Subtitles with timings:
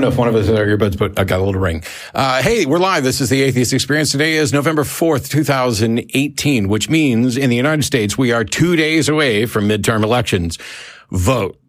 [0.00, 1.84] don't know if one of us has our earbuds, but I got a little ring.
[2.14, 3.04] Uh, hey, we're live.
[3.04, 4.10] This is the Atheist Experience.
[4.10, 9.10] Today is November 4th, 2018, which means in the United States, we are two days
[9.10, 10.56] away from midterm elections.
[11.10, 11.60] Vote.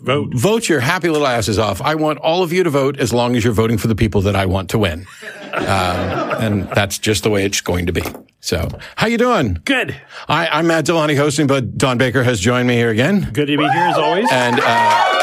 [0.00, 0.34] Vote.
[0.34, 1.80] Vote your happy little asses off.
[1.80, 4.20] I want all of you to vote as long as you're voting for the people
[4.22, 5.06] that I want to win.
[5.54, 8.02] Um, and that's just the way it's going to be.
[8.40, 9.62] So, how you doing?
[9.64, 9.98] Good.
[10.28, 13.30] I, I'm Matt Dillahunty hosting, but Don Baker has joined me here again.
[13.32, 14.28] Good to be here as always.
[14.30, 15.17] And uh,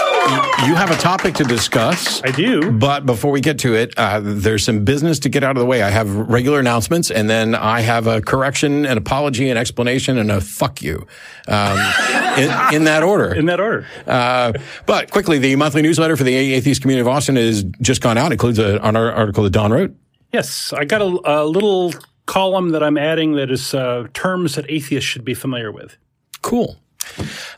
[0.68, 2.24] you have a topic to discuss.
[2.24, 2.72] I do.
[2.72, 5.66] But before we get to it, uh, there's some business to get out of the
[5.66, 5.84] way.
[5.84, 10.32] I have regular announcements, and then I have a correction, an apology, an explanation, and
[10.32, 11.06] a fuck you
[11.48, 11.78] um,
[12.38, 13.34] in, in that order.
[13.34, 13.86] In that order.
[14.08, 14.54] Uh,
[14.86, 18.32] but quickly, the monthly newsletter for the atheist community of Austin has just gone out.
[18.32, 19.96] It includes a, an article that Don wrote.
[20.34, 21.94] Yes, I got a, a little
[22.26, 25.98] column that I'm adding that is uh, terms that atheists should be familiar with.
[26.42, 26.78] Cool.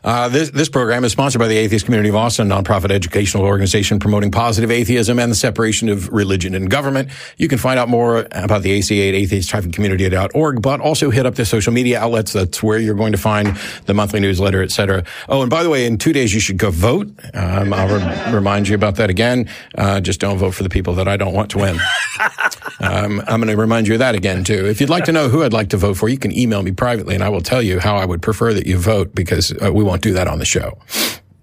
[0.04, 3.44] Uh, this, this program is sponsored by the Atheist Community of Austin, a nonprofit educational
[3.44, 7.10] organization promoting positive atheism and the separation of religion and government.
[7.36, 11.44] You can find out more about the ACA at atheist-community.org, but also hit up the
[11.44, 12.32] social media outlets.
[12.32, 15.04] That's where you're going to find the monthly newsletter, et cetera.
[15.28, 17.08] Oh, and by the way, in two days, you should go vote.
[17.34, 19.48] Um, I'll re- remind you about that again.
[19.76, 21.78] Uh, just don't vote for the people that I don't want to win.
[22.80, 24.66] Um, I'm going to remind you of that again, too.
[24.66, 26.72] If you'd like to know who I'd like to vote for, you can email me
[26.72, 29.72] privately and I will tell you how I would prefer that you vote because uh,
[29.72, 30.78] we won't do that on the show.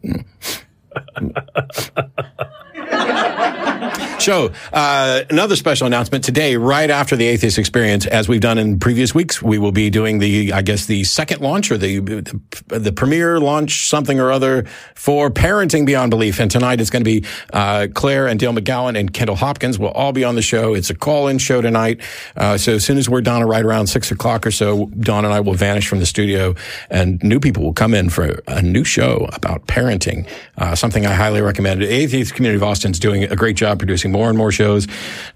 [4.18, 8.80] So, uh, another special announcement today, right after the Atheist Experience, as we've done in
[8.80, 12.80] previous weeks, we will be doing the, I guess, the second launch or the the,
[12.80, 14.66] the premiere launch, something or other
[14.96, 16.40] for Parenting Beyond Belief.
[16.40, 19.90] And tonight it's going to be uh, Claire and Dale McGowan and Kendall Hopkins will
[19.90, 20.74] all be on the show.
[20.74, 22.02] It's a call-in show tonight.
[22.36, 25.34] Uh, so as soon as we're done, right around six o'clock or so, Don and
[25.34, 26.56] I will vanish from the studio,
[26.90, 30.28] and new people will come in for a new show about parenting.
[30.58, 31.82] Uh, something I highly recommend.
[31.82, 34.88] The Atheist Community of Austin is doing a great job producing more and more shows.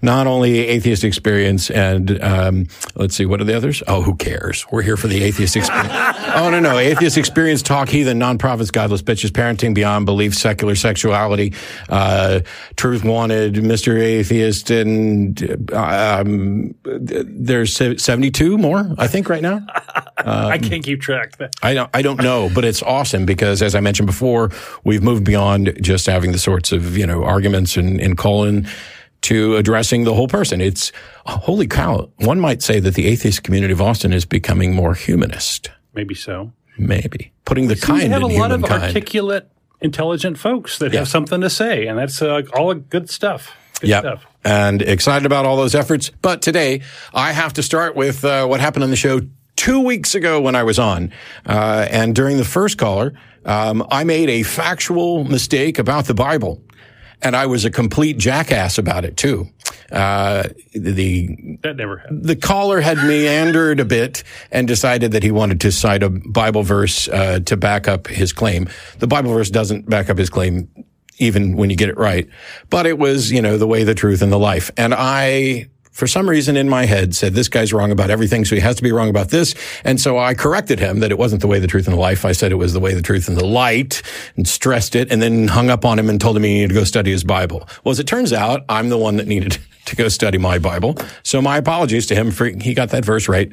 [0.02, 3.82] Not only Atheist Experience and um, let's see, what are the others?
[3.86, 4.66] Oh, who cares?
[4.70, 5.92] We're here for the Atheist Experience.
[6.34, 11.54] oh no, no, Atheist Experience Talk Heathen, Non-Prophets, Godless Bitches, Parenting Beyond Belief, Secular Sexuality,
[11.88, 12.40] uh,
[12.76, 14.00] Truth Wanted, Mr.
[14.00, 19.66] Atheist, and uh, um, there's seventy-two more, I think, right now.
[20.18, 21.34] I can't keep track.
[21.62, 24.50] I don't, I don't know, but it's awesome because, as I mentioned before,
[24.84, 28.16] we've moved beyond just having the sorts of you know arguments and, and
[29.22, 30.60] to addressing the whole person.
[30.60, 30.92] It's
[31.26, 32.10] holy cow.
[32.18, 35.70] One might say that the atheist community of Austin is becoming more humanist.
[35.94, 36.52] Maybe so.
[36.78, 39.48] Maybe putting the We kind have a lot of articulate,
[39.80, 41.00] intelligent folks that Yeah.
[41.00, 43.52] have something to say, and that's uh, all good stuff.
[43.80, 44.02] Good Yep.
[44.02, 44.26] stuff.
[44.44, 46.10] And excited about all those efforts.
[46.22, 46.80] But today,
[47.12, 49.20] I have to start with uh, what happened on the show
[49.56, 51.12] two weeks ago when I was on.
[51.46, 53.12] Uh, and during the first caller,
[53.44, 56.62] um, I made a factual mistake about the Bible.
[57.22, 59.48] And I was a complete jackass about it too.
[59.92, 62.24] Uh, the That never happened.
[62.24, 66.62] the caller had meandered a bit and decided that he wanted to cite a Bible
[66.62, 68.68] verse uh, to back up his claim.
[68.98, 70.68] The Bible verse doesn't back up his claim
[71.18, 72.28] even when you get it right,
[72.70, 74.70] but it was, you know, the way, the truth, and the life.
[74.78, 78.54] And I, for some reason in my head, said this guy's wrong about everything, so
[78.54, 79.54] he has to be wrong about this.
[79.84, 82.24] And so I corrected him that it wasn't the way, the truth, and the life.
[82.24, 84.02] I said it was the way, the truth, and the light,
[84.36, 86.74] and stressed it, and then hung up on him and told him he needed to
[86.74, 87.68] go study his Bible.
[87.84, 90.96] Well, as it turns out, I'm the one that needed to go study my Bible.
[91.22, 93.50] So my apologies to him for he got that verse right.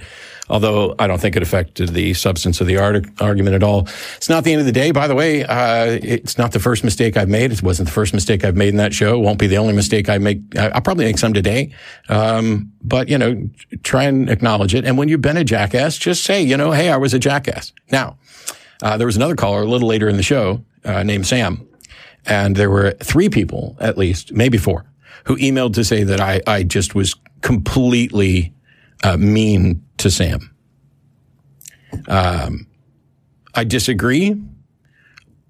[0.50, 3.88] Although I don't think it affected the substance of the argument at all.
[4.16, 4.92] It's not the end of the day.
[4.92, 7.52] By the way, uh, it's not the first mistake I've made.
[7.52, 9.16] It wasn't the first mistake I've made in that show.
[9.16, 10.40] It won't be the only mistake I make.
[10.58, 11.72] I- I'll probably make some today.
[12.08, 13.50] Um, but you know,
[13.84, 14.86] try and acknowledge it.
[14.86, 17.74] And when you've been a jackass, just say, you know, hey, I was a jackass.
[17.92, 18.18] Now,
[18.82, 21.68] uh, there was another caller a little later in the show uh, named Sam,
[22.26, 24.86] and there were three people at least, maybe four,
[25.26, 28.54] who emailed to say that I I just was completely
[29.04, 30.54] uh, mean to Sam.
[32.08, 32.68] Um,
[33.54, 34.36] I disagree.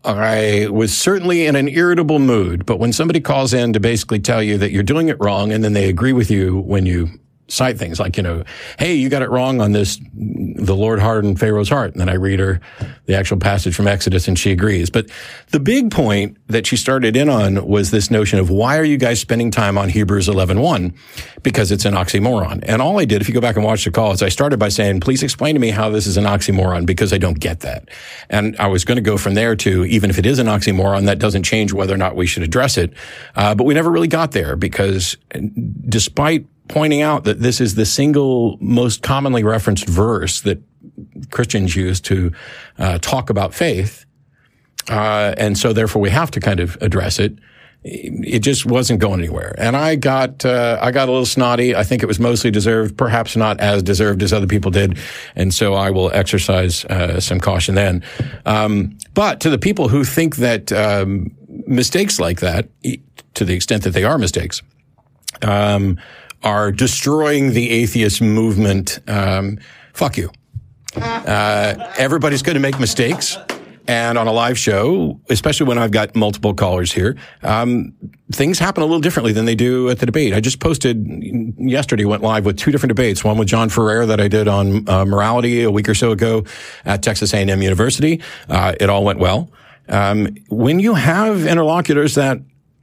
[0.03, 4.41] I was certainly in an irritable mood, but when somebody calls in to basically tell
[4.41, 7.77] you that you're doing it wrong and then they agree with you when you cite
[7.77, 8.44] things like, you know,
[8.77, 11.91] hey, you got it wrong on this, the Lord hardened Pharaoh's heart.
[11.91, 12.59] And then I read her
[13.05, 14.89] the actual passage from Exodus and she agrees.
[14.89, 15.09] But
[15.51, 18.97] the big point that she started in on was this notion of why are you
[18.97, 20.94] guys spending time on Hebrews 11.1?
[21.41, 22.63] Because it's an oxymoron.
[22.63, 24.59] And all I did, if you go back and watch the call, is I started
[24.59, 27.61] by saying, please explain to me how this is an oxymoron because I don't get
[27.61, 27.88] that.
[28.29, 31.05] And I was going to go from there to even if it is an oxymoron,
[31.05, 32.94] that doesn't change whether or not we should address it.
[33.35, 35.15] Uh, but we never really got there because
[35.88, 40.62] despite pointing out that this is the single most commonly referenced verse that
[41.31, 42.31] Christians use to
[42.78, 44.06] uh, talk about faith.
[44.90, 47.38] Uh, and so therefore we have to kind of address it.
[47.84, 49.56] It just wasn't going anywhere.
[49.58, 51.75] And I got, uh, I got a little snotty.
[51.75, 54.98] I think it was mostly deserved, perhaps not as deserved as other people did.
[55.36, 58.04] And so I will exercise, uh, some caution then.
[58.46, 61.31] Um, but to the people who think that, um,
[61.68, 62.68] mistakes like that,
[63.36, 64.62] to the extent that they are mistakes,
[65.44, 65.98] um,
[66.44, 69.00] are destroying the atheist movement.
[69.07, 69.60] Um,
[69.94, 70.31] fuck you.
[70.95, 73.38] Uh, everybody's going to make mistakes.
[73.89, 77.94] And on a live show, especially when I've got multiple callers here, um,
[78.34, 80.34] things happen a little differently than they do at the debate.
[80.34, 83.24] I just posted yesterday, went live with two different debates.
[83.24, 86.44] One with John Ferrer that I did on uh, morality a week or so ago
[86.83, 88.22] at Texas A&M University.
[88.50, 89.50] Uh, it all went well.
[89.88, 92.40] Um, when you have interlocutors that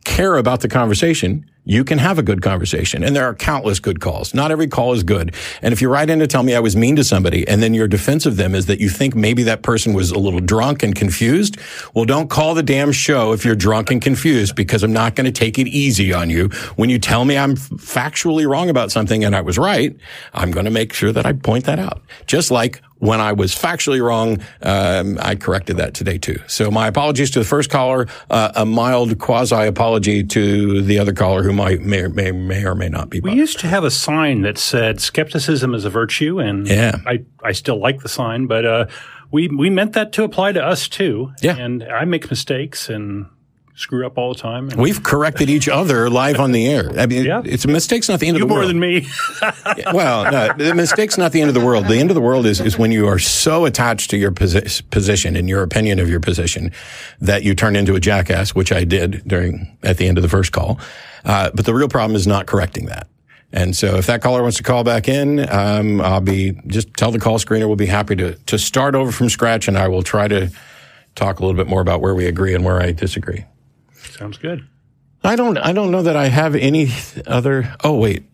[0.06, 3.02] care about the conversation, you can have a good conversation.
[3.02, 4.34] And there are countless good calls.
[4.34, 5.34] Not every call is good.
[5.62, 7.74] And if you write in to tell me I was mean to somebody and then
[7.74, 10.82] your defense of them is that you think maybe that person was a little drunk
[10.82, 11.56] and confused,
[11.94, 15.26] well, don't call the damn show if you're drunk and confused because I'm not going
[15.26, 16.48] to take it easy on you.
[16.76, 19.96] When you tell me I'm factually wrong about something and I was right,
[20.34, 22.02] I'm going to make sure that I point that out.
[22.26, 26.38] Just like when I was factually wrong, um, I corrected that today too.
[26.46, 31.12] So my apologies to the first caller, uh, a mild quasi apology to the other
[31.12, 33.20] caller who might may or may, may or may not be.
[33.20, 36.96] We used to have a sign that said skepticism is a virtue, and Yeah.
[37.06, 38.86] I, I still like the sign, but uh,
[39.30, 41.32] we we meant that to apply to us too.
[41.42, 41.56] Yeah.
[41.56, 43.26] and I make mistakes and
[43.76, 44.70] screw up all the time.
[44.70, 46.90] And We've corrected each other live on the air.
[46.98, 47.42] I mean, Yeah.
[47.44, 48.68] it's a mistake's not the end you of the world.
[48.72, 49.04] You more than
[49.82, 49.84] me.
[49.92, 51.86] well, no, the mistake's not the end of the world.
[51.88, 54.88] The end of the world is, is when you are so attached to your posi-
[54.90, 56.70] position and your opinion of your position
[57.20, 60.28] that you turn into a jackass, which I did during, at the end of the
[60.28, 60.78] first call.
[61.24, 63.08] Uh, but the real problem is not correcting that.
[63.52, 67.10] And so if that caller wants to call back in, um, I'll be, just tell
[67.12, 70.02] the call screener we'll be happy to, to start over from scratch and I will
[70.02, 70.50] try to
[71.14, 73.44] talk a little bit more about where we agree and where I disagree.
[74.18, 74.66] Sounds good.
[75.22, 75.56] I don't.
[75.58, 76.88] I don't know that I have any
[77.26, 77.74] other.
[77.82, 78.24] Oh wait,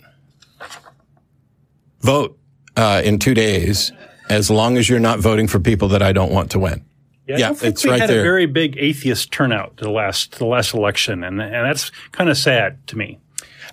[2.00, 2.38] vote
[2.76, 3.92] uh, in two days.
[4.28, 6.84] As long as you're not voting for people that I don't want to win.
[7.26, 8.20] Yeah, Yeah, it's we right had there.
[8.20, 12.36] a very big atheist turnout the last the last election, and and that's kind of
[12.38, 13.18] sad to me.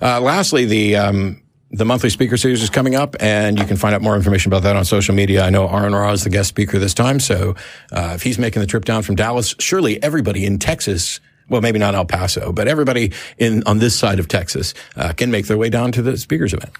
[0.02, 3.94] Uh, lastly, the um, the monthly speaker series is coming up, and you can find
[3.94, 5.44] out more information about that on social media.
[5.44, 7.56] I know AronRa is the guest speaker this time, so
[7.92, 11.20] uh, if he's making the trip down from Dallas, surely everybody in Texas.
[11.50, 15.32] Well, maybe not El Paso, but everybody in on this side of Texas uh, can
[15.32, 16.74] make their way down to the speakers event.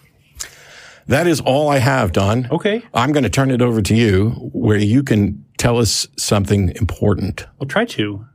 [1.08, 2.48] That is all I have, Don.
[2.52, 2.84] Okay.
[2.94, 7.46] I'm going to turn it over to you, where you can tell us something important.
[7.62, 8.26] I'll try to.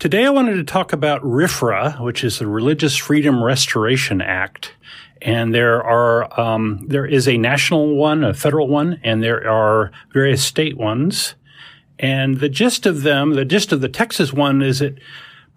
[0.00, 4.72] Today, I wanted to talk about RFRA, which is the Religious Freedom Restoration Act.
[5.22, 9.90] And there are, um, there is a national one, a federal one, and there are
[10.12, 11.34] various state ones.
[11.98, 14.98] And the gist of them, the gist of the Texas one is it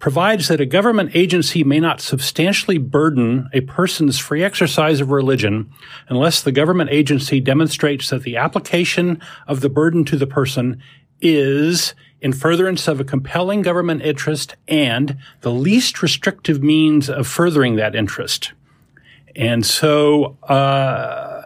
[0.02, 5.72] provides that a government agency may not substantially burden a person's free exercise of religion
[6.08, 10.82] unless the government agency demonstrates that the application of the burden to the person
[11.20, 17.76] is in furtherance of a compelling government interest and the least restrictive means of furthering
[17.76, 18.50] that interest.
[19.36, 21.42] And so, uh,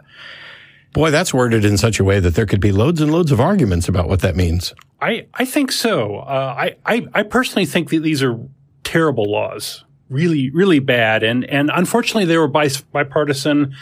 [0.93, 3.39] Boy, that's worded in such a way that there could be loads and loads of
[3.39, 4.73] arguments about what that means.
[4.99, 6.17] I, I think so.
[6.17, 8.39] Uh, I, I, I personally think that these are
[8.83, 11.23] terrible laws, really, really bad.
[11.23, 13.75] And, and unfortunately, they were bipartisan.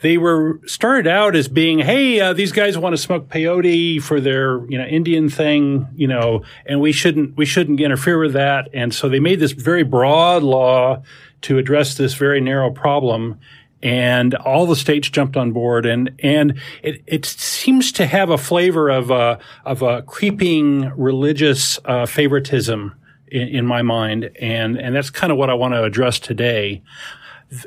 [0.00, 4.20] They were started out as being, hey, uh, these guys want to smoke peyote for
[4.20, 8.68] their, you know, Indian thing, you know, and we shouldn't, we shouldn't interfere with that.
[8.72, 11.02] And so they made this very broad law
[11.42, 13.38] to address this very narrow problem
[13.82, 18.38] and all the states jumped on board and and it, it seems to have a
[18.38, 22.94] flavor of a of a creeping religious uh, favoritism
[23.28, 26.82] in, in my mind and and that's kind of what I want to address today.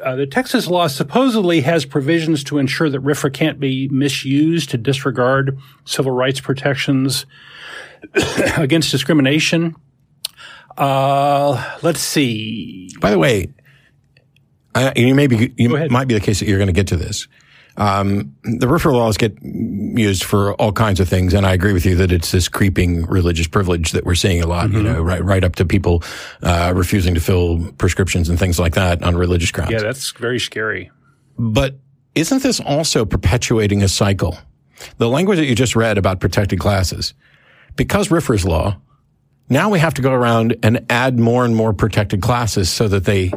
[0.04, 4.80] Uh, the Texas law supposedly has provisions to ensure that RFRA can't be misused to
[4.80, 7.28] disregard civil rights protections
[8.58, 9.76] against discrimination.
[10.76, 12.90] Uh, let's see.
[13.00, 13.54] By the way,
[14.76, 16.98] I, you may be, you might be the case that you're going to get to
[16.98, 17.28] this.
[17.78, 21.86] Um, the RFRA laws get used for all kinds of things, and I agree with
[21.86, 24.72] you that it's this creeping religious privilege that we're seeing a lot.
[24.72, 26.02] You know, right, right up to people
[26.42, 29.72] uh, refusing to fill prescriptions and things like that on religious grounds.
[29.72, 30.90] Yeah, that's very scary.
[31.38, 31.76] But
[32.16, 34.38] isn't this also perpetuating a cycle?
[34.98, 37.14] The language that you just read about protected classes,
[37.76, 38.78] because RFRA's law,
[39.50, 43.04] now we have to go around and add more and more protected classes so that
[43.04, 43.32] they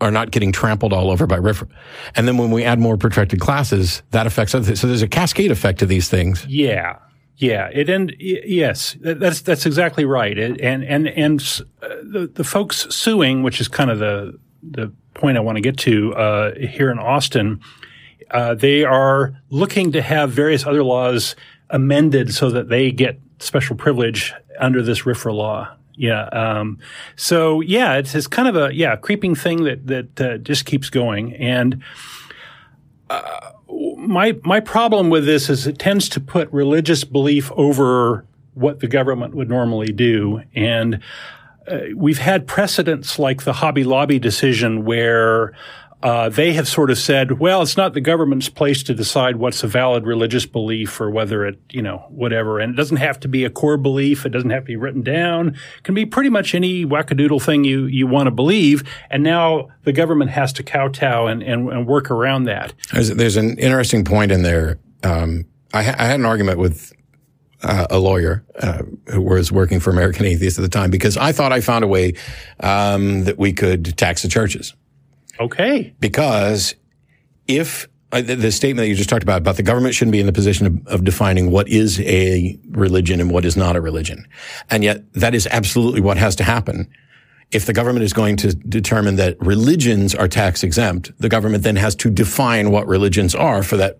[0.00, 1.68] are not getting trampled all over by RFRA.
[2.14, 4.80] And then when we add more protected classes, that affects other things.
[4.80, 6.44] So there's a cascade effect to these things.
[6.46, 6.98] Yeah.
[7.38, 10.38] Yeah, it and yes, that's that's exactly right.
[10.38, 14.90] It, and and and uh, the the folks suing, which is kind of the the
[15.12, 17.60] point I want to get to uh, here in Austin,
[18.30, 21.36] uh, they are looking to have various other laws
[21.68, 25.75] amended so that they get special privilege under this RFRA law.
[25.96, 26.24] Yeah.
[26.26, 26.78] Um,
[27.16, 30.90] so yeah, it's, it's kind of a yeah creeping thing that that uh, just keeps
[30.90, 31.82] going and
[33.96, 38.24] my my problem with this is it tends to put religious belief over
[38.54, 41.00] what the government would normally do, and
[41.68, 45.52] uh, we've had precedents like the Hobby Lobby decision where.
[46.02, 49.64] Uh, they have sort of said, well, it's not the government's place to decide what's
[49.64, 52.60] a valid religious belief or whether it, you know, whatever.
[52.60, 54.26] And it doesn't have to be a core belief.
[54.26, 55.48] It doesn't have to be written down.
[55.48, 58.84] It can be pretty much any wackadoodle thing you, you want to believe.
[59.10, 62.74] And now the government has to kowtow and, and, and work around that.
[62.92, 64.78] There's, there's an interesting point in there.
[65.02, 66.92] Um, I, ha- I had an argument with
[67.62, 71.32] uh, a lawyer uh, who was working for American Atheists at the time because I
[71.32, 72.12] thought I found a way
[72.60, 74.74] um, that we could tax the churches.
[75.40, 75.94] Okay.
[76.00, 76.74] because
[77.46, 80.20] if uh, the, the statement that you just talked about about the government shouldn't be
[80.20, 83.80] in the position of, of defining what is a religion and what is not a
[83.80, 84.26] religion,
[84.70, 86.88] and yet that is absolutely what has to happen.
[87.52, 91.76] If the government is going to determine that religions are tax exempt, the government then
[91.76, 93.98] has to define what religions are for that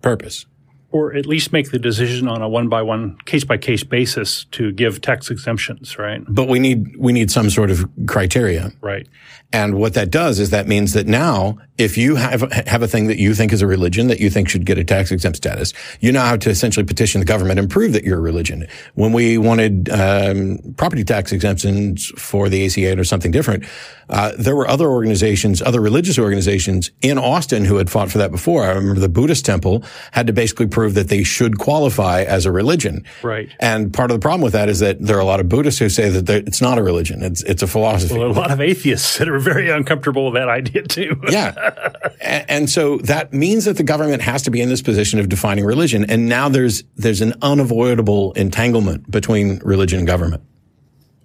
[0.00, 0.46] purpose.
[0.92, 4.46] or at least make the decision on a one by one, case by case basis
[4.52, 6.22] to give tax exemptions, right?
[6.28, 8.72] But we need we need some sort of criteria.
[8.80, 9.06] Right.
[9.52, 13.06] And what that does is that means that now, if you have have a thing
[13.06, 15.72] that you think is a religion that you think should get a tax exempt status,
[16.00, 18.66] you now have to essentially petition the government and prove that you're a religion.
[18.94, 23.64] When we wanted um, property tax exemptions for the ACA or something different,
[24.08, 28.30] uh, there were other organizations, other religious organizations in Austin who had fought for that
[28.30, 28.64] before.
[28.64, 32.52] I remember the Buddhist temple had to basically prove that they should qualify as a
[32.52, 33.04] religion.
[33.22, 33.50] Right.
[33.60, 35.78] And part of the problem with that is that there are a lot of Buddhists
[35.78, 38.18] who say that it's not a religion; it's it's a philosophy.
[38.18, 41.20] Well, a lot of atheists that are very uncomfortable with that idea too.
[41.30, 41.90] Yeah.
[42.20, 45.64] And so that means that the government has to be in this position of defining
[45.64, 46.04] religion.
[46.08, 50.42] And now there's, there's an unavoidable entanglement between religion and government.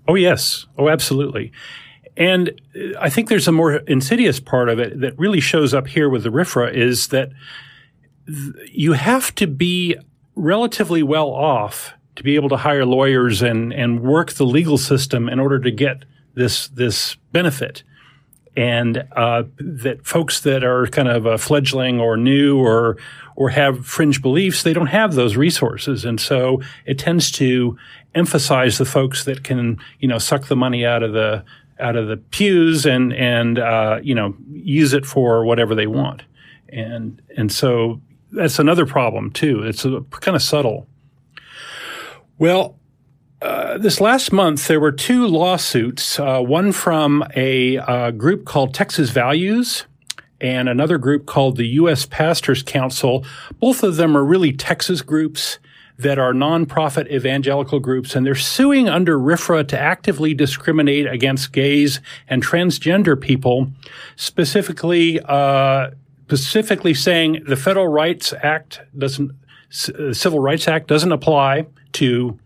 [0.07, 0.65] Oh, yes.
[0.77, 1.51] Oh, absolutely.
[2.17, 5.87] And uh, I think there's a more insidious part of it that really shows up
[5.87, 7.29] here with the RFRA is that
[8.27, 9.95] th- you have to be
[10.35, 15.29] relatively well off to be able to hire lawyers and, and work the legal system
[15.29, 16.03] in order to get
[16.35, 17.83] this, this benefit.
[18.57, 22.97] And uh, that folks that are kind of uh, fledgling or new or
[23.37, 27.77] or have fringe beliefs, they don't have those resources, and so it tends to
[28.13, 31.43] emphasize the folks that can, you know, suck the money out of the
[31.79, 36.23] out of the pews and and uh, you know use it for whatever they want,
[36.69, 39.63] and and so that's another problem too.
[39.63, 40.87] It's a, kind of subtle.
[42.37, 42.77] Well,
[43.41, 48.73] uh, this last month, there were two lawsuits, uh, one from a uh, group called
[48.73, 49.85] Texas Values
[50.39, 52.05] and another group called the U.S.
[52.05, 53.23] Pastors Council.
[53.59, 55.59] Both of them are really Texas groups
[55.97, 62.01] that are nonprofit evangelical groups, and they're suing under RFRA to actively discriminate against gays
[62.27, 63.71] and transgender people,
[64.15, 65.91] specifically, uh,
[66.25, 69.31] specifically saying the Federal Rights Act doesn't,
[69.69, 72.39] C- Civil Rights Act doesn't apply to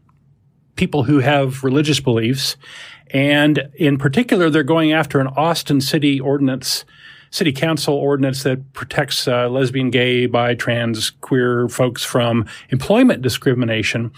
[0.75, 2.57] people who have religious beliefs.
[3.11, 6.85] And in particular, they're going after an Austin city ordinance,
[7.29, 14.11] city council ordinance that protects uh, lesbian, gay, bi, trans, queer folks from employment discrimination.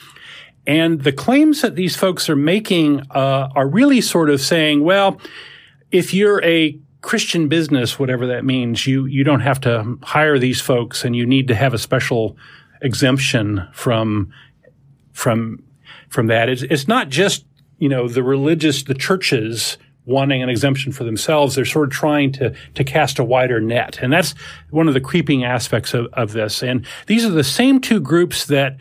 [0.66, 5.20] And the claims that these folks are making uh, are really sort of saying, well,
[5.92, 10.60] if you're a Christian business, whatever that means, you you don't have to hire these
[10.60, 12.36] folks, and you need to have a special
[12.82, 14.34] exemption from
[15.14, 15.64] from
[16.10, 16.50] from that.
[16.50, 17.46] It's, it's not just
[17.80, 21.56] you know the religious, the churches wanting an exemption for themselves.
[21.56, 24.34] They're sort of trying to to cast a wider net, and that's
[24.72, 26.64] one of the creeping aspects of, of this.
[26.64, 28.78] And these are the same two groups that.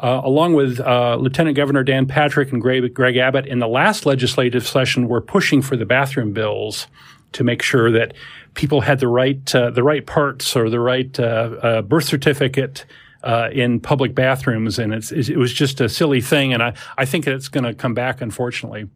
[0.00, 4.06] Uh, along with uh, Lieutenant Governor Dan Patrick and Greg, Greg Abbott in the last
[4.06, 6.86] legislative session, were pushing for the bathroom bills
[7.32, 8.14] to make sure that
[8.54, 11.22] people had the right uh, the right parts or the right uh,
[11.62, 12.84] uh, birth certificate
[13.22, 16.52] uh, in public bathrooms, and it's, it was just a silly thing.
[16.52, 18.88] And I, I think it's going to come back, unfortunately.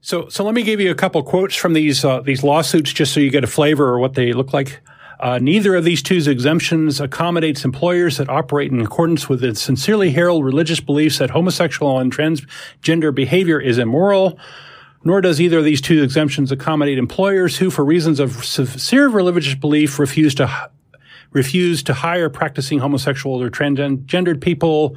[0.00, 3.12] So, so let me give you a couple quotes from these uh, these lawsuits, just
[3.12, 4.80] so you get a flavor of what they look like.
[5.20, 10.12] Uh, neither of these two exemptions accommodates employers that operate in accordance with the sincerely
[10.12, 14.38] held religious beliefs that homosexual and transgender behavior is immoral.
[15.04, 19.54] Nor does either of these two exemptions accommodate employers who, for reasons of sincere religious
[19.54, 20.70] belief, refuse to
[21.32, 24.96] refuse to hire practicing homosexual or transgendered people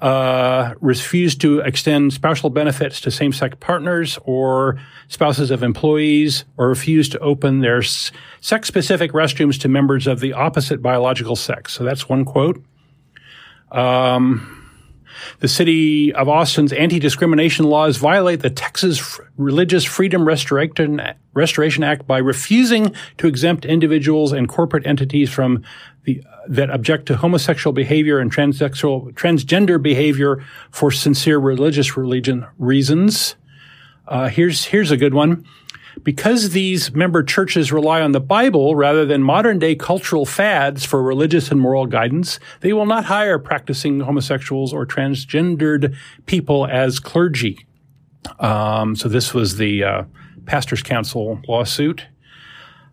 [0.00, 7.12] uh, refused to extend spousal benefits to same-sex partners or spouses of employees, or refused
[7.12, 11.74] to open their sex-specific restrooms to members of the opposite biological sex.
[11.74, 12.62] So that's one quote.
[13.70, 14.59] Um,
[15.40, 21.00] the city of Austin's anti-discrimination laws violate the Texas Religious Freedom Restoration,
[21.34, 25.64] Restoration Act by refusing to exempt individuals and corporate entities from
[26.04, 33.36] the that object to homosexual behavior and transsexual transgender behavior for sincere religious religion reasons.
[34.08, 35.44] Uh, here's here's a good one.
[36.02, 41.02] Because these member churches rely on the Bible rather than modern day cultural fads for
[41.02, 45.94] religious and moral guidance, they will not hire practicing homosexuals or transgendered
[46.26, 47.66] people as clergy.
[48.38, 50.04] Um, so this was the uh,
[50.46, 52.06] Pastors Council lawsuit.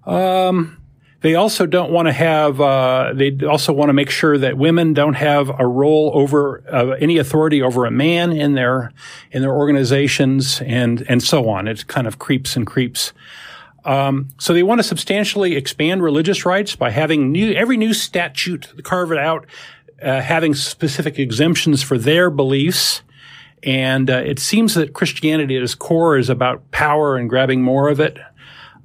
[0.06, 0.82] Um,
[1.28, 2.62] they also don't want to have.
[2.62, 6.92] Uh, they also want to make sure that women don't have a role over uh,
[7.02, 8.94] any authority over a man in their
[9.32, 11.68] in their organizations, and and so on.
[11.68, 13.12] It kind of creeps and creeps.
[13.84, 18.82] Um, so they want to substantially expand religious rights by having new every new statute
[18.86, 19.48] carve it out,
[20.02, 23.02] uh, having specific exemptions for their beliefs.
[23.64, 27.90] And uh, it seems that Christianity at its core is about power and grabbing more
[27.90, 28.18] of it.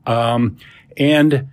[0.06, 0.56] Um,
[0.96, 1.48] and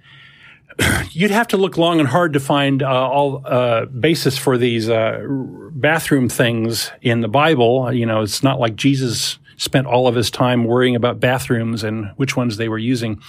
[1.12, 4.90] you'd have to look long and hard to find uh, all uh, basis for these
[4.90, 5.26] uh,
[5.72, 7.92] bathroom things in the Bible.
[7.92, 12.12] You know, it's not like Jesus spent all of his time worrying about bathrooms and
[12.16, 13.22] which ones they were using.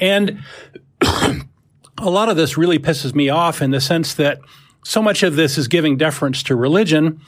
[0.00, 0.42] And
[1.00, 4.40] a lot of this really pisses me off in the sense that
[4.84, 7.20] so much of this is giving deference to religion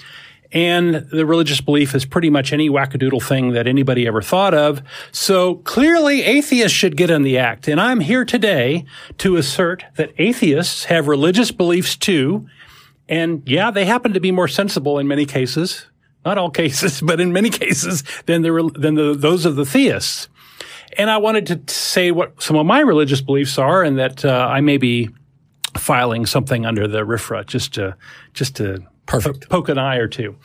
[0.53, 4.83] and the religious belief is pretty much any wackadoodle thing that anybody ever thought of.
[5.13, 7.69] So clearly atheists should get in the act.
[7.69, 8.85] And I'm here today
[9.19, 12.49] to assert that atheists have religious beliefs too.
[13.09, 15.87] And yeah, they happen to be more sensible in many cases.
[16.25, 20.29] Not all cases, but in many cases than the, than the, those of the theists.
[20.99, 24.49] And I wanted to say what some of my religious beliefs are and that uh,
[24.51, 25.11] I may be
[25.77, 27.97] filing something under the RFRA just to,
[28.35, 29.49] just to Perfect.
[29.49, 30.37] poke an eye or two.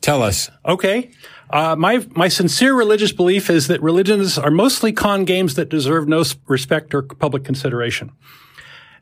[0.00, 0.50] Tell us.
[0.64, 1.10] Okay.
[1.50, 6.06] Uh, my my sincere religious belief is that religions are mostly con games that deserve
[6.08, 8.12] no respect or public consideration.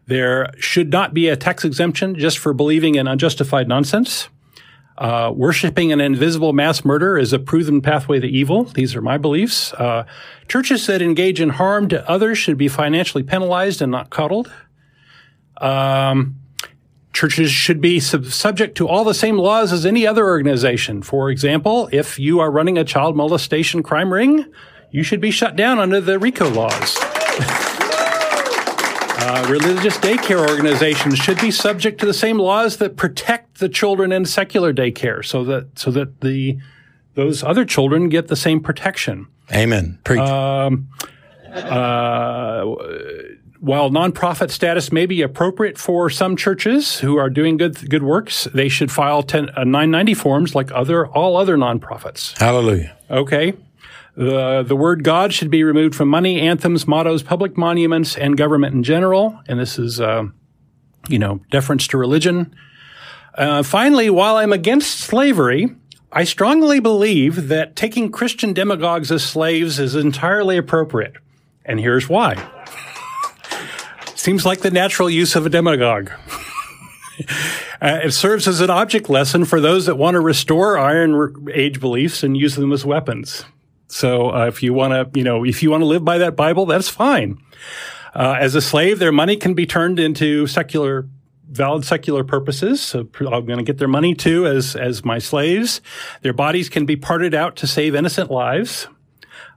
[0.07, 4.29] There should not be a tax exemption just for believing in unjustified nonsense.
[4.99, 8.65] Uh, worshipping an invisible mass murder is a proven pathway to evil.
[8.65, 9.73] These are my beliefs.
[9.75, 10.05] Uh,
[10.49, 14.53] churches that engage in harm to others should be financially penalized and not coddled.
[15.59, 16.42] Um,
[17.13, 21.03] Churches should be sub- subject to all the same laws as any other organization.
[21.03, 24.47] For example, if you are running a child molestation crime ring,
[24.91, 26.97] you should be shut down under the RICO laws.
[29.25, 34.11] uh, religious daycare organizations should be subject to the same laws that protect the children
[34.13, 36.59] in secular daycare, so that so that the
[37.15, 39.27] those other children get the same protection.
[39.53, 39.99] Amen.
[40.05, 40.21] Preach.
[40.21, 40.89] Um,
[41.53, 42.65] uh,
[43.63, 48.49] while nonprofit status may be appropriate for some churches who are doing good good works,
[48.53, 52.37] they should file 10, uh, 990 forms like other all other nonprofits.
[52.39, 52.97] Hallelujah.
[53.09, 53.55] Okay.
[54.17, 58.75] The, the word God should be removed from money, anthems, mottos, public monuments, and government
[58.75, 59.41] in general.
[59.47, 60.25] And this is, uh,
[61.09, 62.55] you know, deference to religion.
[63.35, 65.75] Uh, finally, while I'm against slavery,
[66.11, 71.15] I strongly believe that taking Christian demagogues as slaves is entirely appropriate.
[71.65, 72.35] And here's why.
[74.23, 76.11] Seems like the natural use of a demagogue.
[77.81, 81.81] Uh, it serves as an object lesson for those that want to restore Iron Age
[81.81, 83.45] beliefs and use them as weapons.
[83.89, 86.37] So uh, if you want to, you know, if you want to live by that
[86.37, 87.39] Bible, that's fine.
[88.15, 91.09] Uh, as a slave, their money can be turned into secular,
[91.51, 92.81] valid secular purposes.
[92.81, 95.81] So I'm going to get their money too as as my slaves.
[96.23, 98.87] Their bodies can be parted out to save innocent lives.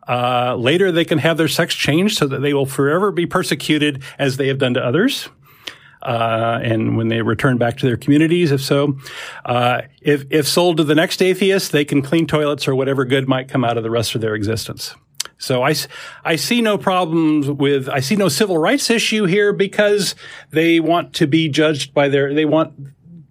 [0.08, 4.04] Uh, later, they can have their sex changed so that they will forever be persecuted
[4.20, 5.30] as they have done to others.
[6.02, 8.96] Uh, and when they return back to their communities, if so,
[9.46, 13.28] uh, if if sold to the next atheist, they can clean toilets or whatever good
[13.28, 14.94] might come out of the rest of their existence.
[15.38, 15.74] So I,
[16.24, 20.16] I see no problems with, I see no civil rights issue here because
[20.52, 22.74] they want to be judged by their, they want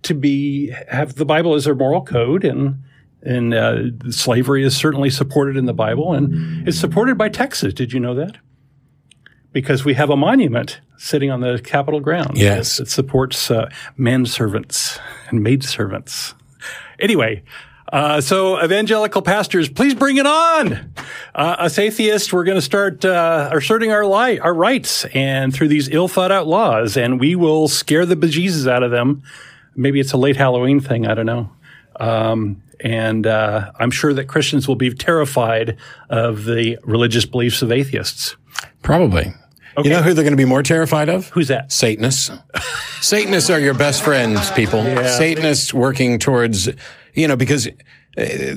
[0.02, 2.82] to be, have the Bible as their moral code and,
[3.24, 7.74] and uh, slavery is certainly supported in the Bible and it's supported by Texas.
[7.74, 8.37] Did you know that?
[9.52, 12.40] Because we have a monument sitting on the Capitol grounds.
[12.40, 12.80] Yes.
[12.80, 16.34] It supports uh, manservants and maidservants.
[16.98, 17.42] Anyway,
[17.92, 20.92] uh, so evangelical pastors, please bring it on.
[21.34, 25.68] Uh, us atheists, we're going to start uh, asserting our li- our rights, and through
[25.68, 29.22] these ill thought out laws, and we will scare the bejesus out of them.
[29.76, 31.06] Maybe it's a late Halloween thing.
[31.06, 31.50] I don't know.
[32.00, 35.76] Um, and uh, I'm sure that Christians will be terrified
[36.10, 38.37] of the religious beliefs of atheists.
[38.82, 39.32] Probably.
[39.82, 41.28] You know who they're going to be more terrified of?
[41.30, 41.72] Who's that?
[41.72, 42.30] Satanists.
[43.00, 44.82] Satanists are your best friends, people.
[44.82, 46.68] Satanists working towards,
[47.14, 47.68] you know, because
[48.16, 48.56] uh,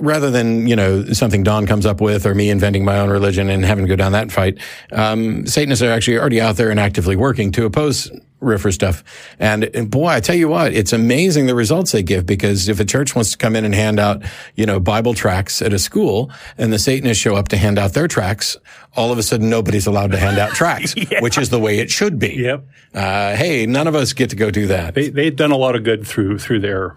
[0.00, 3.50] rather than, you know, something Don comes up with or me inventing my own religion
[3.50, 4.58] and having to go down that fight,
[4.92, 9.02] um, Satanists are actually already out there and actively working to oppose RFRA stuff.
[9.38, 12.80] And, and boy, I tell you what, it's amazing the results they give because if
[12.80, 14.22] a church wants to come in and hand out,
[14.54, 17.94] you know, Bible tracts at a school and the Satanists show up to hand out
[17.94, 18.56] their tracts,
[18.94, 21.90] all of a sudden nobody's allowed to hand out tracts, which is the way it
[21.90, 22.34] should be.
[22.36, 22.66] Yep.
[22.94, 24.94] Uh, hey, none of us get to go do that.
[24.94, 26.96] They they've done a lot of good through through their,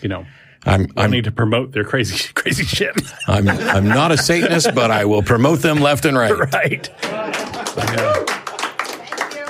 [0.00, 0.26] you know,
[0.64, 3.00] I'm, I'm, wanting to promote their crazy crazy shit.
[3.26, 6.32] I'm, I'm not a Satanist, but I will promote them left and right.
[6.52, 6.88] right.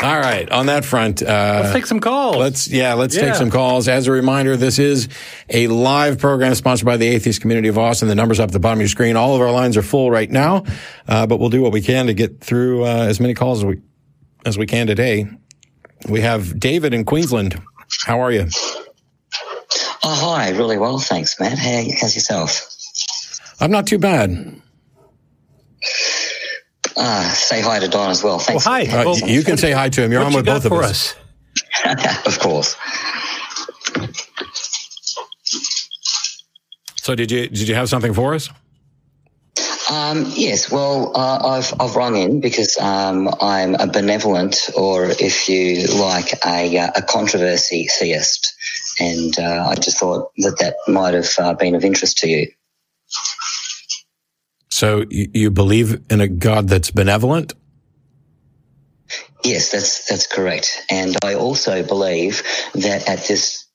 [0.02, 0.50] All right.
[0.50, 2.36] On that front, uh, Let's take some calls.
[2.36, 3.88] Let's yeah, let's take some calls.
[3.88, 5.08] As a reminder, this is
[5.48, 8.08] a live program sponsored by the Atheist Community of Austin.
[8.08, 9.16] The numbers up at the bottom of your screen.
[9.16, 10.64] All of our lines are full right now,
[11.06, 13.64] uh, but we'll do what we can to get through uh, as many calls as
[13.64, 13.80] we
[14.44, 15.26] as we can today.
[16.08, 17.62] We have David in Queensland.
[18.04, 18.48] How are you?
[20.04, 20.50] Oh, hi.
[20.50, 21.58] Really well, thanks, Matt.
[21.58, 22.68] How, how's yourself?
[23.60, 24.60] I'm not too bad.
[26.96, 28.42] Ah, say hi to Don as well.
[28.48, 28.82] well, hi.
[28.84, 30.12] Uh, Well, you can say hi to him.
[30.12, 31.14] You're on you with got both of us.
[31.84, 32.26] us?
[32.26, 32.76] of course.
[36.96, 38.48] So did you did you have something for us?
[39.90, 45.48] Um, yes, well, uh, I've, I've rung in because um, I'm a benevolent, or if
[45.50, 48.54] you like, a, uh, a controversy theist.
[48.98, 52.50] And uh, I just thought that that might have uh, been of interest to you.
[54.72, 57.52] So you, you believe in a God that's benevolent?
[59.44, 60.86] Yes, that's that's correct.
[60.90, 62.42] And I also believe
[62.74, 63.66] that at this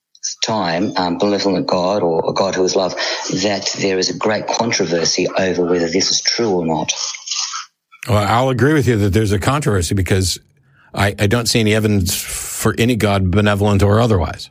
[0.44, 4.48] time, um, benevolent God or a God who is love, that there is a great
[4.48, 6.92] controversy over whether this is true or not.
[8.10, 10.40] Well, I'll agree with you that there's a controversy because
[10.96, 14.50] I, I don't see any evidence for any God, benevolent or otherwise.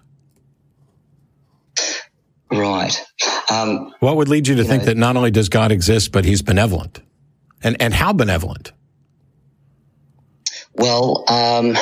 [2.52, 3.04] Right.
[3.50, 6.24] Um, What would lead you to think know- that not only does God exist, but
[6.24, 7.00] he's benevolent?
[7.62, 8.72] And, and how benevolent?
[10.78, 11.72] well, um,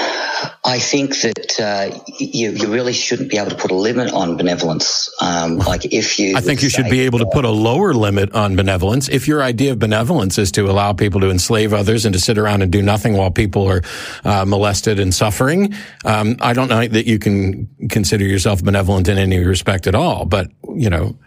[0.65, 4.37] I think that uh, you, you really shouldn't be able to put a limit on
[4.37, 5.13] benevolence.
[5.21, 8.33] Um, like if you, I think you should be able to put a lower limit
[8.35, 9.09] on benevolence.
[9.09, 12.39] If your idea of benevolence is to allow people to enslave others and to sit
[12.39, 13.83] around and do nothing while people are
[14.25, 15.75] uh, molested and suffering,
[16.05, 20.25] um, I don't know that you can consider yourself benevolent in any respect at all.
[20.25, 21.19] But, you know,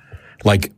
[0.44, 0.72] like,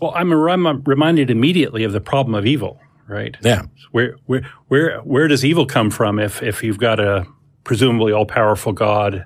[0.00, 3.36] Well, I'm rem- reminded immediately of the problem of evil, right?
[3.42, 3.62] yeah.
[3.92, 7.26] Where where where where does evil come from if if you've got a
[7.64, 9.24] presumably all powerful God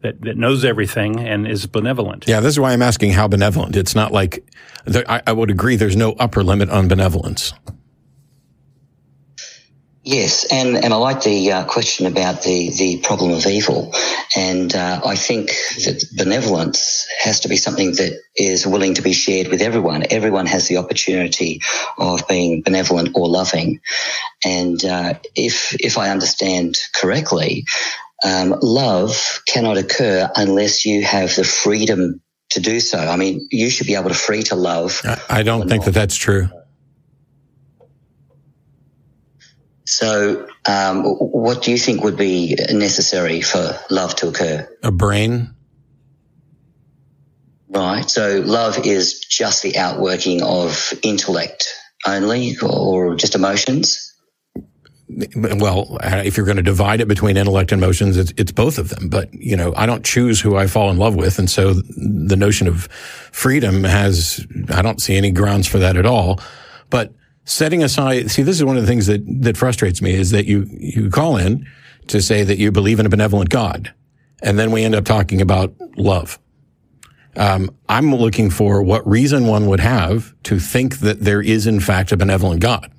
[0.00, 2.26] that that knows everything and is benevolent?
[2.26, 3.76] Yeah, this is why I'm asking how benevolent.
[3.76, 4.42] It's not like
[4.86, 5.76] I, I would agree.
[5.76, 7.52] There's no upper limit on benevolence.
[10.04, 13.92] Yes, and, and I like the uh, question about the, the problem of evil.
[14.36, 15.50] And uh, I think
[15.84, 20.04] that benevolence has to be something that is willing to be shared with everyone.
[20.10, 21.60] Everyone has the opportunity
[21.98, 23.80] of being benevolent or loving.
[24.44, 27.64] And uh, if, if I understand correctly,
[28.24, 32.98] um, love cannot occur unless you have the freedom to do so.
[32.98, 35.00] I mean, you should be able to free to love.
[35.04, 36.48] I, I don't think that that's true.
[39.84, 44.68] So, um, what do you think would be necessary for love to occur?
[44.82, 45.54] A brain.
[47.68, 48.08] Right.
[48.08, 51.66] So, love is just the outworking of intellect
[52.06, 54.08] only, or just emotions.
[55.36, 58.88] Well, if you're going to divide it between intellect and emotions, it's, it's both of
[58.88, 59.08] them.
[59.08, 61.38] But, you know, I don't choose who I fall in love with.
[61.38, 62.84] And so the notion of
[63.30, 66.40] freedom has, I don't see any grounds for that at all.
[66.88, 67.12] But
[67.44, 70.46] setting aside, see, this is one of the things that, that frustrates me is that
[70.46, 71.66] you, you call in
[72.08, 73.92] to say that you believe in a benevolent God.
[74.42, 76.38] And then we end up talking about love.
[77.36, 81.80] Um, I'm looking for what reason one would have to think that there is, in
[81.80, 82.92] fact, a benevolent God.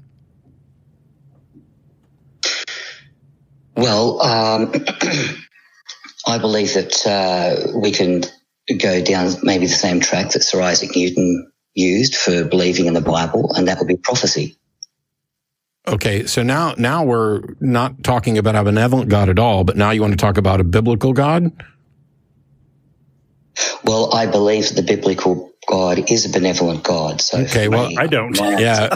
[3.75, 4.73] Well, um,
[6.27, 8.23] I believe that uh, we can
[8.79, 13.01] go down maybe the same track that Sir Isaac Newton used for believing in the
[13.01, 14.57] Bible, and that would be prophecy.
[15.88, 19.91] Okay, so now now we're not talking about a benevolent God at all, but now
[19.91, 21.51] you want to talk about a biblical God?
[23.83, 27.21] Well, I believe that the biblical God is a benevolent God.
[27.21, 28.36] So Okay, well, me, I don't.
[28.38, 28.95] Yeah.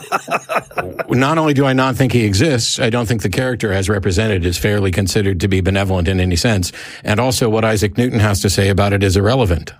[1.10, 4.46] not only do I not think he exists, I don't think the character as represented
[4.46, 6.72] is fairly considered to be benevolent in any sense.
[7.04, 9.74] And also what Isaac Newton has to say about it is irrelevant.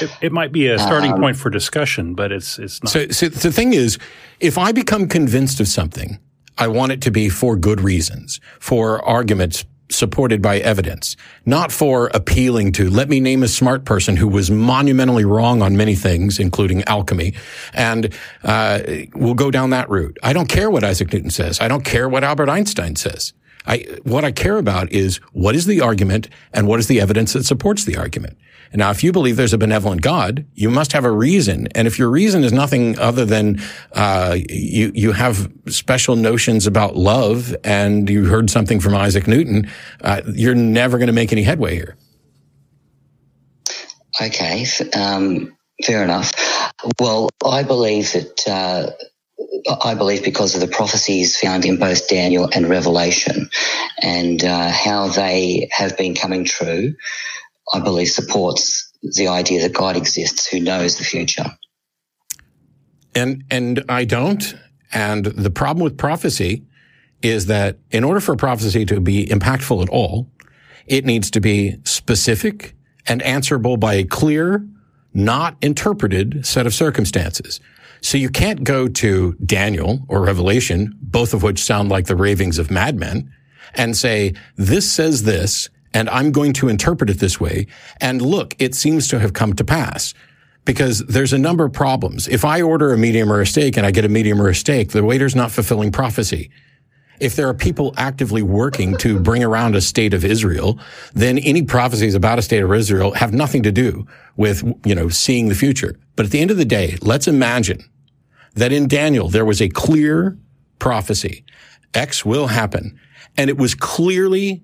[0.00, 2.90] It, it might be a starting Um, point for discussion, but it's it's not.
[2.90, 3.98] So, so the thing is,
[4.40, 6.18] if I become convinced of something,
[6.58, 12.10] I want it to be for good reasons, for arguments supported by evidence, not for
[12.14, 16.38] appealing to, let me name a smart person who was monumentally wrong on many things,
[16.38, 17.34] including alchemy,
[17.74, 18.12] and
[18.44, 18.80] uh,
[19.14, 20.16] we'll go down that route.
[20.22, 21.60] I don't care what Isaac Newton says.
[21.60, 23.34] I don't care what Albert Einstein says.
[23.66, 27.32] I, what I care about is what is the argument and what is the evidence
[27.32, 28.36] that supports the argument.
[28.72, 31.68] And now, if you believe there's a benevolent God, you must have a reason.
[31.76, 33.60] And if your reason is nothing other than
[33.92, 39.70] uh, you you have special notions about love, and you heard something from Isaac Newton,
[40.00, 41.96] uh, you're never going to make any headway here.
[44.20, 46.32] Okay, um, fair enough.
[47.00, 48.90] Well, I believe that uh,
[49.82, 53.48] I believe because of the prophecies found in both Daniel and Revelation,
[54.00, 56.94] and uh, how they have been coming true,
[57.72, 61.46] I believe supports the idea that God exists, who knows the future.
[63.14, 64.54] And and I don't.
[64.92, 66.64] And the problem with prophecy
[67.22, 70.28] is that in order for prophecy to be impactful at all,
[70.86, 72.74] it needs to be specific
[73.06, 74.66] and answerable by a clear,
[75.12, 77.60] not interpreted set of circumstances.
[78.04, 82.58] So you can't go to Daniel or Revelation, both of which sound like the ravings
[82.58, 83.32] of madmen,
[83.74, 87.66] and say, this says this, and I'm going to interpret it this way.
[88.02, 90.12] And look, it seems to have come to pass
[90.66, 92.28] because there's a number of problems.
[92.28, 94.54] If I order a medium or a steak and I get a medium or a
[94.54, 96.50] steak, the waiter's not fulfilling prophecy.
[97.20, 100.78] If there are people actively working to bring around a state of Israel,
[101.14, 105.08] then any prophecies about a state of Israel have nothing to do with, you know,
[105.08, 105.98] seeing the future.
[106.16, 107.82] But at the end of the day, let's imagine
[108.54, 110.38] that in Daniel, there was a clear
[110.78, 111.44] prophecy.
[111.92, 112.98] X will happen.
[113.36, 114.62] And it was clearly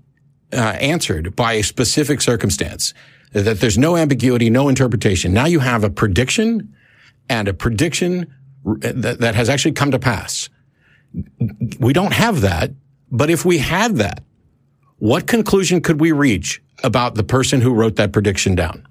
[0.52, 2.94] uh, answered by a specific circumstance
[3.32, 5.32] that there's no ambiguity, no interpretation.
[5.32, 6.74] Now you have a prediction
[7.28, 8.26] and a prediction
[8.64, 10.48] that, that has actually come to pass.
[11.78, 12.72] We don't have that,
[13.10, 14.22] but if we had that,
[14.98, 18.86] what conclusion could we reach about the person who wrote that prediction down?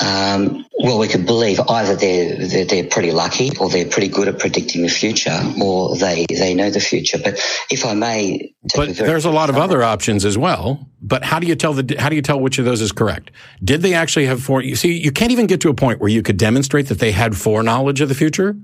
[0.00, 4.26] Um, well, we could believe either they're, they're they're pretty lucky, or they're pretty good
[4.26, 7.18] at predicting the future, or they they know the future.
[7.22, 7.34] But
[7.70, 10.88] if I may, But very there's a lot of other options as well.
[11.02, 13.30] But how do you tell the how do you tell which of those is correct?
[13.62, 14.62] Did they actually have fore?
[14.62, 17.12] You see, you can't even get to a point where you could demonstrate that they
[17.12, 18.56] had foreknowledge of the future.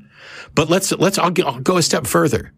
[0.54, 2.54] But let's let's I'll, go- I'll go a step further.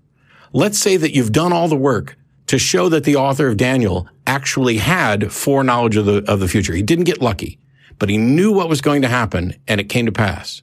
[0.52, 4.08] Let's say that you've done all the work to show that the author of Daniel
[4.28, 6.72] actually had foreknowledge of the of the future.
[6.72, 7.58] He didn't get lucky,
[7.98, 10.62] but he knew what was going to happen, and it came to pass.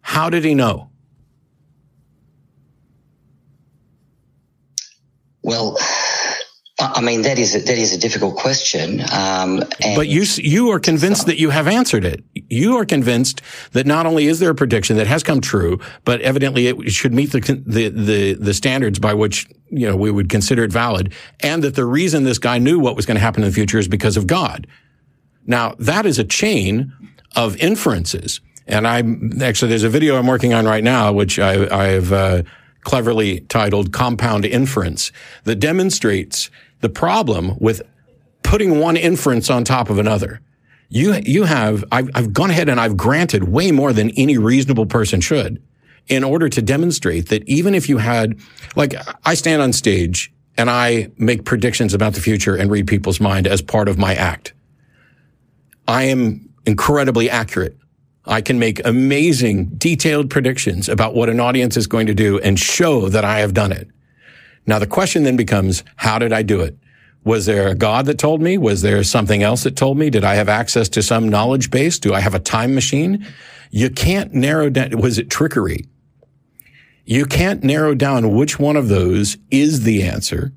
[0.00, 0.90] How did he know?
[5.42, 5.78] Well,
[6.80, 9.00] I mean that is a, that is a difficult question.
[9.12, 12.22] Um, and But you you are convinced that you have answered it.
[12.48, 16.20] You are convinced that not only is there a prediction that has come true, but
[16.20, 20.28] evidently it should meet the the the, the standards by which you know we would
[20.28, 23.42] consider it valid, and that the reason this guy knew what was going to happen
[23.42, 24.66] in the future is because of God.
[25.48, 26.92] Now that is a chain
[27.34, 31.66] of inferences, and I'm actually there's a video I'm working on right now, which I,
[31.74, 32.42] I've uh,
[32.82, 35.10] cleverly titled "Compound Inference,"
[35.44, 37.82] that demonstrates the problem with
[38.42, 40.40] putting one inference on top of another.
[40.90, 44.86] You you have I've, I've gone ahead and I've granted way more than any reasonable
[44.86, 45.62] person should
[46.08, 48.38] in order to demonstrate that even if you had
[48.76, 53.20] like I stand on stage and I make predictions about the future and read people's
[53.20, 54.52] mind as part of my act.
[55.88, 57.78] I am incredibly accurate.
[58.26, 62.60] I can make amazing detailed predictions about what an audience is going to do and
[62.60, 63.88] show that I have done it.
[64.66, 66.76] Now the question then becomes, how did I do it?
[67.24, 68.58] Was there a God that told me?
[68.58, 70.10] Was there something else that told me?
[70.10, 71.98] Did I have access to some knowledge base?
[71.98, 73.26] Do I have a time machine?
[73.70, 75.86] You can't narrow down, was it trickery?
[77.06, 80.52] You can't narrow down which one of those is the answer.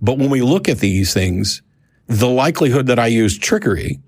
[0.00, 1.60] But when we look at these things,
[2.06, 4.00] the likelihood that I used trickery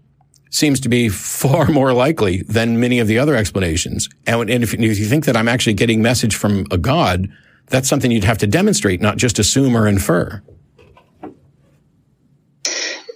[0.54, 4.08] seems to be far more likely than many of the other explanations.
[4.26, 7.28] And, and if, if you think that I'm actually getting message from a God,
[7.68, 10.42] that's something you'd have to demonstrate, not just assume or infer.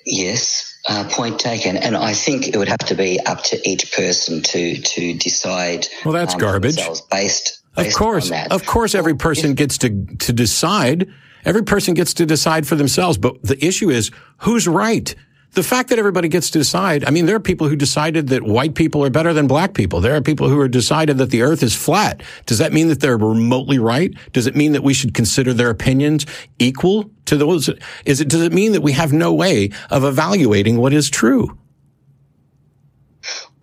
[0.04, 1.76] Yes, uh, point taken.
[1.76, 5.86] And I think it would have to be up to each person to to decide.
[6.04, 6.76] Well, that's um, garbage.
[6.76, 11.12] themselves Based, Of based course, of course, every person gets to to decide.
[11.44, 13.18] Every person gets to decide for themselves.
[13.18, 15.14] But the issue is who's right.
[15.52, 17.04] The fact that everybody gets to decide.
[17.04, 20.00] I mean, there are people who decided that white people are better than black people.
[20.00, 22.22] There are people who are decided that the earth is flat.
[22.46, 24.12] Does that mean that they're remotely right?
[24.32, 26.26] Does it mean that we should consider their opinions
[26.58, 27.70] equal to those?
[28.04, 31.58] Is it, does it mean that we have no way of evaluating what is true?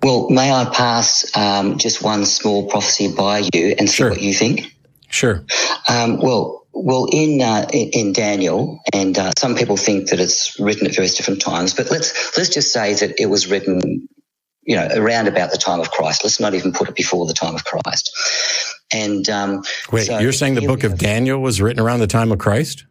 [0.04, 4.10] Well, may I pass um, just one small prophecy by you and see Sure.
[4.10, 4.76] what you think?
[5.10, 5.43] Sure.
[5.88, 10.86] Um, well, well, in uh, in Daniel, and uh, some people think that it's written
[10.86, 14.08] at various different times, but let's let's just say that it was written,
[14.64, 16.24] you know, around about the time of Christ.
[16.26, 18.12] Let's not even put it before the time of Christ.
[18.92, 22.32] And um, Wait, so you're saying the book of Daniel was written around the time
[22.34, 22.86] of Christ?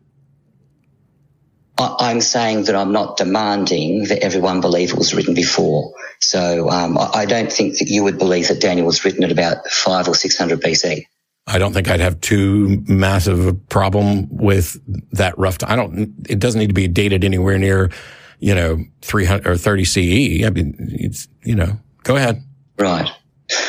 [1.77, 5.93] I'm saying that I'm not demanding that everyone believe it was written before.
[6.21, 9.33] So um, I I don't think that you would believe that Daniel was written at
[9.33, 11.05] about five or six hundred BC.
[11.47, 14.81] I don't think I'd have too massive a problem with
[15.13, 15.73] that rough time.
[15.73, 17.91] I don't, it doesn't need to be dated anywhere near,
[18.39, 20.45] you know, 300 or 30 CE.
[20.45, 22.43] I mean, it's, you know, go ahead.
[22.79, 23.11] Right.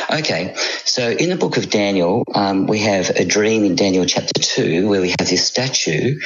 [0.10, 0.56] Okay.
[0.86, 4.88] So in the book of Daniel, um, we have a dream in Daniel chapter 2
[4.88, 6.20] where we have this statue.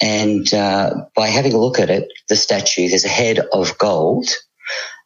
[0.00, 4.28] And uh, by having a look at it, the statue, there's a head of gold.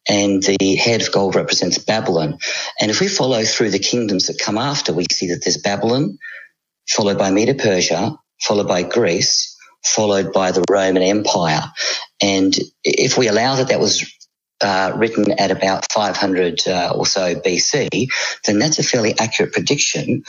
[0.08, 2.38] And the head of gold represents Babylon.
[2.80, 6.18] And if we follow through the kingdoms that come after, we see that there's Babylon,
[6.88, 11.62] followed by Medo Persia, followed by Greece, followed by the Roman Empire.
[12.20, 14.04] And if we allow that that was
[14.60, 18.08] uh, written at about 500 uh, or so BC,
[18.46, 20.22] then that's a fairly accurate prediction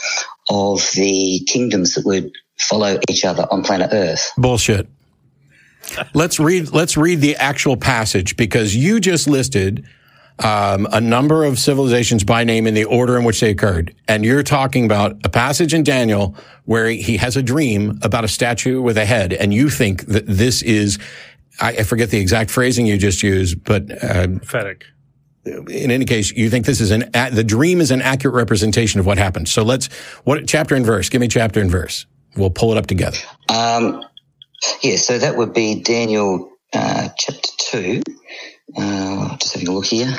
[0.50, 4.32] of the kingdoms that would follow each other on planet Earth.
[4.36, 4.88] Bullshit.
[6.14, 9.86] Let's read, let's read the actual passage because you just listed
[10.40, 13.94] um, a number of civilizations by name in the order in which they occurred.
[14.08, 18.28] And you're talking about a passage in Daniel where he has a dream about a
[18.28, 19.32] statue with a head.
[19.32, 20.98] And you think that this is,
[21.60, 24.84] I, I forget the exact phrasing you just used, but uh, Prophetic.
[25.44, 28.98] in any case, you think this is an, a- the dream is an accurate representation
[28.98, 29.48] of what happened.
[29.48, 29.86] So let's,
[30.24, 31.08] what, chapter and verse?
[31.08, 32.06] Give me chapter and verse.
[32.36, 33.18] We'll pull it up together.
[33.48, 34.02] Um,
[34.82, 38.02] yeah, so that would be Daniel uh, chapter 2.
[38.76, 40.14] Uh, just having a look here.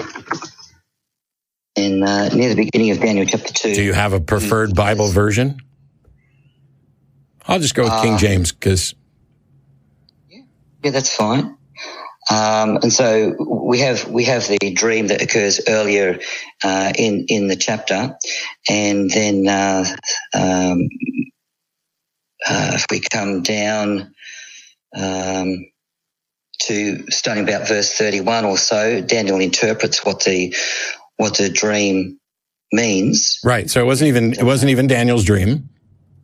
[1.76, 3.74] And uh, near the beginning of Daniel chapter 2.
[3.74, 5.60] Do you have a preferred Bible version?
[7.48, 8.96] I'll just go with King James because
[10.32, 11.58] Yeah, that's fine.
[12.28, 16.20] Um, and so we have we have the dream that occurs earlier
[16.64, 18.18] uh, in in the chapter,
[18.68, 19.86] and then uh,
[20.34, 20.90] um,
[22.48, 24.14] uh, if we come down
[24.96, 25.66] um,
[26.62, 30.56] to starting about verse thirty one or so, Daniel interprets what the
[31.18, 32.20] what the dream
[32.72, 33.40] means.
[33.44, 33.70] right.
[33.70, 35.70] So it wasn't even it wasn't even Daniel's dream.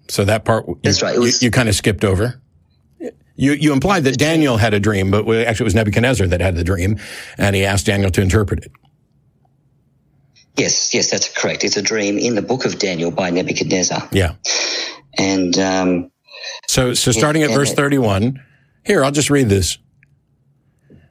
[0.09, 2.41] So that part you, That's right, it you, you kind of skipped over.
[3.35, 6.55] You you implied that Daniel had a dream, but actually it was Nebuchadnezzar that had
[6.55, 6.99] the dream,
[7.37, 8.71] and he asked Daniel to interpret it.
[10.57, 11.63] Yes, yes, that's correct.
[11.63, 14.35] It's a dream in the book of Daniel by Nebuchadnezzar, Yeah.
[15.17, 16.11] And um,
[16.67, 18.41] So, so starting at verse it- 31,
[18.85, 19.77] here, I'll just read this.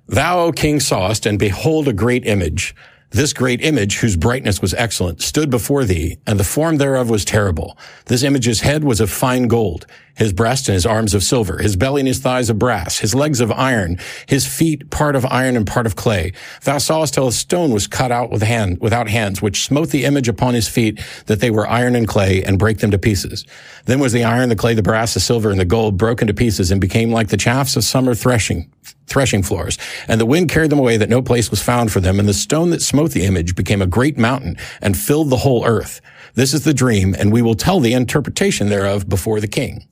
[0.08, 2.74] Thou, O king, sawest, and behold a great image.
[3.10, 7.24] This great image, whose brightness was excellent, stood before thee, and the form thereof was
[7.24, 7.76] terrible.
[8.06, 11.74] This image's head was of fine gold, his breast and his arms of silver, his
[11.74, 15.56] belly and his thighs of brass, his legs of iron, his feet part of iron
[15.56, 16.32] and part of clay.
[16.62, 20.04] Thou sawest till a stone was cut out with hand, without hands, which smote the
[20.04, 23.44] image upon his feet, that they were iron and clay, and brake them to pieces.
[23.86, 26.34] Then was the iron, the clay, the brass, the silver, and the gold broken to
[26.34, 28.70] pieces, and became like the chaffs of summer threshing,
[29.10, 29.76] threshing floors.
[30.08, 32.18] And the wind carried them away, that no place was found for them.
[32.18, 35.66] And the stone that smote the image became a great mountain, and filled the whole
[35.66, 36.00] earth.
[36.34, 39.86] This is the dream, and we will tell the interpretation thereof before the king.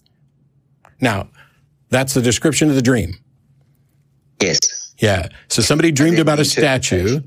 [1.01, 1.29] Now,
[1.91, 3.14] that's the description of the dream.
[4.41, 5.29] yes, Yeah.
[5.49, 7.21] So somebody dreamed about a statue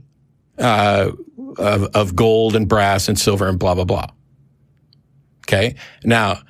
[0.57, 1.11] uh,
[1.57, 4.07] of, of gold and brass and silver and blah, blah, blah.
[5.47, 5.75] Okay.
[6.03, 6.41] Now,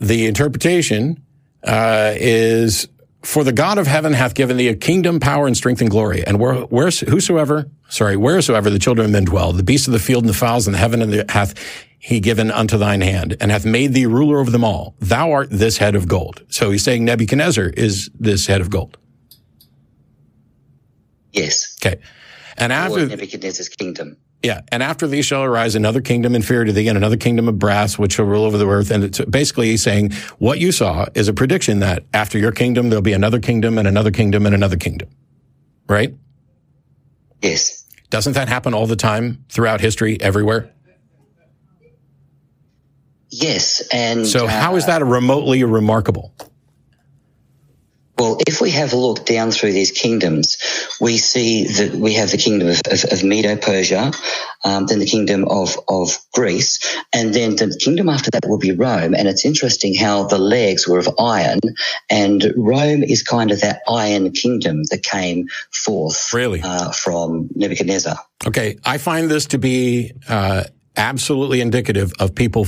[0.00, 1.22] the interpretation
[1.62, 2.88] uh, is
[3.24, 6.24] for the God of heaven hath given thee a kingdom, power, and strength and glory.
[6.24, 9.98] And where, where, whosoever, sorry, wheresoever the children of men dwell, the beasts of the
[9.98, 11.54] field and the fowls and the heaven and the, hath
[11.98, 14.94] he given unto thine hand and hath made thee ruler over them all.
[15.00, 16.44] Thou art this head of gold.
[16.48, 18.98] So he's saying Nebuchadnezzar is this head of gold.
[21.32, 21.76] yes.
[21.80, 22.00] Okay.
[22.58, 24.18] And after Nebuchadnezzar's kingdom.
[24.44, 27.58] Yeah, and after these shall arise another kingdom inferior to thee, and another kingdom of
[27.58, 28.90] brass, which shall rule over the earth.
[28.90, 32.90] And it's basically he's saying what you saw is a prediction that after your kingdom
[32.90, 35.08] there'll be another kingdom and another kingdom and another kingdom.
[35.88, 36.14] Right?
[37.40, 37.86] Yes.
[38.10, 40.70] Doesn't that happen all the time throughout history, everywhere?
[43.30, 43.82] Yes.
[43.90, 46.34] And So uh, how is that remotely remarkable?
[48.16, 50.56] Well, if we have a look down through these kingdoms,
[51.00, 54.12] we see that we have the kingdom of, of, of Medo-Persia,
[54.64, 56.78] um, then the kingdom of, of Greece,
[57.12, 59.14] and then the kingdom after that will be Rome.
[59.14, 61.58] And it's interesting how the legs were of iron,
[62.08, 66.60] and Rome is kind of that iron kingdom that came forth Really?
[66.62, 68.16] uh, from Nebuchadnezzar.
[68.46, 70.64] Okay, I find this to be uh,
[70.96, 72.64] absolutely indicative of people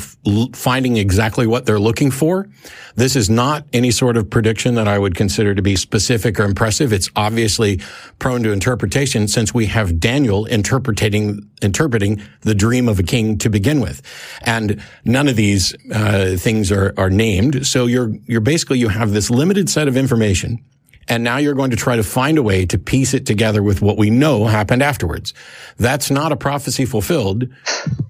[0.53, 2.49] finding exactly what they're looking for.
[2.97, 6.45] This is not any sort of prediction that I would consider to be specific or
[6.45, 6.93] impressive.
[6.93, 7.81] It's obviously
[8.19, 13.49] prone to interpretation since we have Daniel interpreting interpreting the dream of a king to
[13.49, 14.03] begin with,
[14.43, 17.67] and none of these uh, things are are named.
[17.67, 20.65] So you're you're basically you have this limited set of information.
[21.09, 23.81] And now you're going to try to find a way to piece it together with
[23.81, 25.35] what we know happened afterwards.
[25.77, 27.49] That's not a prophecy fulfilled.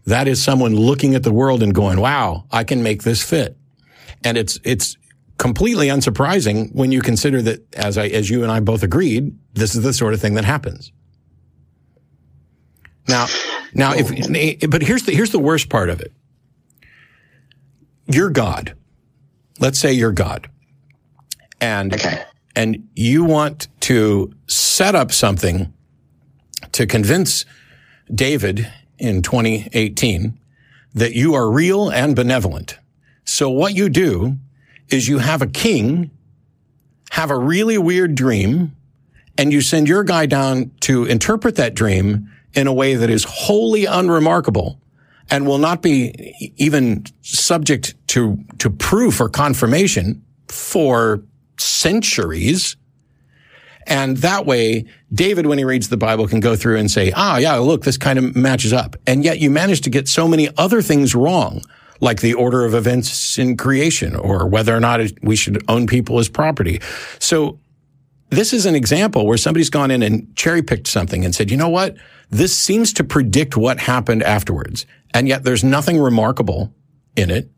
[0.06, 3.56] That is someone looking at the world and going, wow, I can make this fit.
[4.24, 4.96] And it's, it's
[5.36, 9.74] completely unsurprising when you consider that, as I, as you and I both agreed, this
[9.74, 10.90] is the sort of thing that happens.
[13.08, 13.26] Now,
[13.74, 16.12] now, if, but here's the, here's the worst part of it.
[18.06, 18.74] You're God.
[19.60, 20.48] Let's say you're God.
[21.60, 22.24] And Okay.
[22.56, 25.72] And you want to set up something
[26.72, 27.44] to convince
[28.12, 30.38] David in 2018
[30.94, 32.78] that you are real and benevolent.
[33.24, 34.38] So what you do
[34.88, 36.10] is you have a king
[37.10, 38.76] have a really weird dream
[39.38, 43.24] and you send your guy down to interpret that dream in a way that is
[43.24, 44.80] wholly unremarkable
[45.30, 51.22] and will not be even subject to, to proof or confirmation for
[51.58, 52.76] centuries.
[53.86, 57.36] And that way, David, when he reads the Bible, can go through and say, ah,
[57.36, 58.96] yeah, look, this kind of matches up.
[59.06, 61.62] And yet you manage to get so many other things wrong,
[62.00, 66.18] like the order of events in creation or whether or not we should own people
[66.18, 66.80] as property.
[67.20, 67.60] So
[68.30, 71.56] this is an example where somebody's gone in and cherry picked something and said, you
[71.56, 71.96] know what?
[72.28, 74.84] This seems to predict what happened afterwards.
[75.14, 76.74] And yet there's nothing remarkable
[77.14, 77.50] in it.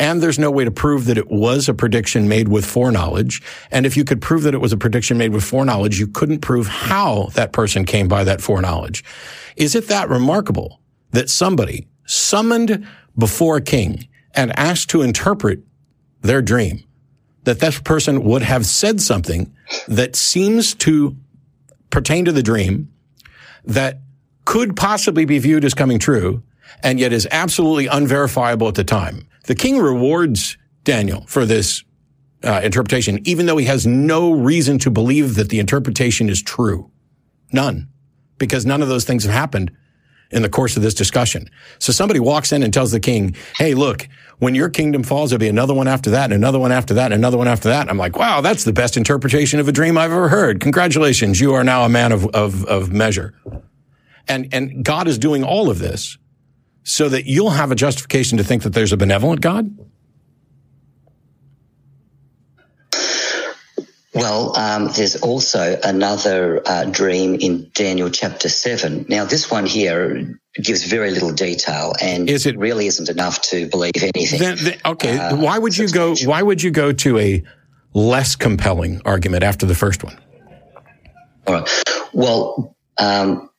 [0.00, 3.42] And there's no way to prove that it was a prediction made with foreknowledge.
[3.70, 6.40] And if you could prove that it was a prediction made with foreknowledge, you couldn't
[6.40, 9.04] prove how that person came by that foreknowledge.
[9.56, 10.80] Is it that remarkable
[11.10, 12.86] that somebody summoned
[13.16, 15.60] before a king and asked to interpret
[16.22, 16.84] their dream,
[17.44, 19.52] that this person would have said something
[19.86, 21.16] that seems to
[21.90, 22.92] pertain to the dream
[23.64, 24.00] that
[24.44, 26.42] could possibly be viewed as coming true
[26.82, 29.26] and yet is absolutely unverifiable at the time.
[29.48, 31.82] The king rewards Daniel for this
[32.44, 36.90] uh, interpretation, even though he has no reason to believe that the interpretation is true.
[37.50, 37.88] None.
[38.36, 39.70] Because none of those things have happened
[40.30, 41.48] in the course of this discussion.
[41.78, 44.06] So somebody walks in and tells the king, Hey, look,
[44.38, 47.06] when your kingdom falls, there'll be another one after that and another one after that
[47.06, 47.88] and another one after that.
[47.88, 50.60] I'm like, wow, that's the best interpretation of a dream I've ever heard.
[50.60, 51.40] Congratulations.
[51.40, 53.32] You are now a man of, of, of measure.
[54.28, 56.18] And, and God is doing all of this
[56.88, 59.76] so that you'll have a justification to think that there's a benevolent God.
[64.14, 69.04] Well, um, there's also another uh, dream in Daniel chapter 7.
[69.08, 73.68] Now, this one here gives very little detail and Is it- really isn't enough to
[73.68, 74.40] believe anything.
[74.40, 76.16] Then, then- okay, Uh, why would you go?
[76.24, 77.42] Why would you go to a
[77.92, 80.18] less compelling argument after the first one?
[81.46, 81.82] All right.
[82.12, 83.50] Well, um,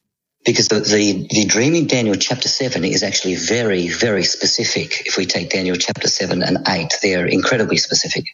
[0.45, 5.05] because the, the, the dream in Daniel chapter 7 is actually very, very specific.
[5.05, 8.25] If we take Daniel chapter 7 and 8, they're incredibly specific.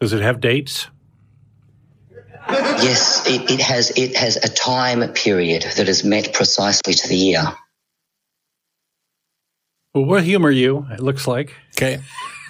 [0.00, 0.88] Does it have dates?
[2.48, 7.16] Yes, it, it has it has a time period that is met precisely to the
[7.16, 7.42] year.
[9.92, 11.54] Well, we'll humor you, it looks like.
[11.76, 12.00] Okay,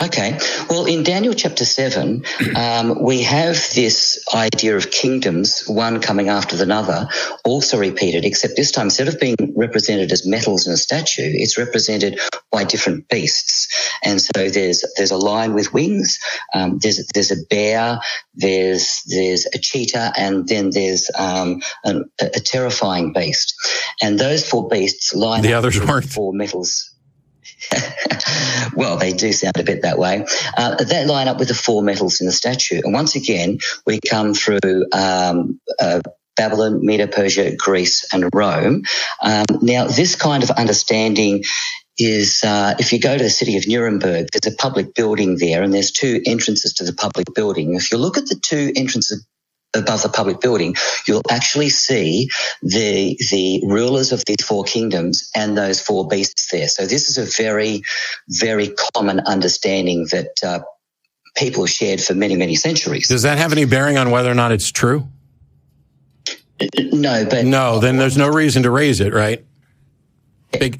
[0.00, 0.38] Okay.
[0.70, 2.24] Well, in Daniel chapter 7,
[2.56, 7.08] um, we have this idea of kingdoms, one coming after another,
[7.44, 11.58] also repeated, except this time, instead of being represented as metals in a statue, it's
[11.58, 12.20] represented
[12.52, 13.98] by different beasts.
[14.04, 16.18] And so there's, there's a lion with wings,
[16.54, 17.98] um, there's, there's a bear,
[18.34, 23.54] there's, there's a cheetah, and then there's, um, an, a, terrifying beast.
[24.00, 26.08] And those four beasts line The up others with weren't.
[26.08, 26.87] Four metals.
[28.74, 30.24] well, they do sound a bit that way.
[30.56, 32.80] Uh, they line up with the four metals in the statue.
[32.82, 36.00] And once again, we come through um, uh,
[36.36, 38.84] Babylon, Medo Persia, Greece, and Rome.
[39.22, 41.42] Um, now, this kind of understanding
[41.98, 45.62] is uh, if you go to the city of Nuremberg, there's a public building there,
[45.62, 47.74] and there's two entrances to the public building.
[47.74, 49.26] If you look at the two entrances
[49.76, 50.74] above the public building,
[51.06, 52.28] you'll actually see
[52.62, 56.68] the the rulers of these four kingdoms and those four beasts there.
[56.68, 57.82] So this is a very,
[58.28, 60.60] very common understanding that uh,
[61.36, 63.08] people have shared for many, many centuries.
[63.08, 65.08] Does that have any bearing on whether or not it's true?
[66.76, 69.44] No, but No, then there's no reason to raise it, right?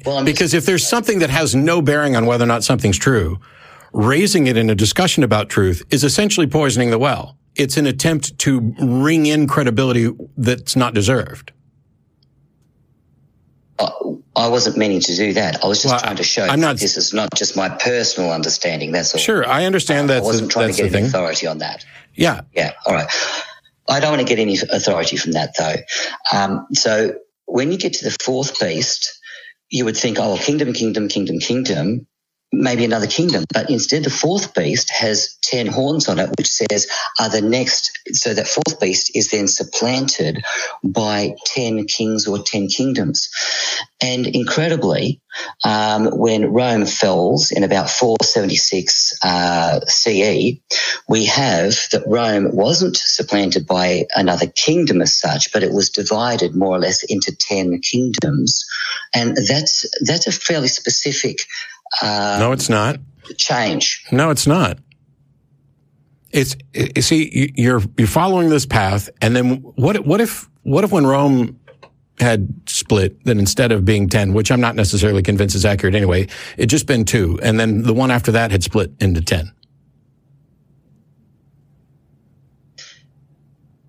[0.05, 3.39] Well, because if there's something that has no bearing on whether or not something's true,
[3.93, 7.37] raising it in a discussion about truth is essentially poisoning the well.
[7.59, 11.51] It's an attempt to ring in credibility that's not deserved.
[14.35, 15.61] I wasn't meaning to do that.
[15.63, 17.67] I was just Well, trying to show I'm that not- this is not just my
[17.67, 18.93] personal understanding.
[18.93, 19.19] That's all.
[19.19, 20.19] Sure, I understand that.
[20.19, 21.83] I wasn't trying to get any authority on that.
[22.15, 23.09] Yeah, Yeah, all right.
[23.89, 25.75] I don't want to get any authority from that though.
[26.31, 29.19] Um, so when you get to the fourth beast,
[29.69, 32.07] you would think, oh, kingdom, kingdom, kingdom, kingdom,
[32.51, 33.43] maybe another kingdom.
[33.53, 36.87] But instead, the fourth beast has 10 horns on it, which says,
[37.19, 37.91] are the next.
[38.11, 40.43] So that fourth beast is then supplanted
[40.83, 43.29] by 10 kings or 10 kingdoms.
[44.01, 45.21] And incredibly,
[45.63, 50.59] um, when Rome falls in about 476 uh, CE,
[51.07, 56.55] we have that Rome wasn't supplanted by another kingdom as such, but it was divided
[56.55, 58.65] more or less into 10 kingdoms.
[59.13, 61.41] And that's, that's a fairly specific
[62.01, 62.97] uh, no, it's not.
[63.37, 64.03] change.
[64.11, 64.79] No, it's not.
[66.31, 70.05] It's you see you- you're you're following this path, and then what?
[70.05, 71.59] What if what if when Rome
[72.19, 76.27] had split, then instead of being ten, which I'm not necessarily convinced is accurate anyway,
[76.57, 79.51] it just been two, and then the one after that had split into ten.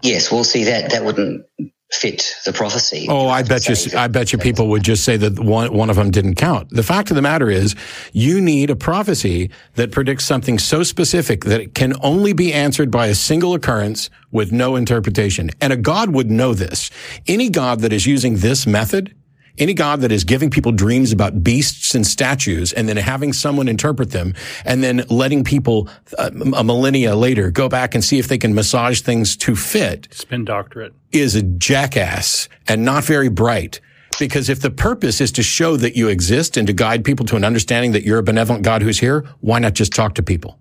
[0.03, 1.46] Yes, we'll see that that wouldn't
[1.93, 3.07] fit the prophecy.
[3.09, 5.97] Oh, I bet you, I bet you people would just say that one, one of
[5.97, 6.70] them didn't count.
[6.70, 7.74] The fact of the matter is
[8.12, 12.91] you need a prophecy that predicts something so specific that it can only be answered
[12.91, 15.51] by a single occurrence with no interpretation.
[15.61, 16.91] And a God would know this.
[17.26, 19.14] Any God that is using this method,
[19.61, 23.68] any God that is giving people dreams about beasts and statues and then having someone
[23.68, 24.34] interpret them
[24.64, 25.88] and then letting people
[26.18, 30.08] uh, a millennia later go back and see if they can massage things to fit
[30.11, 30.94] Spin doctorate.
[31.12, 33.80] is a jackass and not very bright.
[34.18, 37.36] Because if the purpose is to show that you exist and to guide people to
[37.36, 40.58] an understanding that you're a benevolent God who's here, why not just talk to people?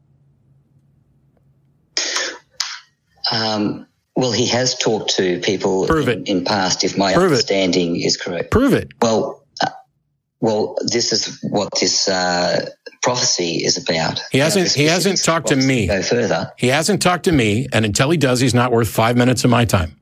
[3.32, 3.86] Um,
[4.16, 6.28] well, he has talked to people Prove in, it.
[6.30, 8.52] in past, if my Prove understanding is correct.
[8.52, 8.92] Prove it.
[9.02, 9.70] Well, uh,
[10.42, 12.70] well, this is what this uh,
[13.02, 14.22] prophecy is about.
[14.32, 15.88] He hasn't- he hasn't talked to me.
[15.88, 16.52] Go further.
[16.58, 19.50] He hasn't talked to me, and until he does, he's not worth five minutes of
[19.50, 19.96] my time.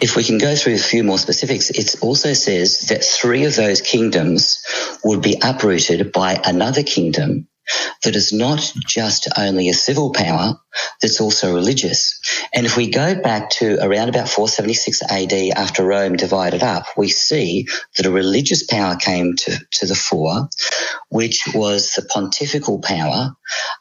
[0.00, 3.56] If we can go through a few more specifics, it also says that three of
[3.56, 4.60] those kingdoms
[5.02, 7.47] would be uprooted by another kingdom
[8.02, 10.54] that is not just only a civil power,
[11.00, 12.20] that's also religious.
[12.54, 17.08] And if we go back to around about 476 AD after Rome divided up, we
[17.08, 17.66] see
[17.96, 20.48] that a religious power came to, to the fore,
[21.08, 23.32] which was the pontifical power,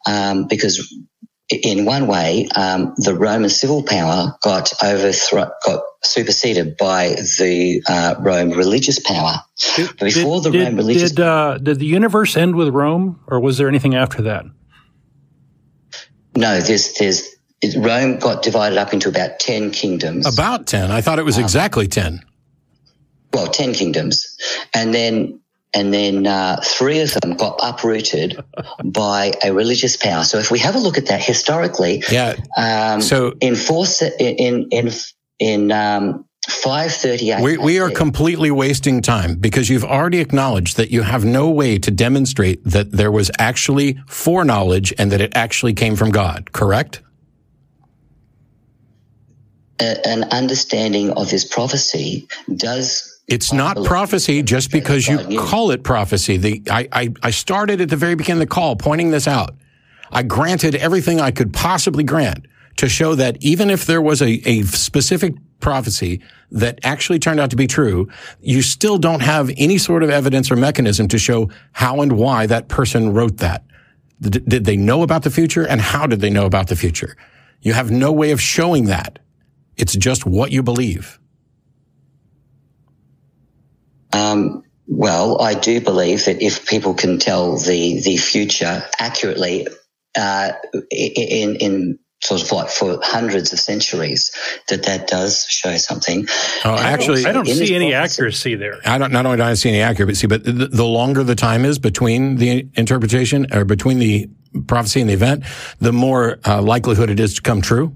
[0.05, 0.93] um, because
[1.49, 8.15] in one way, um, the Roman civil power got overthrown, got superseded by the uh,
[8.19, 9.35] Rome religious power.
[9.99, 13.67] Before the did, religious, did, uh, did the universe end with Rome, or was there
[13.67, 14.45] anything after that?
[16.35, 17.35] no, there's there's
[17.75, 20.31] Rome got divided up into about ten kingdoms.
[20.31, 20.91] About 10.
[20.91, 22.23] I thought it was exactly 10.
[23.33, 24.37] well, ten kingdoms,
[24.73, 25.39] and then
[25.77, 28.43] and then uh, three of them got uprooted
[28.83, 30.23] by a religious power.
[30.23, 32.35] So if we have a look at that historically, Yeah.
[32.57, 33.85] um, So- in four
[34.19, 34.91] in in
[35.39, 40.77] in um, five thirty eight, We, we are completely wasting time because you've already acknowledged
[40.77, 45.31] that you have no way to demonstrate that there was actually foreknowledge and that it
[45.35, 47.01] actually came from God, correct?
[49.79, 55.83] a- an understanding of this prophecy does It's not prophecy just because you call it
[55.83, 56.37] prophecy.
[56.37, 59.53] The, I, I, I started at the very beginning of the call pointing this out.
[60.11, 62.47] I granted everything I could possibly grant
[62.77, 66.21] to show that even if there was a, a specific prophecy
[66.51, 68.07] that actually turned out to be true,
[68.39, 72.45] you still don't have any sort of evidence or mechanism to show how and why
[72.45, 73.65] that person wrote that.
[74.21, 77.17] D- did they know about the future and how did they know about the future?
[77.61, 79.19] You have no way of showing that.
[79.75, 81.19] It's just what you believe.
[84.17, 89.67] Um, well, I do believe that if people can tell the the future accurately,
[90.17, 90.51] uh,
[90.91, 94.31] in in sort of like for hundreds of centuries
[94.69, 96.27] that that does show something.
[96.65, 98.79] Oh, And actually- I don't see any prophecy- accuracy there.
[98.85, 101.63] I don't, not only don't I see any accuracy, but the, the longer the time
[101.63, 104.29] is between the interpretation or between the
[104.65, 105.43] prophecy and the event,
[105.79, 107.93] the more uh, likelihood it is to come true.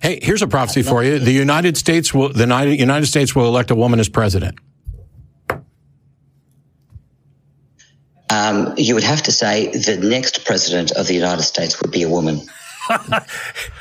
[0.00, 1.18] Hey, here's a prophecy for you.
[1.18, 4.58] The United States will, the United United States will elect a woman as president.
[8.30, 12.02] Um, you would have to say the next president of the United States would be
[12.02, 12.42] a woman.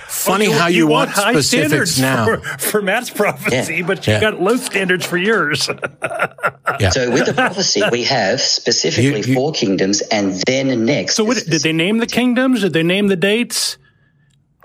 [0.07, 2.26] Funny how you, want, high specifics standards now.
[2.26, 3.86] for, for Matt's prophecy, Yeah.
[3.86, 4.22] but you Yeah.
[4.22, 5.70] got low standards for yours.
[6.82, 6.89] Yeah.
[6.91, 11.15] So with the prophecy, we have specifically You- you- four kingdoms, and then next.
[11.15, 12.61] So, what, is- did they name the kingdoms?
[12.61, 13.78] Did they name the dates?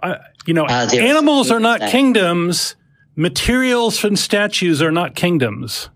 [0.02, 0.16] Uh,
[0.46, 2.76] you know, Uh, animals are not that- kingdoms.
[3.14, 5.90] Materials and statues are not kingdoms.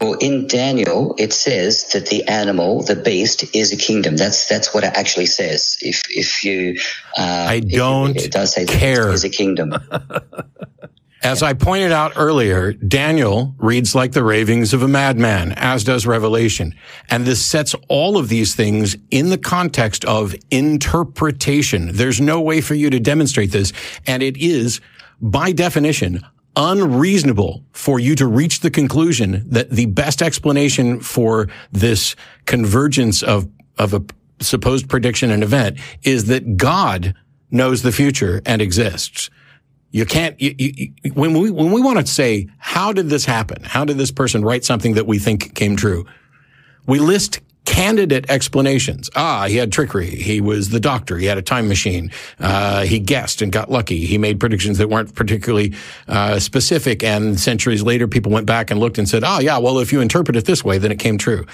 [0.00, 4.16] Well, in Daniel, it says that the animal, the beast, is a kingdom.
[4.16, 5.76] That's that's what it actually says.
[5.80, 6.76] If if you,
[7.18, 9.04] uh, I if you read don't it, it does say the care.
[9.10, 9.72] beast is a kingdom.
[11.22, 16.04] As I pointed out earlier, Daniel reads like the ravings of a madman, as does
[16.04, 16.74] Revelation.
[17.10, 21.90] And this sets all of these things in the context of interpretation.
[21.92, 23.72] There's no way for you to demonstrate this.
[24.04, 24.80] And it is,
[25.20, 32.16] by definition, unreasonable for you to reach the conclusion that the best explanation for this
[32.46, 33.48] convergence of,
[33.78, 34.02] of a
[34.40, 37.14] supposed prediction and event is that God
[37.48, 39.30] knows the future and exists.
[39.92, 43.62] You can't, you, you, when we, when we want to say, how did this happen?
[43.62, 46.06] How did this person write something that we think came true?
[46.86, 49.08] We list candidate explanations.
[49.14, 50.10] Ah, he had trickery.
[50.10, 51.18] He was the doctor.
[51.18, 52.10] He had a time machine.
[52.40, 54.06] Uh, he guessed and got lucky.
[54.06, 55.74] He made predictions that weren't particularly,
[56.08, 57.04] uh, specific.
[57.04, 60.00] And centuries later, people went back and looked and said, oh, yeah, well, if you
[60.00, 61.46] interpret it this way, then it came true.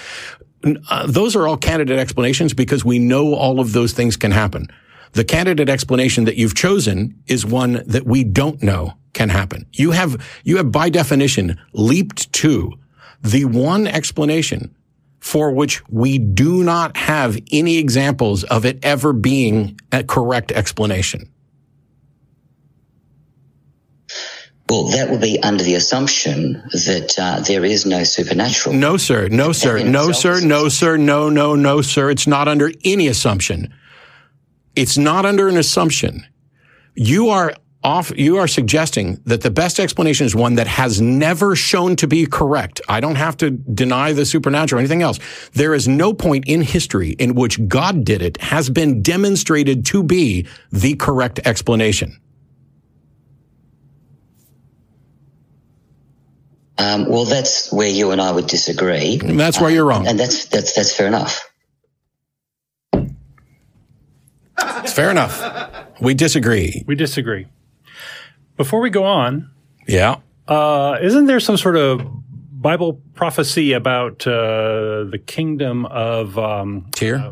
[0.89, 4.67] Uh, those are all candidate explanations because we know all of those things can happen.
[5.13, 9.65] The candidate explanation that you've chosen is one that we don't know can happen.
[9.73, 12.73] You have, you have by definition leaped to
[13.21, 14.75] the one explanation
[15.19, 21.29] for which we do not have any examples of it ever being a correct explanation.
[24.69, 28.75] Well, that would be under the assumption that uh, there is no supernatural.
[28.75, 29.27] No, sir.
[29.27, 29.83] No, sir.
[29.83, 30.39] No, sir.
[30.41, 30.95] No, sir.
[30.95, 32.11] No, no, no, sir.
[32.11, 33.73] It's not under any assumption.
[34.79, 36.25] It's not under an assumption.
[36.95, 37.53] You are
[37.83, 42.07] off, you are suggesting that the best explanation is one that has never shown to
[42.07, 42.79] be correct.
[42.87, 45.19] I don't have to deny the supernatural or anything else.
[45.51, 50.01] There is no point in history in which God did it has been demonstrated to
[50.01, 52.19] be the correct explanation.
[56.77, 60.07] Um, well, that's where you and I would disagree, And that's where you're wrong.
[60.07, 61.48] and that's that's that's fair enough.
[64.83, 65.41] It's fair enough.
[66.01, 66.83] We disagree.
[66.87, 67.47] We disagree.
[68.57, 69.49] Before we go on,
[69.87, 70.17] Yeah.
[70.47, 72.01] uh, isn't there some sort of
[72.61, 77.23] Bible prophecy about uh, the kingdom of um, Here?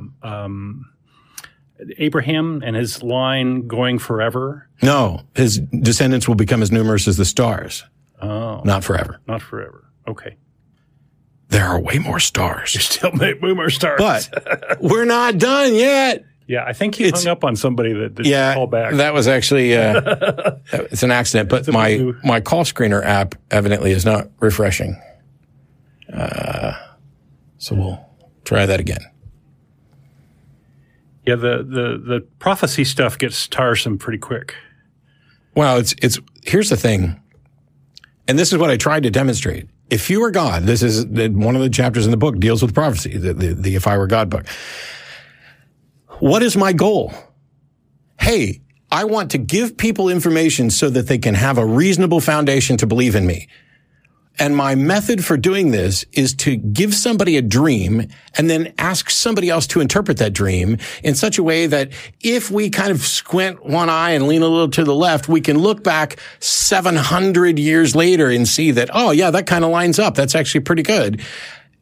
[2.00, 4.68] Abraham and his line going forever?
[4.82, 7.84] No, his descendants will become as numerous as the stars.
[8.22, 9.20] Oh, Not forever.
[9.28, 9.86] not forever.
[10.08, 10.38] Okay.
[11.50, 12.74] There are way more stars.
[12.74, 14.00] You still make more stars.
[14.00, 16.26] But we're not done yet.
[16.48, 18.93] Yeah, I think you It's- hung up on somebody that did Yeah, call back.
[18.95, 21.50] that was actually uh, it's an accident.
[21.50, 25.00] But my my call screener app evidently is not refreshing.
[26.12, 26.74] Uh,
[27.58, 28.06] so we'll
[28.45, 29.02] try that again.
[31.26, 34.56] yeah, the, the, the prophecy stuff gets tiresome pretty quick.
[35.56, 37.20] Well, it's it's here's the thing,
[38.28, 39.68] and this is what I tried to demonstrate.
[39.89, 42.74] If you were God, this is one of the chapters in the book deals with
[42.74, 44.45] prophecy, the, the the If I Were God book.
[46.20, 47.13] What is my goal?
[48.20, 48.61] Hey,
[48.91, 52.88] I want to give people information so that they can have a reasonable foundation to
[52.88, 53.47] believe in me.
[54.39, 59.09] And my method for doing this is to give somebody a dream and then ask
[59.09, 61.91] somebody else to interpret that dream in such a way that
[62.22, 65.41] if we kind of squint one eye and lean a little to the left, we
[65.41, 69.97] can look back 700 years later and see that, oh yeah, that kind of lines
[69.99, 70.15] up.
[70.15, 71.22] That's actually pretty good.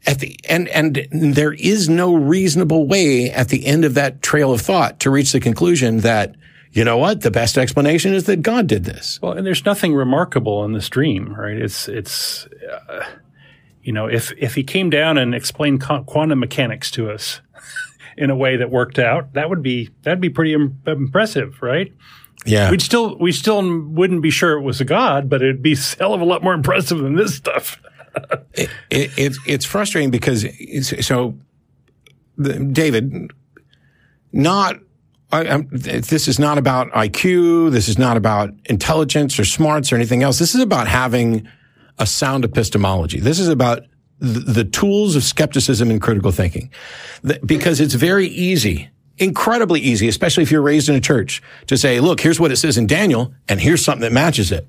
[0.07, 4.51] At the, and, and there is no reasonable way at the end of that trail
[4.51, 6.35] of thought to reach the conclusion that,
[6.71, 7.21] you know what?
[7.21, 9.19] The best explanation is that God did this.
[9.21, 11.57] Well, and there's nothing remarkable in this dream, right?
[11.57, 12.47] It's it's
[12.89, 13.05] uh,
[13.81, 17.39] you know, if if he came down and explained quantum mechanics to us
[18.17, 21.93] in a way that worked out, that would be that'd be pretty Im- impressive, right?
[22.45, 22.69] Yeah.
[22.71, 25.97] We'd still we still wouldn't be sure it was a god, but it'd be a
[25.97, 27.81] hell of a lot more impressive than this stuff.
[28.53, 31.37] It, it, it's it's frustrating because it's, so
[32.37, 33.31] the, David,
[34.31, 34.79] not
[35.31, 37.71] I, I'm, this is not about IQ.
[37.71, 40.39] This is not about intelligence or smarts or anything else.
[40.39, 41.47] This is about having
[41.97, 43.19] a sound epistemology.
[43.19, 43.83] This is about
[44.19, 46.71] the, the tools of skepticism and critical thinking.
[47.23, 51.77] The- because it's very easy, incredibly easy, especially if you're raised in a church, to
[51.77, 54.67] say, look, here's what it says in Daniel, and here's something that matches it.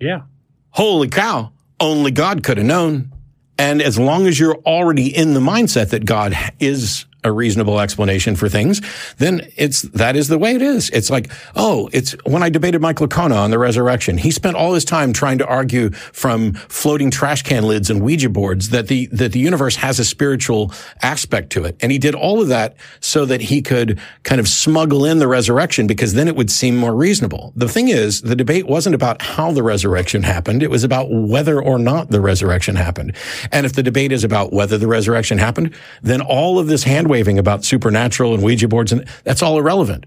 [0.00, 0.22] Yeah.
[0.70, 3.12] Holy cow, only God could have known.
[3.58, 8.36] And as long as you're already in the mindset that God is a reasonable explanation
[8.36, 8.80] for things,
[9.18, 10.90] then it's, that is the way it is.
[10.90, 14.74] It's like, oh, it's when I debated Mike Licona on the resurrection, he spent all
[14.74, 19.06] his time trying to argue from floating trash can lids and Ouija boards that the,
[19.06, 20.72] that the universe has a spiritual
[21.02, 21.76] aspect to it.
[21.80, 25.28] And he did all of that so that he could kind of smuggle in the
[25.28, 27.52] resurrection because then it would seem more reasonable.
[27.56, 30.62] The thing is, the debate wasn't about how the resurrection happened.
[30.62, 33.16] It was about whether or not the resurrection happened.
[33.50, 37.08] And if the debate is about whether the resurrection happened, then all of this hand
[37.14, 40.04] waving about supernatural and Ouija boards and that's all irrelevant.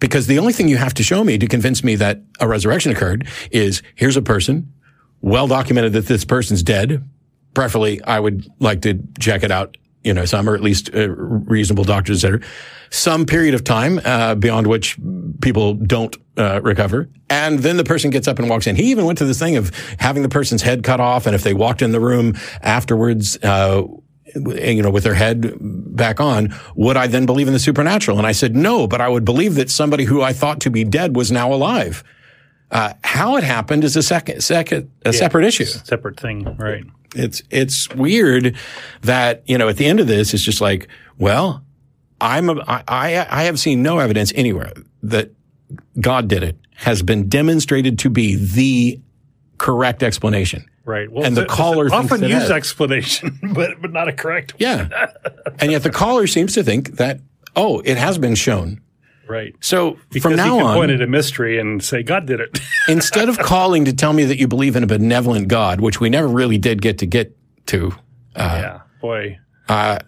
[0.00, 2.92] Because the only thing you have to show me to convince me that a resurrection
[2.92, 4.72] occurred is here's a person,
[5.20, 7.06] well documented that this person's dead.
[7.52, 11.10] Preferably, I would like to check it out, you know, some or at least uh,
[11.10, 12.40] reasonable doctors are
[12.88, 14.96] some period of time uh, beyond which
[15.42, 17.10] people don't uh, recover.
[17.28, 18.76] And then the person gets up and walks in.
[18.76, 21.26] He even went to this thing of having the person's head cut off.
[21.26, 23.82] And if they walked in the room afterwards, uh,
[24.36, 28.18] you know, with their head back on, would I then believe in the supernatural?
[28.18, 30.84] And I said, no, but I would believe that somebody who I thought to be
[30.84, 32.04] dead was now alive.
[32.70, 35.64] Uh, how it happened is a second, second, a separate issue.
[35.64, 36.56] Separate thing.
[36.56, 36.84] Right.
[37.14, 38.56] It's, it's weird
[39.02, 41.62] that, you know, at the end of this, it's just like, well,
[42.20, 44.72] I'm, a, I, I I have seen no evidence anywhere
[45.02, 45.32] that
[46.00, 49.00] God did it has been demonstrated to be the
[49.58, 50.64] correct explanation.
[50.86, 51.10] Right.
[51.10, 54.58] Well, And the an caller often used explanation, but but not a correct one.
[54.60, 55.06] Yeah.
[55.58, 57.18] and yet the caller seems to think that,
[57.56, 58.80] oh, it has been shown.
[59.28, 59.52] Right.
[59.60, 62.60] So Because from now on, point at a mystery and say God did it.
[62.88, 66.08] instead of calling to tell me that you believe in a benevolent God, which we
[66.08, 67.92] never really did get to get to,
[68.36, 68.82] yeah.
[69.00, 69.38] Boy.
[69.68, 69.98] uh,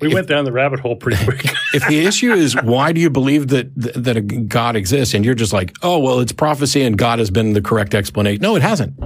[0.00, 1.44] We went down the rabbit hole pretty quick.
[1.74, 5.36] if the issue is why do you believe that that a God exists, and you're
[5.36, 8.42] just like, oh well, it's prophecy and God has been the correct explanation.
[8.42, 8.98] No, it hasn't.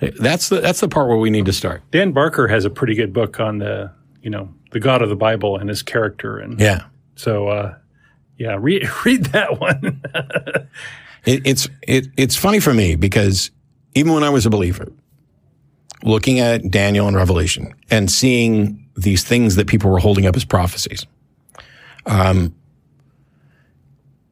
[0.00, 1.82] That's the that's the part where we need to start.
[1.90, 3.90] Dan Barker has a pretty good book on the,
[4.22, 6.38] you know, the God of the Bible and his character.
[6.38, 6.84] And Yeah,
[7.16, 7.74] so, uh,
[8.38, 10.00] yeah, read, read that one.
[11.24, 13.50] it, it's it, it's funny for me because
[13.94, 14.90] even when I was a believer,
[16.02, 20.44] looking at Daniel and Revelation and seeing these things that people were holding up as
[20.44, 21.04] prophecies,
[22.06, 22.54] um,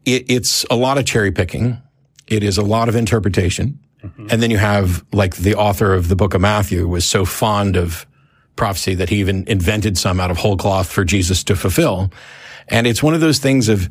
[0.07, 1.83] it, it's a lot of cherry picking.
[2.27, 3.79] It is a lot of interpretation.
[4.03, 7.77] And then you have like the author of the book of Matthew was so fond
[7.77, 8.07] of
[8.57, 12.11] prophecy that he even invented some out of whole cloth for Jesus to fulfill.
[12.69, 13.89] And it's one of those things of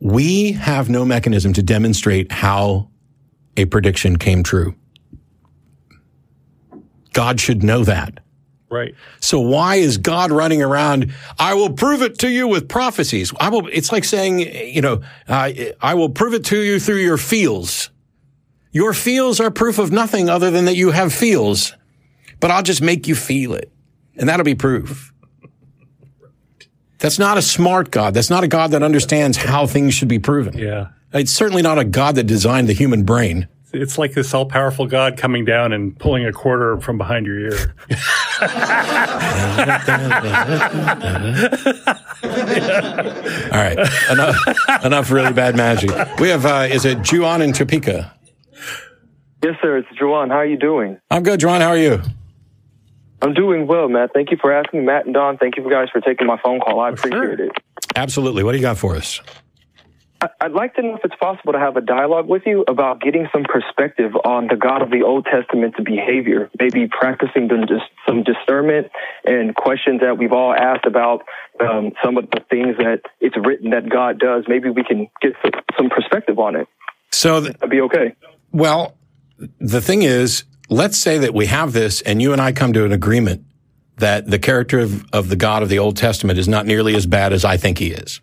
[0.00, 2.88] we have no mechanism to demonstrate how
[3.56, 4.74] a prediction came true.
[7.12, 8.18] God should know that.
[8.70, 8.94] right.
[9.20, 11.12] So why is God running around?
[11.38, 13.32] I will prove it to you with prophecies.
[13.38, 13.68] I will.
[13.70, 17.90] It's like saying, you know, uh, I will prove it to you through your feels.
[18.72, 21.74] Your feels are proof of nothing other than that you have feels,
[22.40, 23.70] but I'll just make you feel it,
[24.16, 25.12] and that'll be proof.
[26.98, 28.14] That's not a smart God.
[28.14, 30.56] That's not a God that understands how things should be proven.
[30.56, 30.88] Yeah.
[31.12, 33.48] It's certainly not a God that designed the human brain.
[33.74, 37.38] It's like this all powerful God coming down and pulling a quarter from behind your
[37.38, 37.74] ear.
[43.50, 43.78] All right,
[44.10, 44.36] enough,
[44.84, 45.90] enough really bad magic.
[46.18, 48.12] We have, uh, is it Juan in Topeka?
[49.42, 49.78] Yes, sir.
[49.78, 50.28] It's Juwan.
[50.28, 50.98] How are you doing?
[51.10, 51.60] I'm good, Juan.
[51.60, 52.00] How are you?
[53.20, 54.10] I'm doing well, Matt.
[54.14, 55.36] Thank you for asking, Matt and Don.
[55.36, 56.80] Thank you guys for taking my phone call.
[56.80, 57.44] I appreciate sure.
[57.46, 57.52] it.
[57.96, 58.44] Absolutely.
[58.44, 59.20] What do you got for us?
[60.20, 63.00] I- I'd like to know if it's possible to have a dialogue with you about
[63.00, 67.48] getting some perspective on the God of the Old Testament's behavior, maybe practicing
[68.06, 68.88] some discernment
[69.24, 71.22] and questions that we've all asked about
[71.60, 74.44] um, some of the things that it's written that God does.
[74.46, 76.68] Maybe we can get some, some perspective on it.
[77.10, 78.14] So, th- That'd be okay.
[78.52, 78.94] well,
[79.58, 82.84] the thing is, let's say that we have this and you and I come to
[82.84, 83.44] an agreement
[83.98, 87.06] that the character of, of the God of the Old Testament is not nearly as
[87.06, 88.20] bad as I think he is.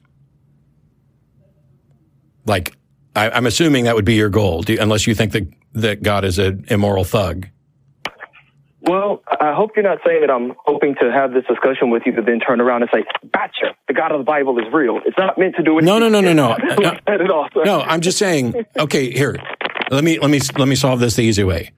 [2.45, 2.76] Like,
[3.16, 6.26] I, I'm assuming that would be your goal, do, unless you think that, that God
[6.26, 7.47] is an immoral thug.
[8.82, 12.14] Well, I hope you're not saying that I'm hoping to have this discussion with you
[12.14, 14.99] to then turn around and say, gotcha, the God of the Bible is real.
[15.05, 16.12] It's not meant to do No, anything.
[16.14, 16.76] no, no, no, no.
[16.80, 16.97] No.
[17.07, 17.49] at all.
[17.66, 18.55] No, I'm just saying.
[18.78, 19.36] Okay, here.
[19.90, 21.72] Let me let me let me solve this the easy way.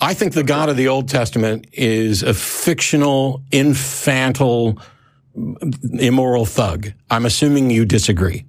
[0.00, 4.78] I think the God of the Old Testament is a fictional, infantile
[5.98, 6.92] immoral thug.
[7.10, 8.46] I'm assuming you disagree.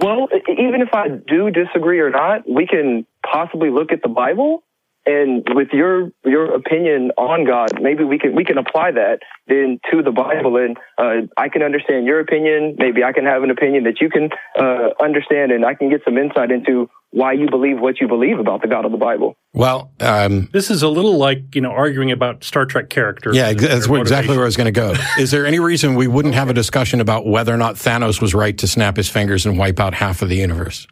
[0.00, 4.64] Well, even if I do disagree or not, we can possibly look at the Bible
[5.06, 9.78] and with your your opinion on God, maybe we can we can apply that then
[9.90, 12.76] to the Bible, and uh, I can understand your opinion.
[12.78, 16.00] Maybe I can have an opinion that you can uh, understand, and I can get
[16.04, 19.36] some insight into why you believe what you believe about the God of the Bible.
[19.52, 23.36] Well, um, This is a little like you know arguing about Star Trek characters.
[23.36, 24.94] yeah, that's where, exactly where I was going to go.
[25.18, 28.34] Is there any reason we wouldn't have a discussion about whether or not Thanos was
[28.34, 30.86] right to snap his fingers and wipe out half of the universe?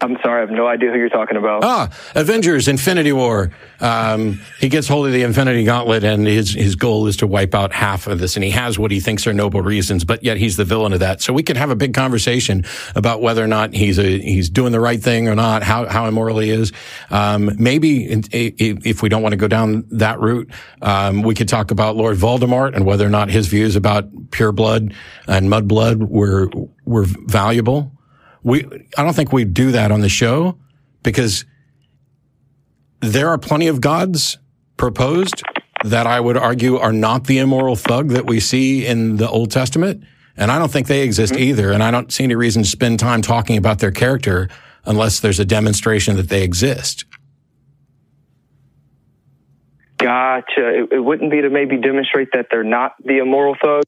[0.00, 1.64] I'm sorry, I have no idea who you're talking about.
[1.64, 3.50] Ah, Avengers, Infinity War.
[3.80, 7.52] Um, he gets hold of the Infinity Gauntlet, and his his goal is to wipe
[7.52, 8.36] out half of this.
[8.36, 11.00] And he has what he thinks are noble reasons, but yet he's the villain of
[11.00, 11.20] that.
[11.20, 14.70] So we could have a big conversation about whether or not he's a he's doing
[14.70, 16.72] the right thing or not, how how immoral he is.
[17.10, 20.48] Um, maybe if we don't want to go down that route,
[20.80, 24.52] um, we could talk about Lord Voldemort and whether or not his views about pure
[24.52, 24.94] blood
[25.26, 26.50] and mud blood were
[26.84, 27.97] were valuable.
[28.42, 28.64] We
[28.96, 30.58] I don't think we do that on the show
[31.02, 31.44] because
[33.00, 34.38] there are plenty of gods
[34.76, 35.42] proposed
[35.84, 39.50] that I would argue are not the immoral thug that we see in the Old
[39.50, 40.04] Testament.
[40.36, 41.42] And I don't think they exist mm-hmm.
[41.42, 41.72] either.
[41.72, 44.48] And I don't see any reason to spend time talking about their character
[44.84, 47.04] unless there's a demonstration that they exist.
[49.98, 50.84] Gotcha.
[50.84, 53.82] It, it wouldn't be to maybe demonstrate that they're not the immoral thug.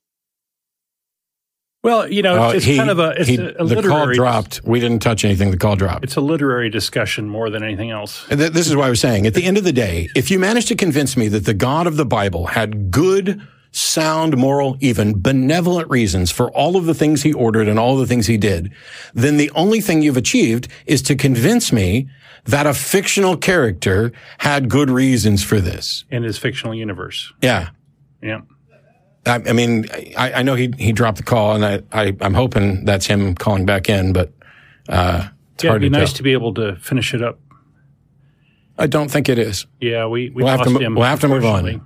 [1.82, 3.76] Well, you know, Uh, it's, it's he- kind of a, it's he- a, a the
[3.76, 4.14] call literary.
[4.14, 4.60] dropped.
[4.64, 5.50] We didn't touch anything.
[5.50, 6.04] The call dropped.
[6.04, 8.26] It's a literary discussion more than anything else.
[8.30, 10.30] And th- this is why I was saying at the end of the day, if
[10.30, 13.40] you manage to convince me that the God of the Bible had good,
[13.72, 18.06] sound, moral, even benevolent reasons for all of the things he ordered and all the
[18.06, 18.70] things he did,
[19.14, 22.08] then the only thing you've achieved is to convince me
[22.44, 26.04] that a fictional character had good reasons for this.
[26.10, 27.32] in his fictional universe.
[27.40, 27.70] Yeah.
[28.22, 28.40] Yeah.
[29.26, 32.34] I, I mean, I, I know he, he dropped the call and I, I, I'm
[32.34, 34.32] hoping that's him calling back in, but,
[34.88, 36.16] uh, it's Yeah, hard it'd be to nice tell.
[36.18, 37.38] to be able to finish it up.
[38.78, 39.66] I don't think it is.
[39.78, 40.94] Yeah, we, we We'll have to him.
[40.94, 41.82] we'll have to move on.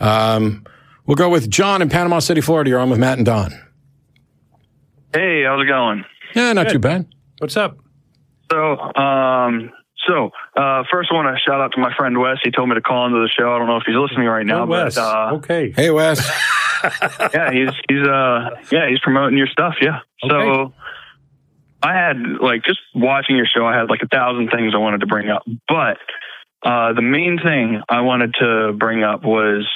[0.00, 0.64] Um,
[1.06, 2.70] we'll go with John in Panama City, Florida.
[2.70, 3.52] You're on with Matt and Don.
[5.14, 6.04] Hey, how's it going?
[6.34, 6.72] Yeah, not Good.
[6.74, 7.06] too bad.
[7.38, 7.78] What's up?
[8.50, 9.70] So, um,
[10.08, 12.38] so uh, first I want to shout out to my friend Wes.
[12.42, 13.52] He told me to call into the show.
[13.52, 14.94] I don't know if he's listening right now, Oh, Wes.
[14.94, 15.70] but uh, okay.
[15.76, 16.18] Hey, Wes.
[16.82, 19.74] yeah, he's he's uh yeah he's promoting your stuff.
[19.80, 20.00] Yeah.
[20.24, 20.28] Okay.
[20.30, 20.72] So
[21.82, 23.64] I had like just watching your show.
[23.66, 25.98] I had like a thousand things I wanted to bring up, but
[26.62, 29.68] uh, the main thing I wanted to bring up was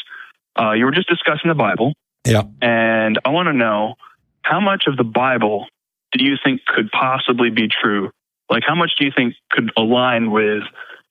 [0.58, 1.92] uh, you were just discussing the Bible,
[2.26, 2.42] yeah.
[2.60, 3.94] and I want to know
[4.42, 5.66] how much of the Bible
[6.12, 8.10] do you think could possibly be true?
[8.50, 10.62] Like, how much do you think could align with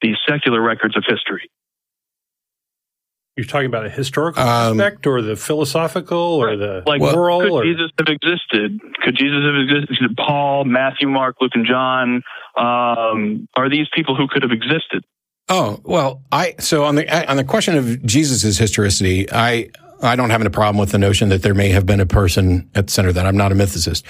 [0.02, 1.50] the secular records of history?
[3.38, 7.40] You're talking about the historical Um, aspect or the philosophical or the Like, Well- moral?
[7.42, 8.80] could or, Jesus have existed?
[9.02, 10.18] Could Jesus have existed?
[10.18, 12.22] Paul, Matthew, Mark, Luke, and John.
[12.58, 15.04] Um, are these people who could have existed?
[15.50, 19.70] Oh well, I so on the on the question of Jesus's historicity, I
[20.02, 22.70] I don't have any problem with the notion that there may have been a person
[22.76, 23.26] at the center of that.
[23.26, 24.04] I'm not a mythicist.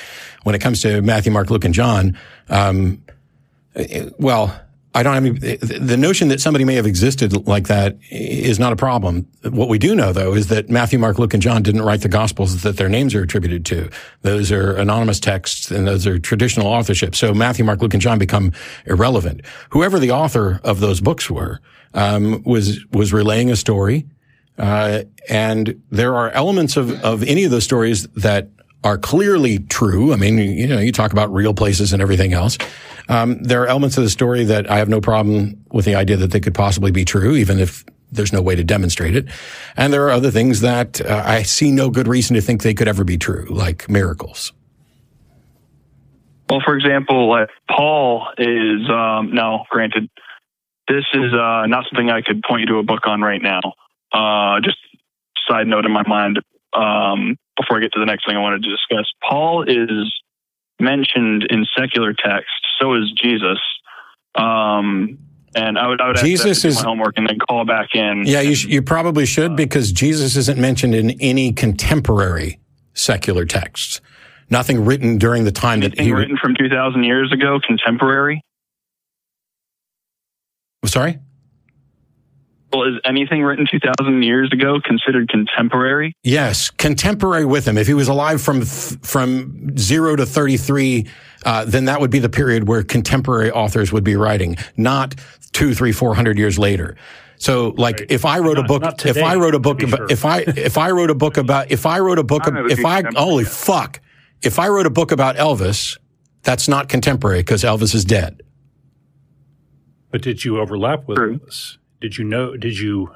[0.43, 2.17] When it comes to Matthew, Mark, Luke, and John,
[2.49, 3.03] um,
[4.17, 4.57] well,
[4.93, 8.73] I don't have any, the notion that somebody may have existed like that is not
[8.73, 9.25] a problem.
[9.43, 12.09] What we do know, though, is that Matthew, Mark, Luke, and John didn't write the
[12.09, 13.89] Gospels that their names are attributed to.
[14.21, 17.15] Those are anonymous texts and those are traditional authorship.
[17.15, 18.51] So Matthew, Mark, Luke, and John become
[18.85, 19.41] irrelevant.
[19.69, 21.61] Whoever the author of those books were,
[21.93, 24.05] um, was, was relaying a story.
[24.57, 28.49] Uh, and there are elements of, of any of those stories that
[28.83, 30.13] are clearly true.
[30.13, 32.57] I mean, you know, you talk about real places and everything else.
[33.09, 36.17] Um, there are elements of the story that I have no problem with the idea
[36.17, 39.27] that they could possibly be true, even if there's no way to demonstrate it.
[39.77, 42.73] And there are other things that uh, I see no good reason to think they
[42.73, 44.51] could ever be true, like miracles.
[46.49, 50.09] Well, for example, Paul is um, now granted.
[50.87, 53.61] This is uh, not something I could point you to a book on right now.
[54.11, 54.77] Uh, just
[55.49, 56.39] side note in my mind
[56.73, 59.05] um, before I get to the next thing I wanted to discuss.
[59.27, 60.13] Paul is
[60.79, 62.49] mentioned in secular text.
[62.79, 63.59] So is Jesus.
[64.35, 65.19] Um,
[65.53, 67.37] and I would, I would ask Jesus that to do is- my homework and then
[67.39, 68.23] call back in.
[68.25, 72.59] Yeah, you, sh- you probably should because Jesus isn't mentioned in any contemporary
[72.93, 74.01] secular texts.
[74.49, 76.11] Nothing written during the time that he.
[76.11, 78.43] written from 2,000 years ago, contemporary.
[80.85, 81.19] Sorry.
[82.73, 86.15] Well, is anything written 2,000 years ago considered contemporary?
[86.23, 87.77] Yes, contemporary with him.
[87.77, 91.07] If he was alive from th- from zero to thirty three,
[91.45, 95.15] uh, then that would be the period where contemporary authors would be writing, not
[95.51, 96.95] two, three, four hundred years later.
[97.37, 98.11] So, like, Right.
[98.11, 100.07] if I wrote a book, not if I wrote a book about, sure.
[100.09, 102.61] if I if I wrote a book about, if I wrote a book, Time it
[102.61, 103.99] would if I holy fuck,
[104.41, 105.97] if I wrote a book about Elvis,
[106.43, 108.43] that's not contemporary because Elvis is dead.
[110.11, 111.39] But did you overlap with True.
[111.39, 111.77] Elvis?
[112.01, 112.57] Did you know?
[112.57, 113.09] Did you?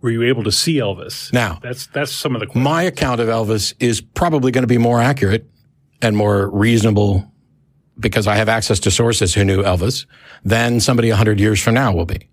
[0.00, 1.32] Were you able to see Elvis?
[1.32, 2.64] Now, That's that's some of the questions.
[2.64, 5.48] my account of Elvis is probably going to be more accurate
[6.00, 7.30] and more reasonable
[8.00, 10.06] because I have access to sources who knew Elvis
[10.44, 12.28] than somebody 100 years from now will be.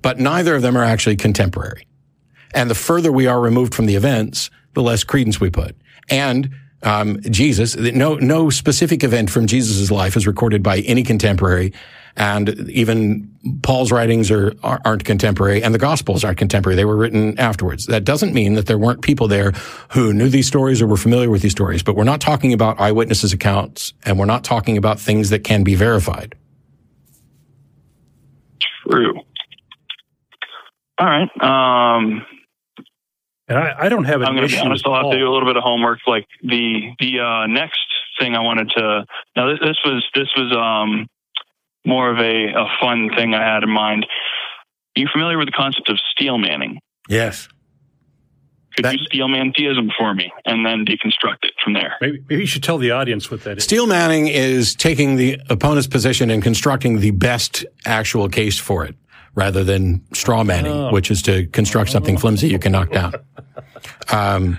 [0.00, 1.86] But neither of them are actually contemporary.
[2.54, 5.76] And the further we are removed from the events, the less credence we put.
[6.08, 6.50] And
[6.82, 11.72] um, Jesus, no, no specific event from Jesus' life is recorded by any contemporary.
[12.16, 13.30] And even
[13.62, 16.76] Paul's writings are, aren't contemporary and the gospels aren't contemporary.
[16.76, 17.86] They were written afterwards.
[17.86, 19.52] That doesn't mean that there weren't people there
[19.90, 22.80] who knew these stories or were familiar with these stories, but we're not talking about
[22.80, 26.34] eyewitnesses accounts and we're not talking about things that can be verified.
[28.90, 29.14] True.
[30.98, 31.30] All right.
[31.40, 32.26] Um,
[33.48, 34.62] and I, I don't have an I'm going to issue.
[34.62, 34.84] be honest.
[34.86, 35.98] with I'll have to do a little bit of homework.
[36.06, 37.80] Like the the uh, next
[38.18, 39.04] thing I wanted to.
[39.36, 41.06] Now this, this was this was um,
[41.84, 44.04] more of a, a fun thing I had in mind.
[44.96, 46.78] Are you familiar with the concept of steel manning?
[47.08, 47.48] Yes.
[48.76, 51.94] Could That- you steel man theism for me and then deconstruct it from there?
[52.00, 53.64] Maybe, maybe you should tell the audience what that is.
[53.64, 58.94] Steel manning is taking the opponent's position and constructing the best actual case for it
[59.34, 60.90] rather than straw manning, Oh.
[60.92, 63.12] which is to construct something flimsy you can knock down.
[64.12, 64.58] Um,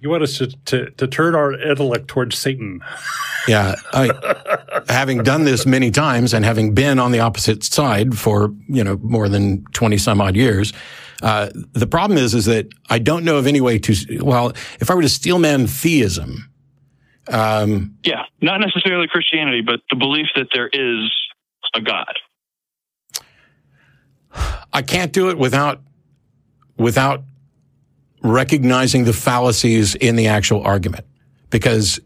[0.00, 2.80] You want us to, to, to turn our intellect towards Satan.
[3.48, 3.74] yeah.
[3.92, 8.84] I, having done this many times and having been on the opposite side for, you
[8.84, 10.72] know, more than 20 some odd years,
[11.22, 14.90] uh, the problem is, is that I don't know of any way to, well, if
[14.90, 16.48] I were to steel man theism,
[17.30, 21.12] um, Yeah, not necessarily Christianity, but the belief that there is
[21.74, 22.14] a God.
[24.72, 25.80] I can't do it without
[26.76, 27.22] without
[28.22, 31.06] recognizing the fallacies in the actual argument
[31.50, 32.00] because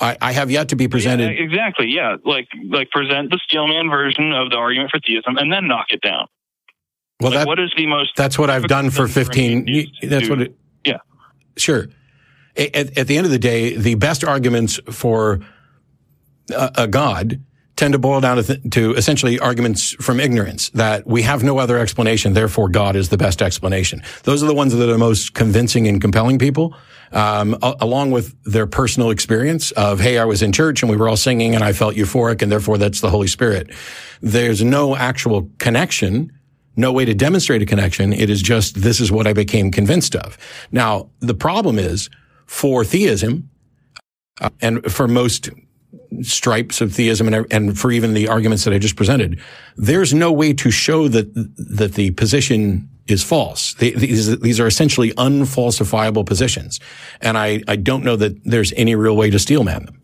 [0.00, 1.34] I, I have yet to be presented.
[1.36, 1.86] Yeah, exactly.
[1.88, 5.86] Yeah, like like present the Steelman version of the argument for theism and then knock
[5.90, 6.26] it down.
[7.20, 8.12] well, Like, that, what is the most?
[8.16, 9.66] that's what I've done for 15.
[10.00, 10.56] for That's to what it.
[10.84, 10.98] Yeah.
[11.56, 11.88] Sure.
[12.56, 15.40] At, at the end of the day, the best arguments for
[16.52, 17.42] a, a God
[17.80, 21.58] tend to boil down to, th- to essentially arguments from ignorance that we have no
[21.58, 24.02] other explanation, therefore God is the best explanation.
[24.24, 26.76] Those are the ones that are the most convincing and compelling people,
[27.12, 30.96] um, a- along with their personal experience of, hey, I was in church and we
[30.98, 33.70] were all singing and I felt euphoric and therefore that's the Holy Spirit.
[34.20, 36.32] There's no actual connection
[36.76, 38.12] no way to demonstrate a connection.
[38.12, 40.38] It is just, this is what I became convinced of.
[40.70, 42.08] Now, the problem is
[42.46, 43.50] for theism,
[44.40, 45.50] uh, and for most
[46.22, 49.40] stripes of theism and, and for even the arguments that I just presented,
[49.76, 53.74] there's no way to show that, that the position is false.
[53.74, 56.80] The- These, these are essentially unfalsifiable positions.
[57.20, 60.00] And I, I don't know that there's any real way to steelman them.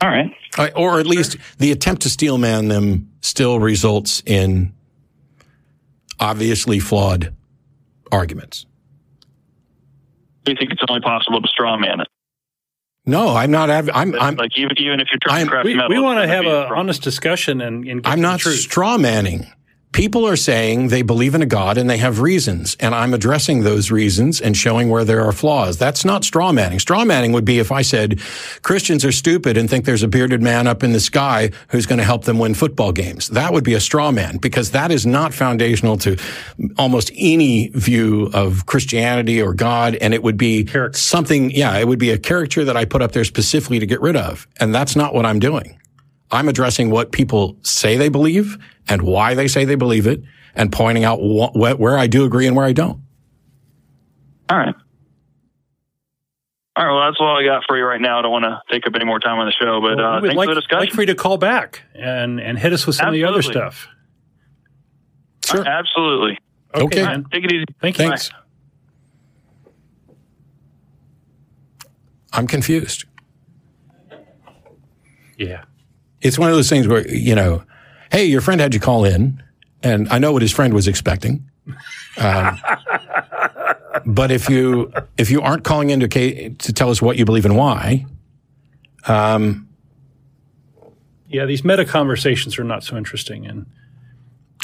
[0.00, 0.30] All right.
[0.58, 4.74] Uh, Or at least the attempt to steelman them still results in
[6.20, 7.34] obviously flawed
[8.12, 8.66] arguments.
[10.44, 12.08] Do you think it's only possible to straw man it?
[13.06, 13.68] No, I'm not.
[13.70, 14.14] adv- I'm.
[14.18, 14.34] I'm.
[14.36, 16.26] like even even if you're trying I'm- to craft We, metal, we it's want to
[16.28, 18.60] have be an honest discussion and, and get I'm to not the truth.
[18.60, 19.46] straw manning.
[19.94, 23.60] People are saying they believe in a God and they have reasons, and I'm addressing
[23.62, 25.78] those reasons and showing where there are flaws.
[25.78, 26.80] That's not straw manning.
[26.80, 28.18] Straw manning would be if I said
[28.62, 32.00] Christians are stupid and think there's a bearded man up in the sky who's going
[32.00, 33.28] to help them win football games.
[33.28, 36.16] That would be a straw man because that is not foundational to
[36.76, 40.98] almost any view of Christianity or God, and it would be Caricature.
[40.98, 41.52] something.
[41.52, 44.16] Yeah, it would be a caricature that I put up there specifically to get rid
[44.16, 45.78] of, and that's not what I'm doing.
[46.32, 50.22] I'm addressing what people say they believe and why they say they believe it
[50.54, 53.00] and pointing out wh- wh- where I do agree and where I don't.
[54.50, 54.74] All right.
[56.76, 56.92] All right.
[56.92, 58.18] Well, that's all I got for you right now.
[58.18, 60.20] I don't want to take up any more time on the show, but Well, uh,
[60.20, 60.80] we thanks like, for the discussion.
[60.80, 63.42] like for you to call back and, and hit us with some of the other
[63.42, 63.88] stuff.
[65.46, 65.66] Sure.
[65.66, 66.38] Absolutely.
[66.74, 67.02] Okay.
[67.04, 67.24] man.
[67.30, 67.64] Take it easy.
[67.80, 68.08] Thank you.
[68.08, 68.30] Thanks.
[72.32, 73.04] I'm confused.
[75.38, 75.64] Yeah.
[76.20, 77.62] It's one of those things where, you know,
[78.14, 79.42] hey, your friend had you call in,
[79.82, 81.50] and I know what his friend was expecting.
[82.16, 82.60] Um,
[84.06, 86.08] but if you if you aren't calling in to,
[86.50, 88.06] to tell us what you believe and why,
[89.08, 89.68] um,
[91.28, 93.46] Yeah, these meta conversations are not so interesting.
[93.46, 93.66] And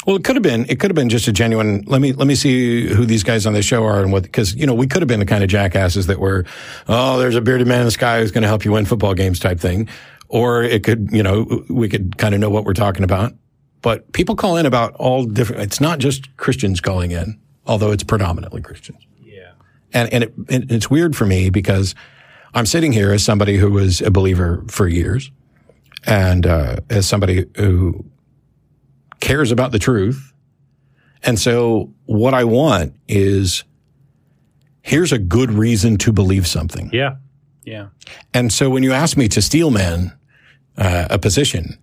[0.05, 0.65] Well, it could have been.
[0.69, 1.83] It could have been just a genuine.
[1.87, 4.23] Let me let me see who these guys on the show are and what.
[4.23, 6.45] Because you know we could have been the kind of jackasses that were,
[6.87, 9.13] oh, there's a bearded man in the sky who's going to help you win football
[9.13, 9.89] games type thing,
[10.29, 13.33] or it could, you know, we could kind of know what we're talking about.
[13.81, 15.61] But people call in about all different.
[15.63, 19.05] It's not just Christians calling in, although it's predominantly Christians.
[19.21, 19.51] Yeah.
[19.93, 21.95] And and it, it, it's weird for me because
[22.53, 25.31] I'm sitting here as somebody who was a believer for years,
[26.05, 28.05] and uh, as somebody who
[29.19, 30.33] cares about the truth.
[31.23, 33.63] And so, what I want is
[34.81, 36.89] here's a good reason to believe something.
[36.91, 37.15] Yeah.
[37.63, 37.87] Yeah.
[38.33, 40.11] And so when you ask me to steelman
[40.77, 41.77] uh, a position,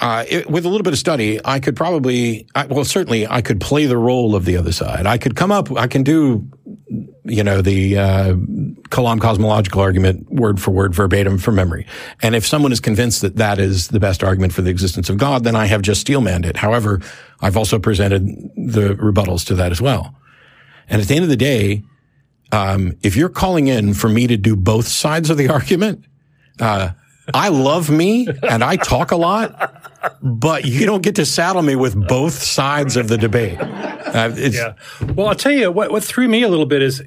[0.00, 3.42] uh, it, with a little bit of study, I could probably, I, well, certainly I
[3.42, 5.06] could play the role of the other side.
[5.06, 6.46] I could come up, I can do,
[7.24, 8.34] you know, the uh,
[8.90, 11.86] Kalam cosmological argument word for word, verbatim from memory.
[12.22, 15.18] And if someone is convinced that that is the best argument for the existence of
[15.18, 16.56] God, then I have just steelmanned it.
[16.56, 17.00] However,
[17.40, 18.24] I've also presented
[18.56, 20.14] the rebuttals to that as well.
[20.88, 21.82] And at the end of the day,
[22.52, 26.04] um, if you're calling in for me to do both sides of the argument,
[26.60, 26.90] uh,
[27.34, 29.87] I love me and I talk a lot,
[30.22, 33.58] but you don't get to saddle me with both sides of the debate.
[33.60, 34.74] Uh, Yeah.
[35.14, 37.02] Well, I'll tell you what, what threw me a little bit is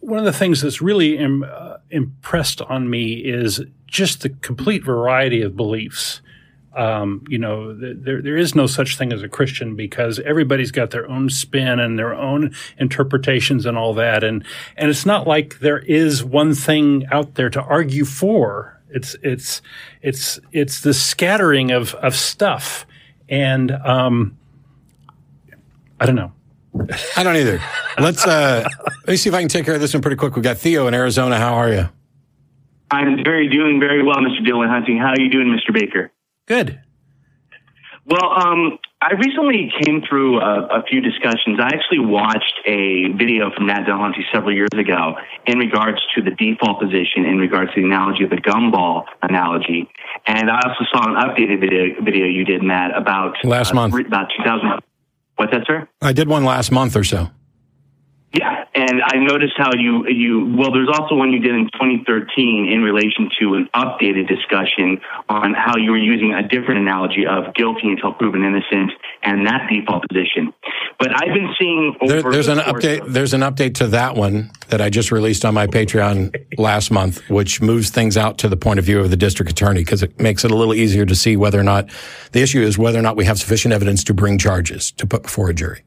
[0.00, 4.82] one of the things that's really Im, uh, impressed on me is just the complete
[4.84, 6.20] variety of beliefs.
[6.74, 10.70] Um, you know, th- there, there is no such thing as a Christian because everybody's
[10.70, 14.24] got their own spin and their own interpretations and all that.
[14.24, 14.44] And,
[14.76, 18.78] and it's not like there is one thing out there to argue for.
[18.92, 19.62] It's, it's,
[20.02, 22.86] it's, it's the scattering of, of stuff.
[23.28, 24.38] And, um,
[26.00, 26.32] I don't know.
[27.16, 27.60] I don't either.
[27.98, 30.36] Let's, uh, let me see if I can take care of this one pretty quick.
[30.36, 31.36] We got Theo in Arizona.
[31.36, 31.88] How are you?
[32.90, 34.46] I'm very doing very well, Mr.
[34.46, 34.98] Dillahunty.
[34.98, 35.72] How are you doing, Mr.
[35.72, 36.12] Baker?
[36.46, 36.80] Good.
[38.04, 41.58] Well, um, I recently came through a, a few discussions.
[41.58, 46.30] I actually watched a video from Matt Dillahunty several years ago in regards to the
[46.30, 49.90] default position, in regards to the analogy of the gumball analogy.
[50.28, 53.94] And I also saw an updated video, video you did, Matt, about Last uh, month.
[54.06, 54.80] about 2000.
[55.34, 55.88] What's that, sir?
[56.00, 57.28] I did one last month or so.
[58.34, 60.72] Yeah, and I noticed how you you well.
[60.72, 65.76] There's also one you did in 2013 in relation to an updated discussion on how
[65.76, 68.90] you were using a different analogy of guilty until proven innocent
[69.22, 70.50] and that default position.
[70.98, 73.00] But I've been seeing over There, there's the an update.
[73.02, 76.90] of- There's an update to that one that I just released on my Patreon last
[76.90, 80.02] month, which moves things out to the point of view of the district attorney because
[80.02, 81.90] it makes it a little easier to see whether or not
[82.32, 85.22] the issue is whether or not we have sufficient evidence to bring charges to put
[85.24, 85.82] before a jury.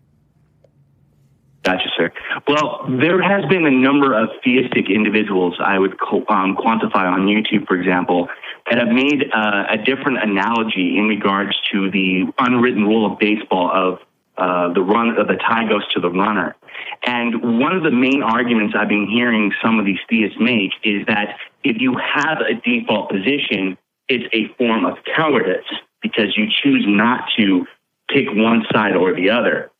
[1.65, 2.11] Gotcha, sir.
[2.47, 5.93] Well, there has been a number of theistic individuals I would
[6.29, 8.29] um, quantify on YouTube, for example,
[8.69, 13.71] that have made uh, a different analogy in regards to the unwritten rule of baseball
[13.73, 13.99] of
[14.37, 16.55] uh, the run of the tie goes to the runner.
[17.03, 21.07] And one of the main arguments I've been hearing some of these theists make is
[21.07, 23.75] that if you have a default position,
[24.07, 25.65] it's a form of cowardice
[26.03, 27.65] because you choose not to
[28.07, 29.71] pick one side or the other.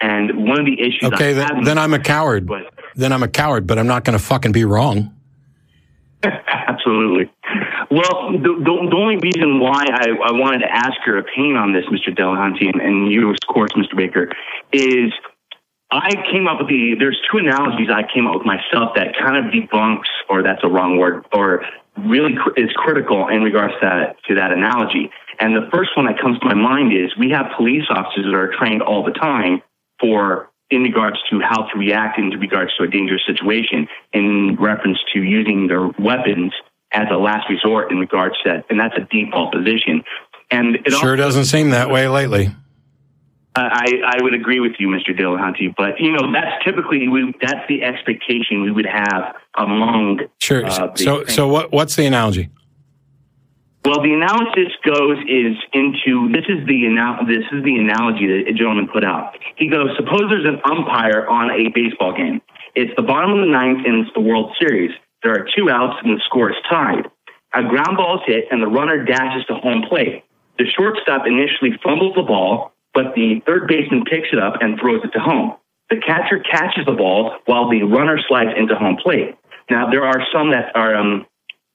[0.00, 2.46] And one of the issues Okay, then, then I'm a coward.
[2.46, 5.14] But- Then I'm a coward, but I'm not going to fucking be wrong.
[6.22, 7.30] Absolutely.
[7.90, 11.72] Well, the, the, the only reason why I, I wanted to ask your opinion on
[11.72, 12.16] this, Mr.
[12.16, 13.96] Dillahunty, and, and you, of course, Mr.
[13.96, 14.30] Baker,
[14.72, 15.12] is
[15.90, 19.36] I came up with the, there's two analogies I came up with myself that kind
[19.36, 21.64] of debunks, or that's a wrong word, or
[21.98, 25.10] really is critical in regards to that, to that analogy.
[25.38, 28.34] And the first one that comes to my mind is we have police officers that
[28.34, 29.62] are trained all the time
[30.04, 34.98] for in regards to how to react in regards to a dangerous situation in reference
[35.12, 36.52] to using their weapons
[36.92, 38.64] as a last resort in regards to that.
[38.68, 40.02] And that's a default position.
[40.50, 42.50] And it Sure also, doesn't seem that way lately.
[43.56, 45.16] I, I would agree with you, Mr.
[45.16, 50.66] Dillahunty, but you know, that's typically, we, that's the expectation we would have among, Sure.
[50.66, 51.72] uh, so, so what?
[51.72, 52.50] What's the analogy?
[53.84, 56.88] Well, the analysis goes is into this is the
[57.28, 59.36] this is the analogy that a gentleman put out.
[59.56, 62.40] He goes, suppose there's an umpire on a baseball game.
[62.74, 64.90] It's the bottom of the ninth and it's the World Series.
[65.22, 67.12] There are two outs and the score is tied.
[67.52, 70.24] A ground ball is hit and the runner dashes to home plate.
[70.58, 75.04] The shortstop initially fumbles the ball, but the third baseman picks it up and throws
[75.04, 75.60] it to home.
[75.90, 79.36] The catcher catches the ball while the runner slides into home plate.
[79.68, 81.26] Now there are some that are um,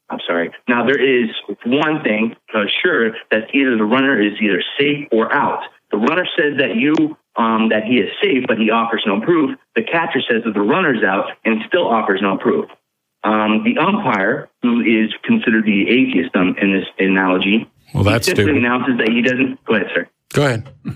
[0.09, 0.51] I'm sorry.
[0.67, 1.29] Now there is
[1.65, 5.61] one thing uh, sure that either the runner is either safe or out.
[5.91, 9.57] The runner says that you um, that he is safe, but he offers no proof.
[9.75, 12.69] The catcher says that the runner's out and still offers no proof.
[13.23, 18.31] Um, the umpire, who is considered the atheist um, in this analogy, Well, that's he
[18.35, 18.63] simply stupid.
[18.63, 19.63] announces that he doesn't.
[19.65, 20.09] Go ahead, sir.
[20.33, 20.69] Go ahead.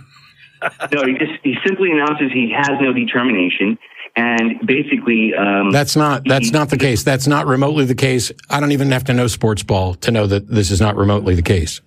[0.94, 3.77] No, he just he simply announces he has no determination,
[4.15, 7.03] and basically um, That's not that's not the case.
[7.03, 8.31] That's not remotely the case.
[8.49, 11.35] I don't even have to know sports ball to know that this is not remotely
[11.35, 11.81] the case.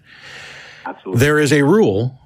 [0.85, 2.19] absolutely There is a rule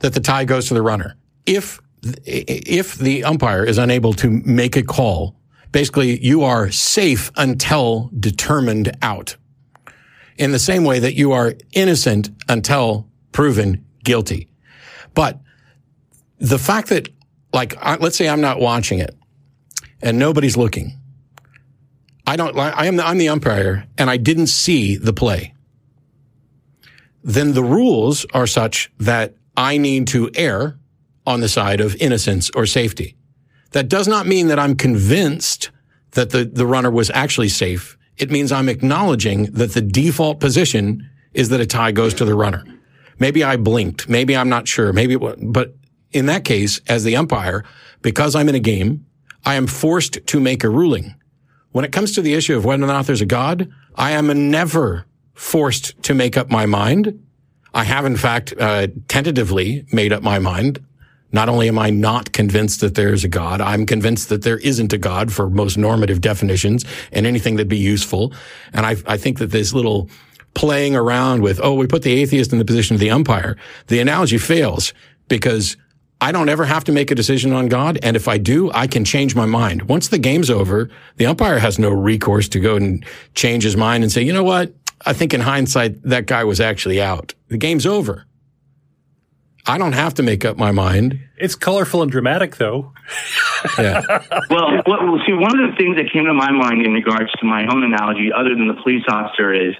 [0.00, 1.16] that the tie goes to the runner.
[1.44, 1.80] If
[2.24, 5.34] if the umpire is unable to make a call,
[5.72, 9.36] basically you are safe until determined out.
[10.38, 14.48] In the same way that you are innocent until proven guilty.
[15.14, 15.40] But
[16.38, 17.08] the fact that,
[17.52, 19.16] like, let's say I'm not watching it
[20.02, 20.98] and nobody's looking.
[22.26, 25.54] I don't, I am the, I'm the umpire and I didn't see the play.
[27.22, 30.78] Then the rules are such that I need to err
[31.26, 33.16] on the side of innocence or safety.
[33.72, 35.70] That does not mean that I'm convinced
[36.12, 37.96] that the, the runner was actually safe.
[38.16, 42.34] It means I'm acknowledging that the default position is that a tie goes to the
[42.34, 42.64] runner.
[43.18, 44.08] Maybe I blinked.
[44.08, 44.92] Maybe I'm not sure.
[44.92, 45.74] Maybe, it but
[46.16, 47.64] in that case, as the umpire,
[48.02, 49.04] because I'm in a game,
[49.44, 51.14] I am forced to make a ruling.
[51.72, 54.50] When it comes to the issue of whether or not there's a God, I am
[54.50, 57.22] never forced to make up my mind.
[57.74, 60.82] I have, in fact, uh, tentatively made up my mind.
[61.32, 64.94] Not only am I not convinced that there's a God, I'm convinced that there isn't
[64.94, 68.32] a God for most normative definitions and anything that'd be useful.
[68.72, 70.08] And I, I think that this little
[70.54, 74.00] playing around with, oh, we put the atheist in the position of the umpire, the
[74.00, 74.94] analogy fails
[75.28, 75.76] because
[76.20, 77.98] I don't ever have to make a decision on God.
[78.02, 79.82] And if I do, I can change my mind.
[79.82, 84.02] Once the game's over, the umpire has no recourse to go and change his mind
[84.02, 84.72] and say, you know what?
[85.04, 87.34] I think in hindsight, that guy was actually out.
[87.48, 88.24] The game's over.
[89.66, 91.20] I don't have to make up my mind.
[91.38, 92.92] It's colorful and dramatic, though.
[93.78, 94.00] Yeah.
[94.48, 97.46] Well, well, see, one of the things that came to my mind in regards to
[97.46, 99.74] my own analogy, other than the police officer, is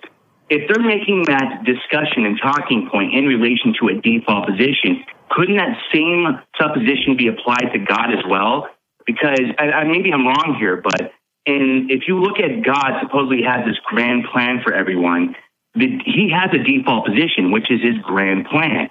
[0.48, 5.56] if they're making that discussion and talking point in relation to a default position, couldn't
[5.56, 8.68] that same supposition be applied to God as well?
[9.06, 11.12] Because I, I, maybe I'm wrong here, but
[11.47, 15.35] in, if you look at God, supposedly has this grand plan for everyone.
[15.74, 18.89] The, he has a default position, which is his grand plan.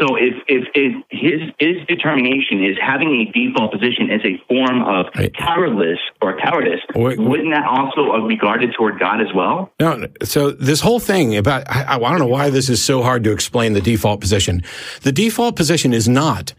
[0.00, 4.82] So if, if, if his, his determination is having a default position as a form
[4.82, 5.34] of Right.
[5.34, 9.70] cowardice or cowardice, wouldn't that also be regarded toward God as well?
[9.78, 13.24] No, so this whole thing about, I, I don't know why this is so hard
[13.24, 14.62] to explain the default position.
[15.02, 16.54] The default position is not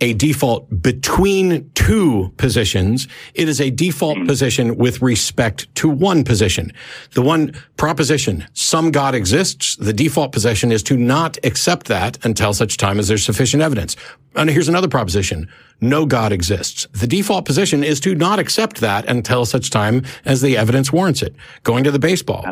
[0.00, 3.08] a default between two positions.
[3.34, 4.26] It is a default hmm.
[4.26, 6.72] position with respect to one position.
[7.14, 12.52] The one proposition, some God exists, the default position is to not accept that until
[12.52, 13.96] such time as there's sufficient evidence.
[14.34, 15.48] And here's another proposition.
[15.80, 16.86] No God exists.
[16.92, 21.22] The default position is to not accept that until such time as the evidence warrants
[21.22, 21.34] it.
[21.64, 22.44] Going to the baseball.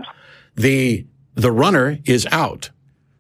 [0.57, 2.71] The, the runner is out.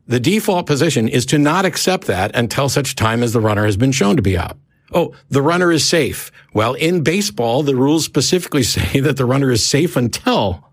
[0.06, 3.76] The default position is to not accept that until such time as the runner has
[3.76, 4.56] been shown to be out.
[4.92, 6.30] Oh, the runner is safe.
[6.54, 10.64] Well, in baseball, the rules specifically say that the runner is safe until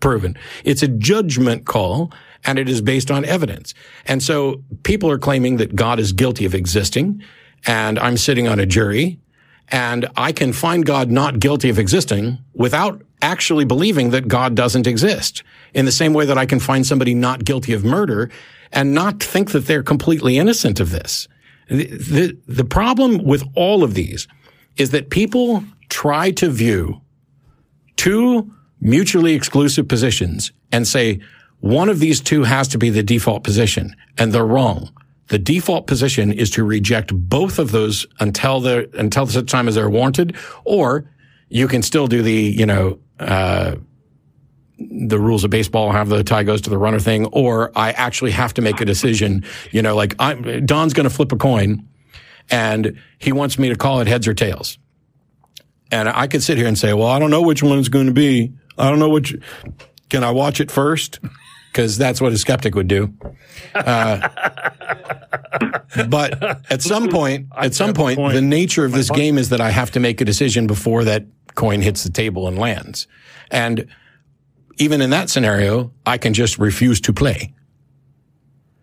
[0.00, 0.36] proven.
[0.64, 2.12] It's a judgment call
[2.44, 3.74] and it is based on evidence.
[4.04, 7.22] And so people are claiming that God is guilty of existing
[7.66, 9.18] and I'm sitting on a jury
[9.68, 14.86] and I can find God not guilty of existing without actually believing that God doesn't
[14.86, 15.42] exist.
[15.74, 18.30] In the same way that I can find somebody not guilty of murder
[18.72, 21.28] and not think that they're completely innocent of this.
[21.68, 24.28] The, the, the problem with all of these
[24.76, 27.00] is that people try to view
[27.96, 31.20] two mutually exclusive positions and say
[31.60, 34.92] one of these two has to be the default position and they're wrong.
[35.28, 39.74] The default position is to reject both of those until the until such time as
[39.74, 41.10] they're warranted, or
[41.48, 43.76] you can still do the you know uh,
[44.78, 48.32] the rules of baseball have the tie goes to the runner thing, or I actually
[48.32, 49.44] have to make a decision.
[49.70, 51.88] You know, like I'm, Don's going to flip a coin,
[52.50, 54.78] and he wants me to call it heads or tails.
[55.90, 58.06] And I could sit here and say, well, I don't know which one it's going
[58.06, 58.52] to be.
[58.76, 59.36] I don't know which.
[60.08, 61.20] Can I watch it first?
[61.72, 63.12] Because that's what a skeptic would do.
[63.74, 64.28] Uh,
[66.08, 68.34] but at some point, at some point, point.
[68.34, 71.26] the nature of this game is that I have to make a decision before that
[71.56, 73.08] coin hits the table and lands.
[73.50, 73.88] And
[74.78, 77.52] even in that scenario, I can just refuse to play.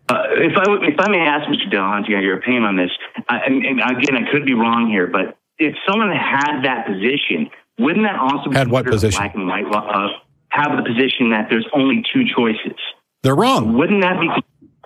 [0.08, 1.72] Uh, if I if I may ask Mr.
[1.72, 2.90] Dillahunty your opinion on this,
[3.26, 7.48] I, and and again, I could be wrong here, but if someone had that position,
[7.78, 9.18] wouldn't that also be Had what position?
[9.18, 9.64] black and white?
[9.64, 10.08] Uh,
[10.50, 12.78] have the position that there's only two choices.
[13.22, 13.72] They're wrong.
[13.78, 14.28] Wouldn't that be?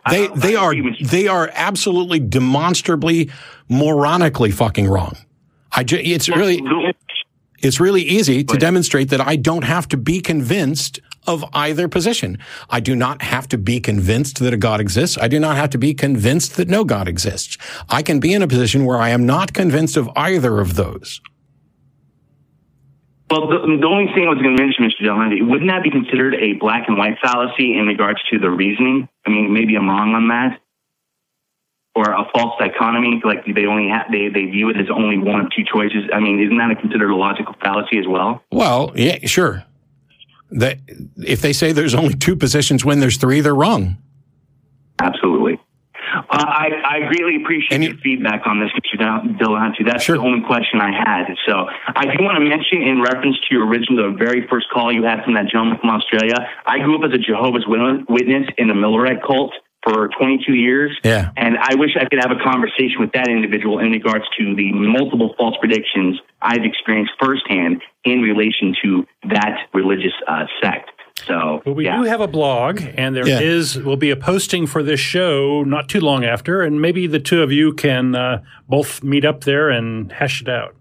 [0.08, 0.94] They they are you.
[1.04, 3.30] they are absolutely demonstrably
[3.68, 5.16] moronically fucking wrong.
[5.72, 6.62] I ju- it's really
[7.60, 12.38] it's really easy to demonstrate that I don't have to be convinced of either position.
[12.70, 15.18] I do not have to be convinced that a God exists.
[15.18, 17.58] I do not have to be convinced that no God exists.
[17.88, 21.20] I can be in a position where I am not convinced of either of those.
[23.30, 25.04] Well, the, the only thing I was going to mention, Mr.
[25.04, 29.06] Dillahunty, wouldn't that be considered a black and white fallacy in regards to the reasoning?
[29.26, 30.60] I mean, maybe I'm wrong on that.
[31.98, 35.40] Or a false dichotomy, like they only have they they view it as only one
[35.40, 36.04] of two choices.
[36.14, 38.40] I mean, isn't that considered a logical fallacy as well?
[38.52, 39.64] Well, yeah, sure.
[40.52, 40.78] That
[41.16, 43.96] if they say there's only two positions when there's three, they're wrong.
[45.00, 45.58] Absolutely.
[46.14, 48.98] Uh, I, I greatly appreciate And your you- feedback on this, Mr.
[48.98, 49.84] Del- Dillahunty.
[49.84, 50.16] That's Sure.
[50.16, 51.26] the only question I had.
[51.48, 54.92] So I do want to mention, in reference to your original, the very first call
[54.92, 58.68] you had from that gentleman from Australia, I grew up as a Jehovah's Witness in
[58.68, 59.52] the Millerite cult
[59.88, 60.96] for 22 years.
[61.02, 61.30] Yeah.
[61.36, 64.72] And I wish I could have a conversation with that individual in regards to the
[64.72, 70.90] multiple false predictions I've experienced firsthand in relation to that religious uh, sect.
[71.26, 71.96] So, But we yeah.
[71.96, 73.82] do have a blog, and there is Yeah.
[73.82, 77.42] will be a posting for this show not too long after, and maybe the two
[77.42, 80.76] of you can uh, both meet up there and hash it out.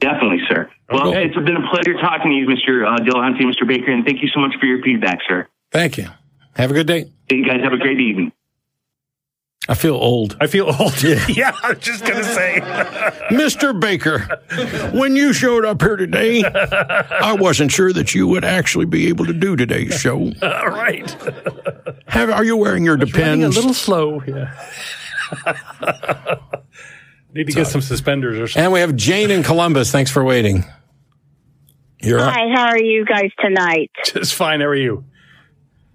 [0.00, 0.68] Definitely, sir.
[0.90, 1.24] Well, Okay.
[1.24, 2.86] it's been a pleasure talking to you, Mr.
[2.86, 3.66] Uh, Dillahunty, Mr.
[3.66, 5.48] Baker, and thank you so much for your feedback, sir.
[5.72, 6.08] Thank you.
[6.56, 7.10] Have a good day.
[7.30, 8.32] You guys have a great evening.
[9.68, 10.36] I feel old.
[10.40, 11.00] I feel old.
[11.02, 12.60] Yeah, I was just gonna say.
[13.30, 13.78] Mr.
[13.78, 14.18] Baker,
[14.92, 19.24] when you showed up here today, I wasn't sure that you would actually be able
[19.26, 20.18] to do today's show.
[20.42, 21.08] All right,
[22.08, 23.56] Have, are you wearing your running a depends?
[23.56, 24.20] little slow.
[24.26, 24.52] Yeah.
[27.34, 28.64] Need to get some suspenders or something.
[28.64, 29.90] And we have Jane in Columbus.
[29.90, 30.64] Thanks for waiting.
[32.00, 32.32] You're on.
[32.32, 33.90] Hi, how are you guys tonight?
[34.04, 34.60] Just fine.
[34.60, 35.04] How are you?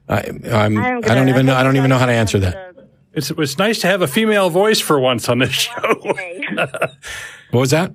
[0.10, 1.06] I, I'm, I'm I good.
[1.16, 1.56] don't even know.
[1.56, 2.76] I don't even know how to answer that.
[2.76, 5.74] the- It's it's nice to have a female voice for once on this show.
[7.52, 7.94] What was that?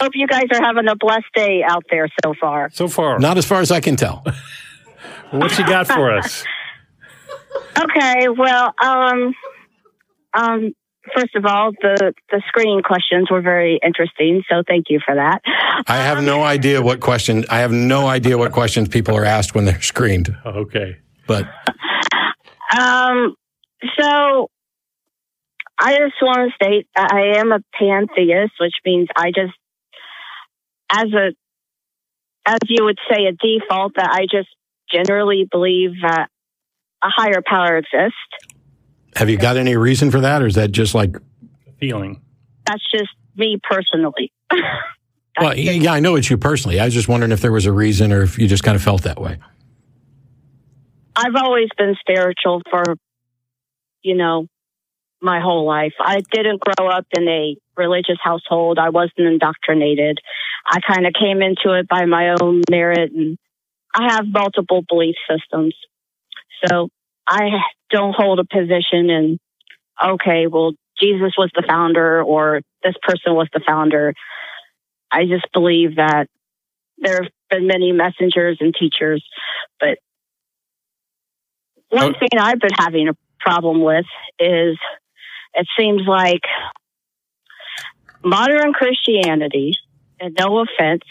[0.00, 2.70] Hope you guys are having a blessed day out there so far.
[2.72, 4.24] so far, Not as far as I can tell.
[5.30, 6.44] what you got for us?
[7.78, 9.34] Okay, well, um,
[10.34, 10.74] um,
[11.14, 15.40] first of all, the the screening questions were very interesting, so thank you for that.
[15.86, 17.44] I have no idea what question.
[17.50, 20.34] I have no idea what questions people are asked when they're screened.
[20.44, 20.96] Okay.
[21.26, 21.46] But
[22.72, 23.36] Um,
[23.98, 24.50] so
[25.78, 29.54] I just want to state that I am a pantheist, which means I just,
[30.90, 31.34] as a,
[32.46, 34.48] as you would say, a default, that I just
[34.90, 36.28] generally believe that
[37.02, 38.55] a higher power exists.
[39.16, 41.16] Have you got any reason for that, or is that just like?
[41.80, 42.22] Feeling.
[42.66, 44.32] That's just me personally.
[45.38, 46.80] Well, yeah, I know it's you personally.
[46.80, 48.82] I was just wondering if there was a reason, or if you just kind of
[48.82, 49.38] felt that way.
[51.14, 52.96] I've always been spiritual for,
[54.00, 54.46] you know,
[55.20, 55.92] my whole life.
[56.00, 58.78] I didn't grow up in a religious household.
[58.78, 60.20] I wasn't indoctrinated.
[60.66, 63.36] I kind of came into it by my own merit and
[63.94, 65.74] I have multiple belief systems.
[66.66, 66.88] So
[67.28, 67.50] I
[67.90, 69.38] don't hold a position in,
[70.02, 74.14] okay, well, Jesus was the founder or this person was the founder.
[75.10, 76.28] I just believe that
[76.98, 79.24] there have been many messengers and teachers,
[79.78, 79.98] but
[81.90, 82.18] one Oh.
[82.18, 84.06] thing I've been having a problem with
[84.38, 84.78] is
[85.54, 86.42] it seems like
[88.24, 89.74] modern Christianity,
[90.18, 91.04] and no offense,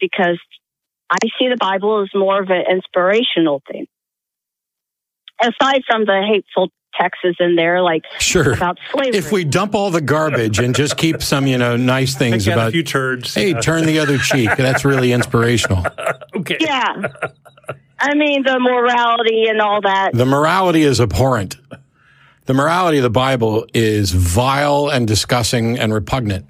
[0.00, 0.38] because
[1.10, 3.86] I see the Bible as more of an inspirational thing.
[5.42, 8.52] Aside from the hateful texts in there, like Sure.
[8.52, 9.16] about slavery.
[9.16, 12.52] If we dump all the garbage and just keep some, you know, nice things Got
[12.52, 13.34] a about, few turds.
[13.34, 14.50] hey, Uh, turn the other cheek.
[14.56, 15.84] That's really inspirational.
[16.36, 16.56] okay.
[16.60, 16.92] yeah.
[18.00, 20.10] I mean, the morality and all that.
[20.14, 21.56] The morality is abhorrent.
[22.46, 26.46] The morality of the Bible is vile and disgusting and repugnant.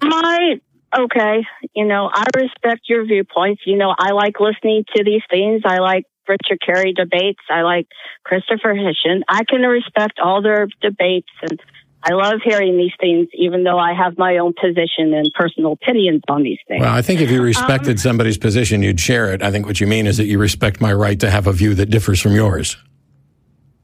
[0.00, 0.60] My
[0.98, 1.44] okay,
[1.74, 3.62] you know, I respect your viewpoints.
[3.66, 5.62] You know, I like listening to these things.
[5.64, 7.40] I like Richard Carrier debates.
[7.50, 7.88] I like
[8.24, 9.22] Christopher Hitchen.
[9.28, 11.60] I can respect all their debates and
[12.04, 16.22] I love hearing these things, even though I have my own position and personal opinions
[16.28, 16.80] on these things.
[16.80, 19.40] Well, I think if you respected um, somebody's position, you'd share it.
[19.42, 21.74] I think what you mean is that you respect my right to have a view
[21.74, 22.76] that differs from yours.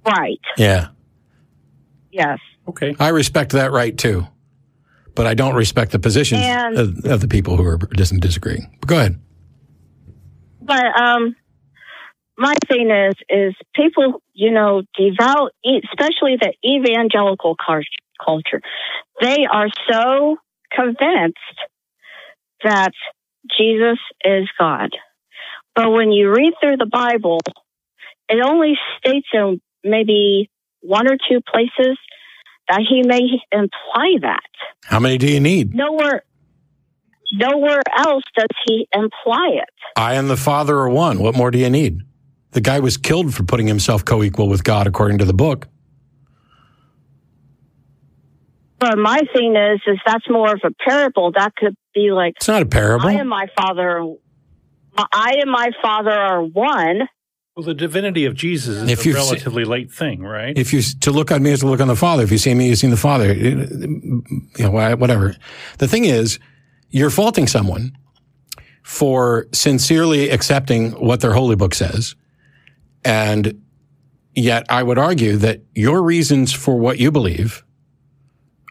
[0.05, 0.41] right.
[0.57, 0.89] Yeah.
[2.11, 2.39] Yes.
[2.67, 2.97] Okay.
[2.99, 4.27] I respect that right too.
[5.19, 8.71] But I don't respect the positions And- of, of the people who are dis- disagreeing.
[8.79, 9.21] But go ahead.
[10.63, 11.35] But um,
[12.37, 17.57] my thing is, is people, you know, devout, especially the evangelical
[18.25, 18.63] culture,
[19.21, 20.37] they are so
[20.71, 21.37] convinced
[22.63, 22.93] that
[23.59, 24.91] Jesus is God.
[25.75, 27.41] But when you read through the Bible,
[28.29, 30.49] it only states in maybe
[30.81, 31.99] one or two places
[32.77, 33.23] he may
[33.53, 34.41] imply that.
[34.85, 35.75] How many do you need?
[35.75, 36.23] Nowhere,
[37.33, 39.69] nowhere else does he imply it.
[39.97, 41.19] I and the Father are one.
[41.21, 42.03] What more do you need?
[42.53, 45.69] The guy was killed for putting himself co equal with God, according to the book.
[48.79, 51.33] But my thing is, is that's more of a parable.
[51.33, 53.09] That could be like, It's not a parable.
[53.09, 54.05] I and my father,
[54.97, 57.09] I and my father are one.
[57.59, 60.57] Well, the divinity of Jesus is If a you've se- relatively late thing, right?
[60.57, 62.23] If you to look on me is to look on the Father.
[62.23, 63.35] If you see me, you see the Father.
[63.35, 64.23] You
[64.61, 65.35] know, whatever.
[65.79, 66.39] The thing is,
[66.91, 67.99] you're faulting someone
[68.85, 72.15] for sincerely accepting what their holy book says,
[73.05, 73.61] and
[74.37, 77.65] yet I would argue that your reasons for what you believe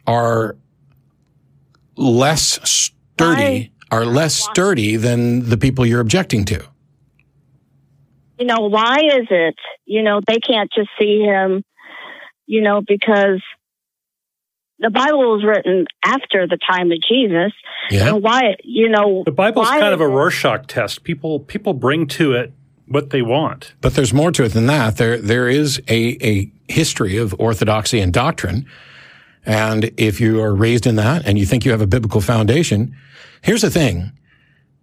[0.07, 0.55] are
[1.97, 6.65] less sturdy, are less sturdy than the people you're objecting to.
[8.39, 9.55] You know, why is it,
[9.85, 11.64] you know, they can't just see him,
[12.45, 13.41] you know, because
[14.80, 17.51] the Bible was written after the time of Jesus.
[17.89, 18.09] Yeah.
[18.09, 21.03] And why, you know, the Bible's why kind of a is Rorschach test.
[21.03, 22.53] People people bring to it
[22.88, 23.73] what they want.
[23.81, 24.97] But there's more to it than that.
[24.97, 28.65] There, there is a, a history of orthodoxy and doctrine.
[29.45, 32.95] And if you are raised in that and you think you have a biblical foundation,
[33.41, 34.11] here's the thing.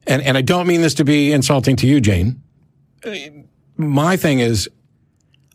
[0.06, 2.42] And, and I don't mean this to be insulting to you, Jane.
[3.76, 4.68] My thing is,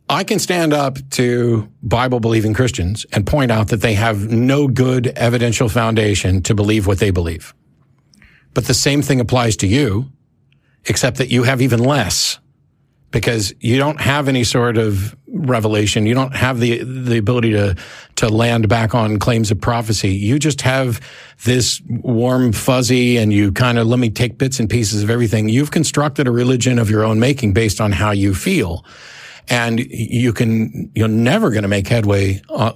[0.10, 4.68] I can stand up to Bible believing Christians and point out that they have no
[4.68, 7.54] good evidential foundation to believe what they believe.
[8.54, 10.12] But the same thing applies to you,
[10.86, 12.40] except that you have even less
[13.12, 16.06] because you don't have any sort of revelation.
[16.06, 17.76] You don't have the the ability to
[18.18, 20.10] to land back on claims of prophecy.
[20.10, 21.00] You just have
[21.46, 25.50] this warm fuzzy, and you kind of let me take bits and pieces of everything.
[25.50, 28.86] You've constructed a religion of your own making based on how you feel,
[29.48, 32.74] and you can you're never going to make headway uh,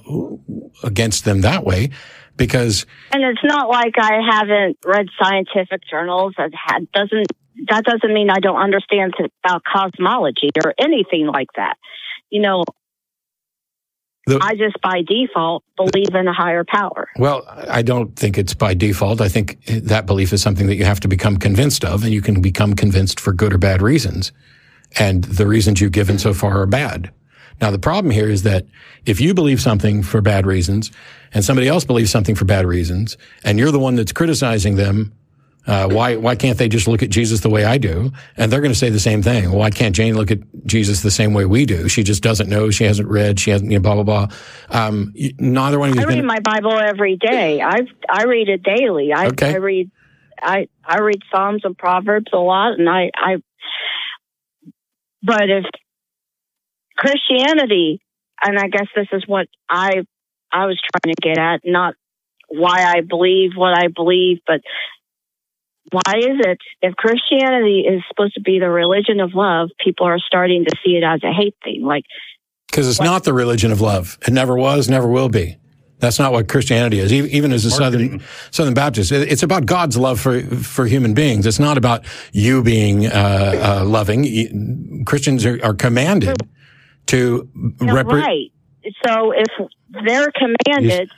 [0.83, 1.91] against them that way
[2.37, 6.33] because And it's not like I haven't read scientific journals.
[6.37, 7.27] That had, doesn't
[7.69, 9.13] that doesn't mean I don't understand
[9.45, 11.75] about cosmology or anything like that.
[12.29, 12.63] You know,
[14.25, 17.09] The- I just by default believe in a higher power.
[17.17, 19.19] Well, I don't think it's by default.
[19.19, 22.21] I think that belief is something that you have to become convinced of, and you
[22.21, 24.31] can become convinced for good or bad reasons.
[24.97, 27.11] And the reasons you've given so far are bad.
[27.59, 28.65] Now, the problem here is that
[29.05, 30.91] if you believe something for bad reasons,
[31.33, 35.13] and somebody else believes something for bad reasons, and you're the one that's criticizing them,
[35.65, 38.11] uh, why why can't they just look at Jesus the way I do?
[38.35, 39.51] And they're going to say the same thing.
[39.51, 41.87] Why can't Jane look at Jesus the same way we do?
[41.87, 42.69] She just doesn't know.
[42.69, 43.39] She hasn't read.
[43.39, 43.71] She hasn't.
[43.71, 44.27] You know, blah blah blah.
[44.69, 46.01] Um, neither one of you.
[46.01, 47.61] I read my Bible every day.
[47.61, 47.79] I
[48.09, 49.13] I read it daily.
[49.13, 49.53] I, Okay.
[49.53, 49.91] I read
[50.41, 53.37] I I read Psalms and Proverbs a lot, and I I.
[55.21, 55.65] But if
[56.97, 58.01] Christianity,
[58.43, 60.03] and I guess this is what I
[60.51, 61.95] I was trying to get at, not
[62.49, 64.61] why I believe what I believe, but
[65.91, 70.19] why is it if Christianity is supposed to be the religion of love, people are
[70.19, 71.83] starting to see it as a hate thing?
[71.83, 72.05] Like
[72.69, 74.17] Because it's not the religion of love.
[74.25, 75.57] It never was, never will be.
[75.99, 77.13] That's not what Christianity is.
[77.13, 81.45] E- Even as a Southern Southern Baptist, it's about God's love for for human beings.
[81.45, 82.03] It's not about
[82.33, 85.05] you being uh, uh, loving.
[85.05, 86.41] Christians are, are commanded
[87.07, 88.51] to No, repre- right.
[89.05, 89.47] So if
[90.05, 91.09] they're commanded,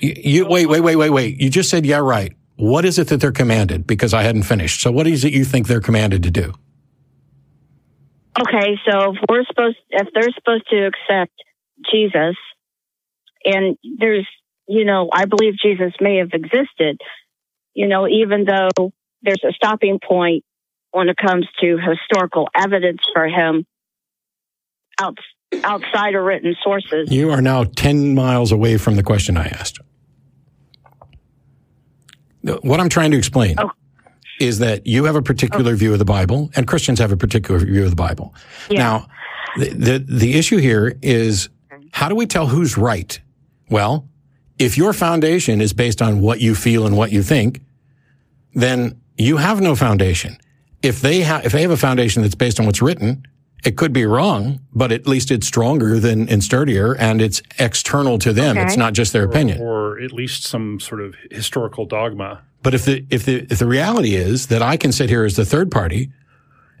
[0.00, 1.40] You, you wait, wait, wait, wait, wait.
[1.40, 2.34] You just said yeah, right.
[2.62, 3.88] What is it that they're commanded?
[3.88, 4.82] Because I hadn't finished.
[4.82, 6.54] So what is it you think they're commanded to do?
[8.40, 11.32] okay, so if we're supposed, if they're supposed to accept
[11.90, 12.36] Jesus,
[13.44, 14.26] and there's,
[14.68, 17.00] you know, I believe Jesus may have existed,
[17.74, 20.44] you know, even though there's a stopping point
[20.92, 23.66] when it comes to historical evidence for him
[25.00, 25.18] out,
[25.64, 27.10] outside of written sources.
[27.10, 29.80] You are now 10 miles away from the question I asked.
[32.42, 33.70] What I'm trying to explain Oh.
[34.40, 35.76] is that you have a particular oh.
[35.76, 38.34] view of the Bible and Christians have a particular view of the Bible.
[38.68, 38.78] Yeah.
[38.78, 39.08] Now,
[39.56, 41.48] the, the, the issue here is
[41.92, 43.20] how do we tell who's right?
[43.70, 44.08] Well,
[44.58, 47.60] if your foundation is based on what you feel and what you think,
[48.54, 50.36] then you have no foundation.
[50.82, 53.26] If they have, if they have a foundation that's based on what's written,
[53.64, 58.18] it could be wrong, but at least it's stronger than and sturdier, and it's external
[58.18, 58.58] to them.
[58.58, 59.60] It's not just their opinion.
[59.60, 62.42] or at least some sort of historical dogma.
[62.62, 65.36] But if the if the if the reality is that I can sit here as
[65.36, 66.10] the third party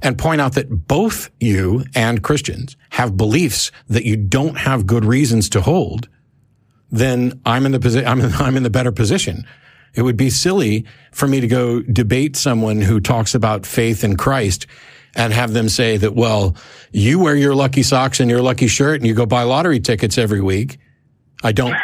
[0.00, 5.04] and point out that both you and Christians have beliefs that you don't have good
[5.04, 6.08] reasons to hold,
[6.90, 8.08] then I'm in the position.
[8.08, 9.46] I'm in, I'm in the better position.
[9.94, 14.16] It would be silly for me to go debate someone who talks about faith in
[14.16, 14.66] Christ
[15.14, 16.56] and have them say that, well,
[16.90, 20.18] you wear your lucky socks and your lucky shirt and you go buy lottery tickets
[20.18, 20.78] every week.
[21.42, 21.74] I don't,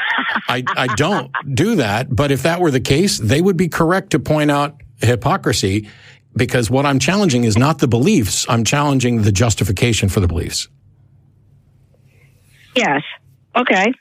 [0.48, 2.14] I, I don't do that.
[2.14, 5.88] But if that were the case, they would be correct to point out hypocrisy
[6.36, 8.46] because what I'm challenging is not the beliefs.
[8.48, 10.68] I'm challenging the justification for the beliefs.
[12.74, 13.02] Yes.
[13.56, 13.92] Okay.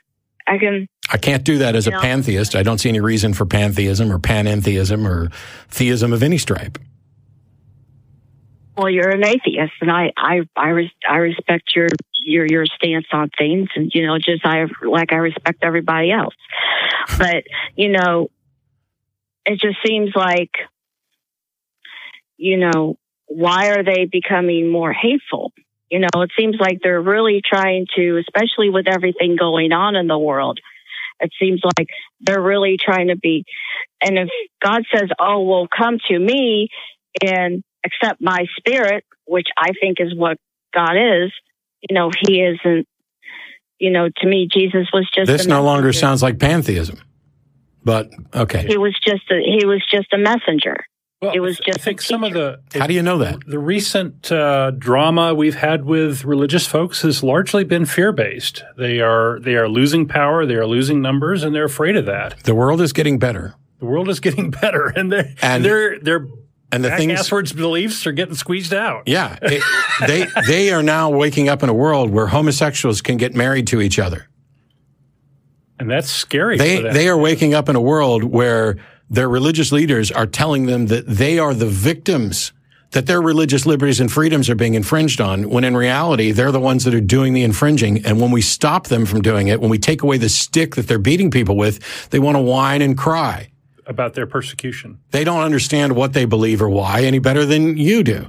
[0.46, 0.88] I can.
[1.10, 2.54] I can't do that as a pantheist.
[2.54, 5.30] I don't see any reason for pantheism or panentheism or
[5.68, 6.78] theism of any stripe.
[8.78, 11.88] Well, you're an atheist, and I I I, res- I respect your
[12.22, 16.34] your your stance on things, and you know, just I like I respect everybody else.
[17.18, 17.42] But
[17.74, 18.28] you know,
[19.44, 20.52] it just seems like,
[22.36, 22.96] you know,
[23.26, 25.52] why are they becoming more hateful?
[25.90, 30.06] You know, it seems like they're really trying to, especially with everything going on in
[30.06, 30.60] the world.
[31.18, 31.88] It seems like
[32.20, 33.44] they're really trying to be,
[34.00, 34.28] and if
[34.62, 36.68] God says, "Oh, well, come to me
[37.20, 40.38] and accept my spirit," which I think is what
[40.74, 41.30] God is,
[41.88, 42.86] you know, He isn't.
[43.80, 45.28] You know, to me, Jesus was just.
[45.28, 46.98] This a no longer sounds like pantheism.
[47.84, 48.66] But okay.
[48.66, 50.76] He was just a, he was just a messenger.
[51.22, 53.38] Well, It was just a think some of the How do you know that?
[53.46, 58.62] the recent uh, drama we've had with religious folks has largely been fear based.
[58.76, 62.42] They are they are losing power, they are losing numbers, and they're afraid of that.
[62.44, 63.54] The world is getting better.
[63.78, 66.26] The world is getting better, and their And- their their
[66.70, 69.04] And the things beliefs are getting squeezed out.
[69.06, 69.62] Yeah, it-
[70.06, 73.80] they they are now waking up in a world where homosexuals can get married to
[73.80, 74.28] each other.
[75.80, 76.58] and that's scary.
[76.58, 76.94] They for them.
[76.94, 78.76] they are waking up in a world where
[79.08, 82.52] their religious leaders are telling them that they are the victims,
[82.90, 86.60] that their religious liberties and freedoms are being infringed on, when in reality they're the
[86.60, 88.04] ones that are doing the infringing.
[88.04, 90.88] And when we stop them from doing it, when we take away the stick that
[90.88, 93.50] they're beating people with, they want to whine and cry.
[93.88, 95.00] About their persecution.
[95.10, 98.28] They don't understand what they believe or why any better than you do.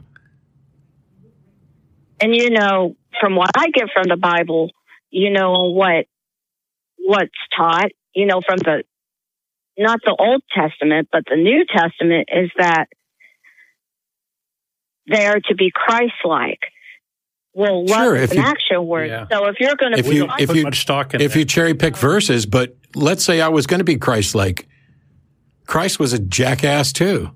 [2.21, 4.71] And you know, from what I get from the Bible,
[5.09, 6.05] you know what
[6.97, 8.83] what's taught, you know, from the
[9.77, 12.87] not the Old Testament, but the New Testament is that
[15.09, 16.59] they are to be Christ-like.
[17.53, 19.09] Well, love Sure, is if an you- action word.
[19.09, 19.27] Yeah.
[19.31, 21.39] So if you're going to If be you- if you- much stock in if that.
[21.39, 24.67] you cherry pick verses, but let's say I was going to be Christ like.
[25.69, 27.29] Christ was a jackass too.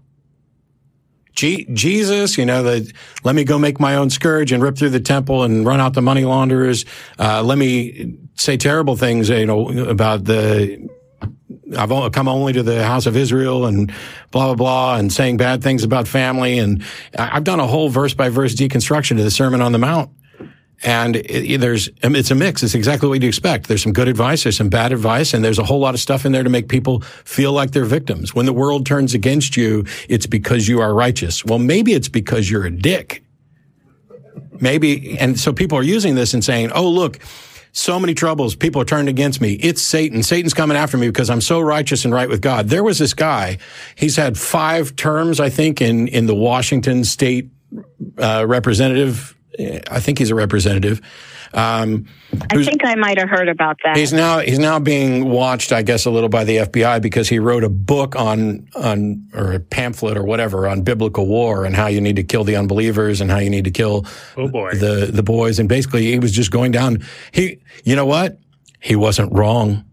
[1.36, 2.92] Je- Jesus, you know, the
[3.24, 5.94] let me go make my own scourge and rip through the temple and run out
[5.94, 6.84] the money launderers.
[7.20, 10.90] Uh, let me say terrible things, you know, about the.
[11.78, 13.94] I've come only to the house of Israel and
[14.32, 16.84] blah blah blah, and saying bad things about family, and
[17.18, 20.10] I've done a whole verse by verse deconstruction to the Sermon on the Mount.
[20.84, 22.62] And it, it- there's, it's a mix.
[22.64, 23.68] It's exactly what you'd expect.
[23.68, 24.44] There's some good advice.
[24.44, 25.34] There's some bad advice.
[25.34, 27.86] And there's a whole lot of stuff in there to make people feel like they're
[27.86, 28.36] victims.
[28.36, 31.46] When the world turns against you, it's because you are righteous.
[31.46, 33.24] Well, maybe it's because you're a dick.
[34.60, 35.18] Maybe.
[35.20, 37.20] And so people are using this and saying, Oh, look,
[37.72, 38.56] so many troubles.
[38.56, 39.54] People are turned against me.
[39.54, 40.22] It's Satan.
[40.22, 42.70] Satan's coming after me because I'm so righteous and right with God.
[42.70, 43.58] There was this guy.
[43.96, 47.50] He's had five terms, I think, in, in the Washington state,
[48.18, 49.36] uh, representative.
[49.60, 51.02] I think he's a representative.
[51.54, 52.08] Um,
[52.50, 53.96] I think I might have heard about that.
[53.96, 57.38] He's now he's now being watched, I guess, a little by the FBI because he
[57.38, 61.86] wrote a book on on or a pamphlet or whatever on biblical war and how
[61.88, 64.06] you need to kill the unbelievers and how you need to kill
[64.36, 64.72] Oh, boy.
[64.74, 67.04] the the boys and basically he was just going down.
[67.32, 68.40] He, you know what?
[68.80, 69.86] He wasn't wrong.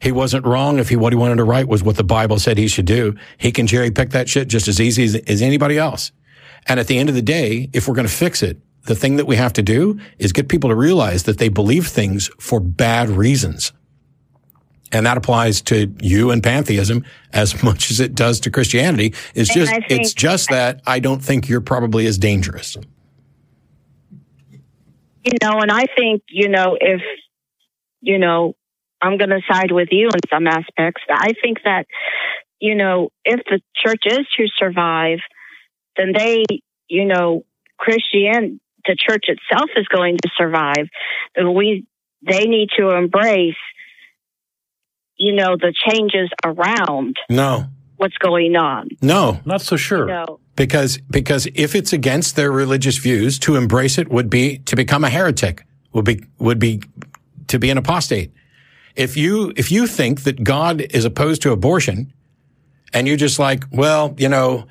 [0.00, 2.58] He wasn't wrong if he what he wanted to write was what the Bible said
[2.58, 3.16] he should do.
[3.38, 6.12] He can cherry pick that shit just as easy as, as anybody else.
[6.68, 9.16] And at the end of the day, if we're going to fix it, the thing
[9.16, 12.60] that we have to do is get people to realize that they believe things for
[12.60, 13.72] bad reasons.
[14.90, 19.14] And that applies to you and pantheism as much as it does to Christianity.
[19.34, 22.76] It's And just it's just that I don't think you're probably as dangerous.
[25.24, 27.00] you know, and I think, you know, if,
[28.00, 28.54] you know,
[29.00, 31.02] I'm going to side with you in some aspects.
[31.08, 31.86] I think that,
[32.60, 35.18] you know, if the church is to survive,
[35.96, 36.44] then they,
[36.88, 37.44] you know,
[37.78, 40.88] Christian, the church itself is going to survive.
[41.36, 41.86] Then we,
[42.26, 43.56] they need to embrace,
[45.16, 48.88] you know, the changes around No, what's going on.
[49.00, 50.08] no, Not so sure.
[50.08, 54.58] You know, because, because if it's against their religious views, to embrace it would be
[54.58, 56.82] to become a heretic, would be, would be
[57.48, 58.32] to be an apostate.
[58.96, 62.12] If you, if you think that God is opposed to abortion
[62.92, 64.66] and you're just like, well, you know,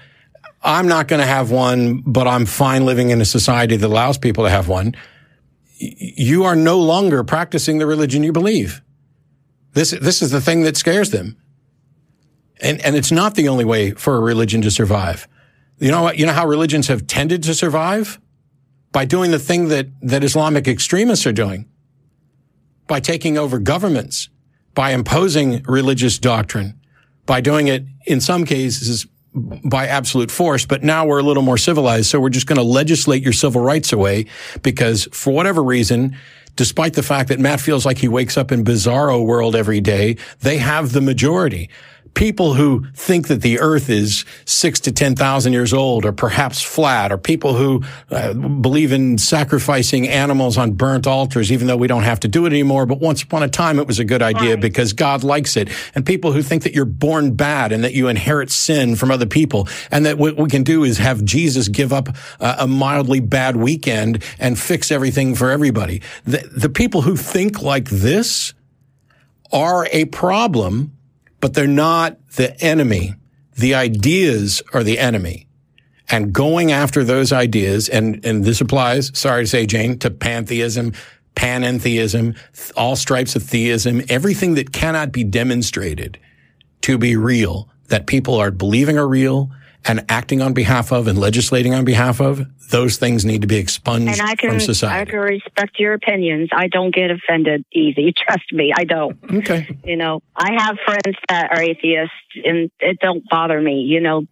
[0.64, 4.18] I'm not going to have one, but I'm fine living in a society that allows
[4.18, 4.96] people to have one.
[5.78, 8.82] You are no longer practicing the religion you believe.
[9.74, 11.38] This, this is the thing that scares them.
[12.60, 15.28] And, and it's not the only way for a religion to survive.
[15.80, 16.20] You know what?
[16.20, 18.20] You know how religions have tended to survive?
[18.92, 21.68] By doing the thing that, that Islamic extremists are doing.
[22.86, 24.30] By taking over governments.
[24.76, 26.80] By imposing religious doctrine.
[27.26, 31.58] By doing it, in some cases, by absolute force, but now we're a little more
[31.58, 32.08] civilized.
[32.08, 34.26] So we're just going to legislate your civil rights away
[34.62, 36.18] because for whatever reason,
[36.56, 40.18] despite the fact that Matt feels like he wakes up in bizarro world every day,
[40.42, 41.70] they have the majority.
[42.14, 47.12] People who think that the earth is six to 10,000 years old or perhaps flat
[47.12, 52.04] or people who uh, believe in sacrificing animals on burnt altars, even though we don't
[52.04, 52.86] have to do it anymore.
[52.86, 54.62] But once upon a time, it was a good idea Right.
[54.62, 55.70] because God likes it.
[55.96, 59.26] And people who think that you're born bad and that you inherit sin from other
[59.26, 62.10] people and that what we can do is have Jesus give up
[62.40, 66.02] uh, a mildly bad weekend and fix everything for everybody.
[66.26, 68.54] The, the people who think like this
[69.54, 70.98] are a problem,
[71.42, 73.16] but they're not the enemy.
[73.58, 75.48] The ideas are the enemy.
[76.10, 80.94] And going after those ideas, and, and this applies, sorry to say, Jane, to pantheism,
[81.36, 86.20] panentheism, th- all stripes of theism, everything that cannot be demonstrated
[86.82, 89.52] to be real, that people are believing are real
[89.86, 93.58] and acting on behalf of and legislating on behalf of, those things need to be
[93.58, 96.50] expunged And I can from I can respect your opinions.
[96.54, 98.14] I don't get offended easy.
[98.28, 99.18] Trust me, I don't.
[99.24, 99.68] Okay.
[99.84, 102.14] You know, I have friends that are atheists,
[102.46, 103.82] and it don't bother me.
[103.82, 104.26] You know,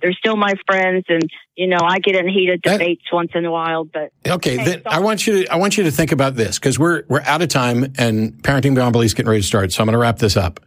[0.00, 1.22] they're still my friends, and
[1.56, 3.84] you know, I get in heated That- debates once in a while.
[3.84, 6.36] But Okay, Okay, then so- I want you to I want you to think about
[6.36, 9.72] this because we're we're out of time and parenting beyond belief's getting ready to start.
[9.72, 10.60] So I'm going to wrap this up.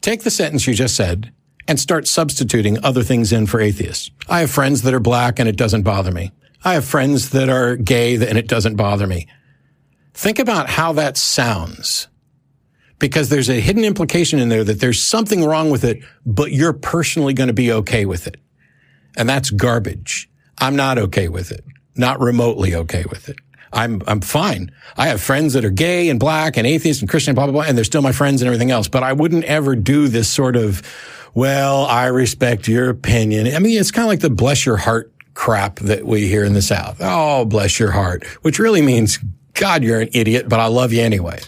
[0.00, 1.32] Take the sentence you just said
[1.66, 4.10] and start substituting other things in for atheists.
[4.28, 6.32] I have friends that are black and it doesn't bother me.
[6.64, 9.26] I have friends that are gay and it doesn't bother me.
[10.14, 12.08] Think about how that sounds.
[12.98, 16.72] Because there's a hidden implication in there that there's something wrong with it, but you're
[16.72, 18.36] personally going to be okay with it.
[19.16, 20.30] And that's garbage.
[20.58, 21.64] I'm not okay with it.
[21.96, 23.36] Not remotely okay with it.
[23.72, 24.70] I'm, I'm fine.
[24.96, 27.62] I have friends that are gay and black and atheist and Christian, blah, blah, blah,
[27.62, 28.86] and they're still my friends and everything else.
[28.88, 30.82] But I wouldn't ever do this sort of,
[31.34, 33.54] well, I respect your opinion.
[33.54, 36.52] I mean, it's kind of like the bless your heart crap that we hear in
[36.54, 36.98] the South.
[37.00, 39.18] Oh, bless your heart, which really means,
[39.54, 41.40] God, you're an idiot, but I love you anyway.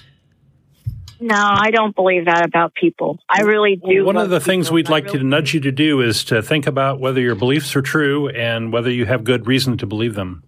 [1.21, 3.19] no, I don't believe that about people.
[3.31, 4.05] I really do.
[4.05, 6.67] One of the things we'd like really- to nudge you to do is to think
[6.67, 10.43] about whether your beliefs are true and whether you have good reason to believe them.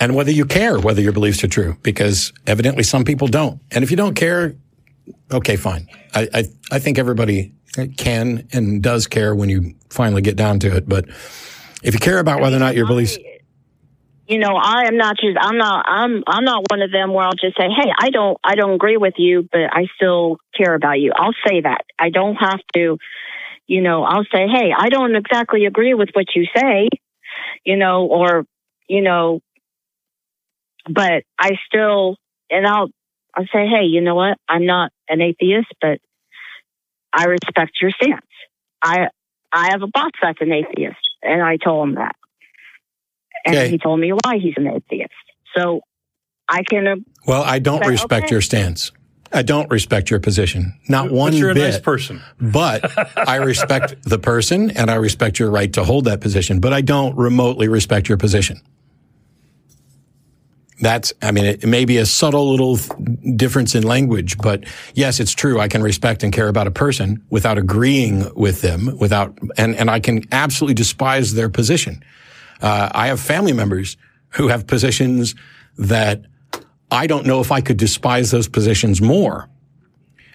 [0.00, 3.60] and whether you care whether your beliefs are true, because evidently some people don't.
[3.72, 4.54] And if you don't care,
[5.32, 5.88] okay, fine.
[6.14, 10.58] I, I, I think everybody Uh, can and does care when you finally get down
[10.58, 10.88] to it.
[10.88, 11.08] But
[11.82, 13.16] if you care about whether or not your beliefs,
[14.26, 17.24] you know, I am not just I'm not I'm I'm not one of them where
[17.24, 20.74] I'll just say, "Hey, I don't I don't agree with you, but I still care
[20.74, 21.82] about you." I'll say that.
[21.98, 22.98] I don't have to,
[23.66, 26.88] you know, I'll say, "Hey, I don't exactly agree with what you say."
[27.64, 28.44] You know, or
[28.88, 29.40] you know,
[30.88, 32.16] but I still
[32.50, 32.88] and I'll
[33.34, 34.38] I'll say, "Hey, you know what?
[34.48, 35.98] I'm not an atheist, but
[37.12, 38.24] I respect your stance."
[38.82, 39.08] I
[39.52, 42.14] I have a boss that's an atheist, and I told him that
[43.44, 43.70] and Okay.
[43.70, 45.10] he told me why he's an atheist.
[45.56, 45.80] So
[46.48, 46.86] I can.
[46.86, 46.96] Uh,
[47.26, 48.34] well, I don't But, respect okay.
[48.34, 48.92] your stance.
[49.32, 50.74] I don't respect your position.
[50.88, 51.62] Not one but you're a bit.
[51.62, 52.20] nice person.
[52.40, 56.72] but I respect the person and I respect your right to hold that position, but
[56.72, 58.60] I don't remotely respect your position.
[60.80, 62.78] That's, I mean, it, it may be a subtle little
[63.36, 65.60] difference in language, but yes, it's true.
[65.60, 69.90] I can respect and care about a person without agreeing with them, without, and, and
[69.90, 72.02] I can absolutely despise their position.
[72.62, 73.96] Uh, I have family members
[74.30, 75.34] who have positions
[75.76, 76.24] that
[76.90, 79.48] I don't know if I could despise those positions more.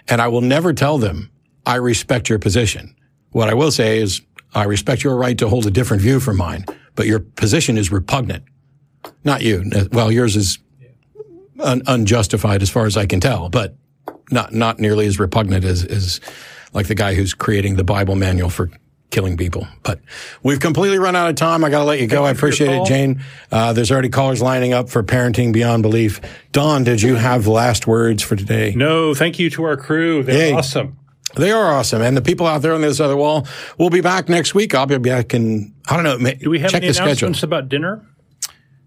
[0.07, 1.31] And I will never tell them,
[1.65, 2.95] I respect your position.
[3.31, 4.22] What I will say is,
[4.53, 7.91] I respect your right to hold a different view from mine, but your position is
[7.91, 8.43] repugnant.
[9.23, 9.64] Not you.
[9.91, 10.60] Well, yours is
[11.60, 13.76] un- unjustified as far as I can tell, but
[14.32, 16.19] not, not nearly as repugnant as, as
[16.73, 18.69] like the guy who's creating the Bible manual for
[19.11, 19.68] killing people.
[19.84, 19.99] But
[20.44, 21.64] we've completely run out of time.
[21.64, 22.26] I got to let you go.
[22.26, 22.86] I for your appreciate it.
[22.86, 23.23] Jane.
[23.52, 26.19] Uh, there's already callers lining up for parenting beyond belief.
[26.52, 28.73] Don, did you have last words for today?
[28.76, 30.23] No, thank you to our crew.
[30.23, 30.53] They're Yay.
[30.53, 30.98] awesome.
[31.36, 32.02] They are awesome.
[32.02, 33.45] And the people out there on this other wall,
[33.77, 34.73] we'll be back next week.
[34.73, 37.10] I'll be back in, I don't know, Do we have check any the schedule.
[37.27, 38.06] announcements about dinner?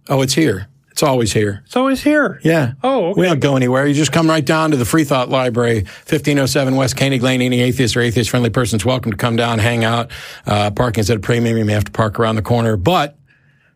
[0.09, 0.69] Oh, it's here.
[0.91, 1.63] It's always here.
[1.65, 2.41] It's always here.
[2.43, 2.73] Yeah.
[2.83, 3.21] Oh, okay.
[3.21, 3.87] We don't go anywhere.
[3.87, 7.41] You just come right down to the Free Thought Library, 1507 West Koenig Lane.
[7.41, 10.11] Any atheist or atheist friendly person's welcome to come down, hang out.
[10.45, 11.57] Uh, parking's at a premium.
[11.57, 13.17] You may have to park around the corner, but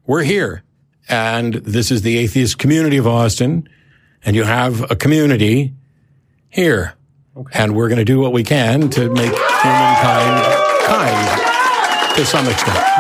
[0.05, 0.65] we're here.
[1.09, 3.69] And this is the atheist community of Austin.
[4.25, 5.75] And you have a community
[6.49, 6.95] here.
[7.53, 10.45] And we're going to do what we can to make humankind
[10.87, 12.92] kind to some extent.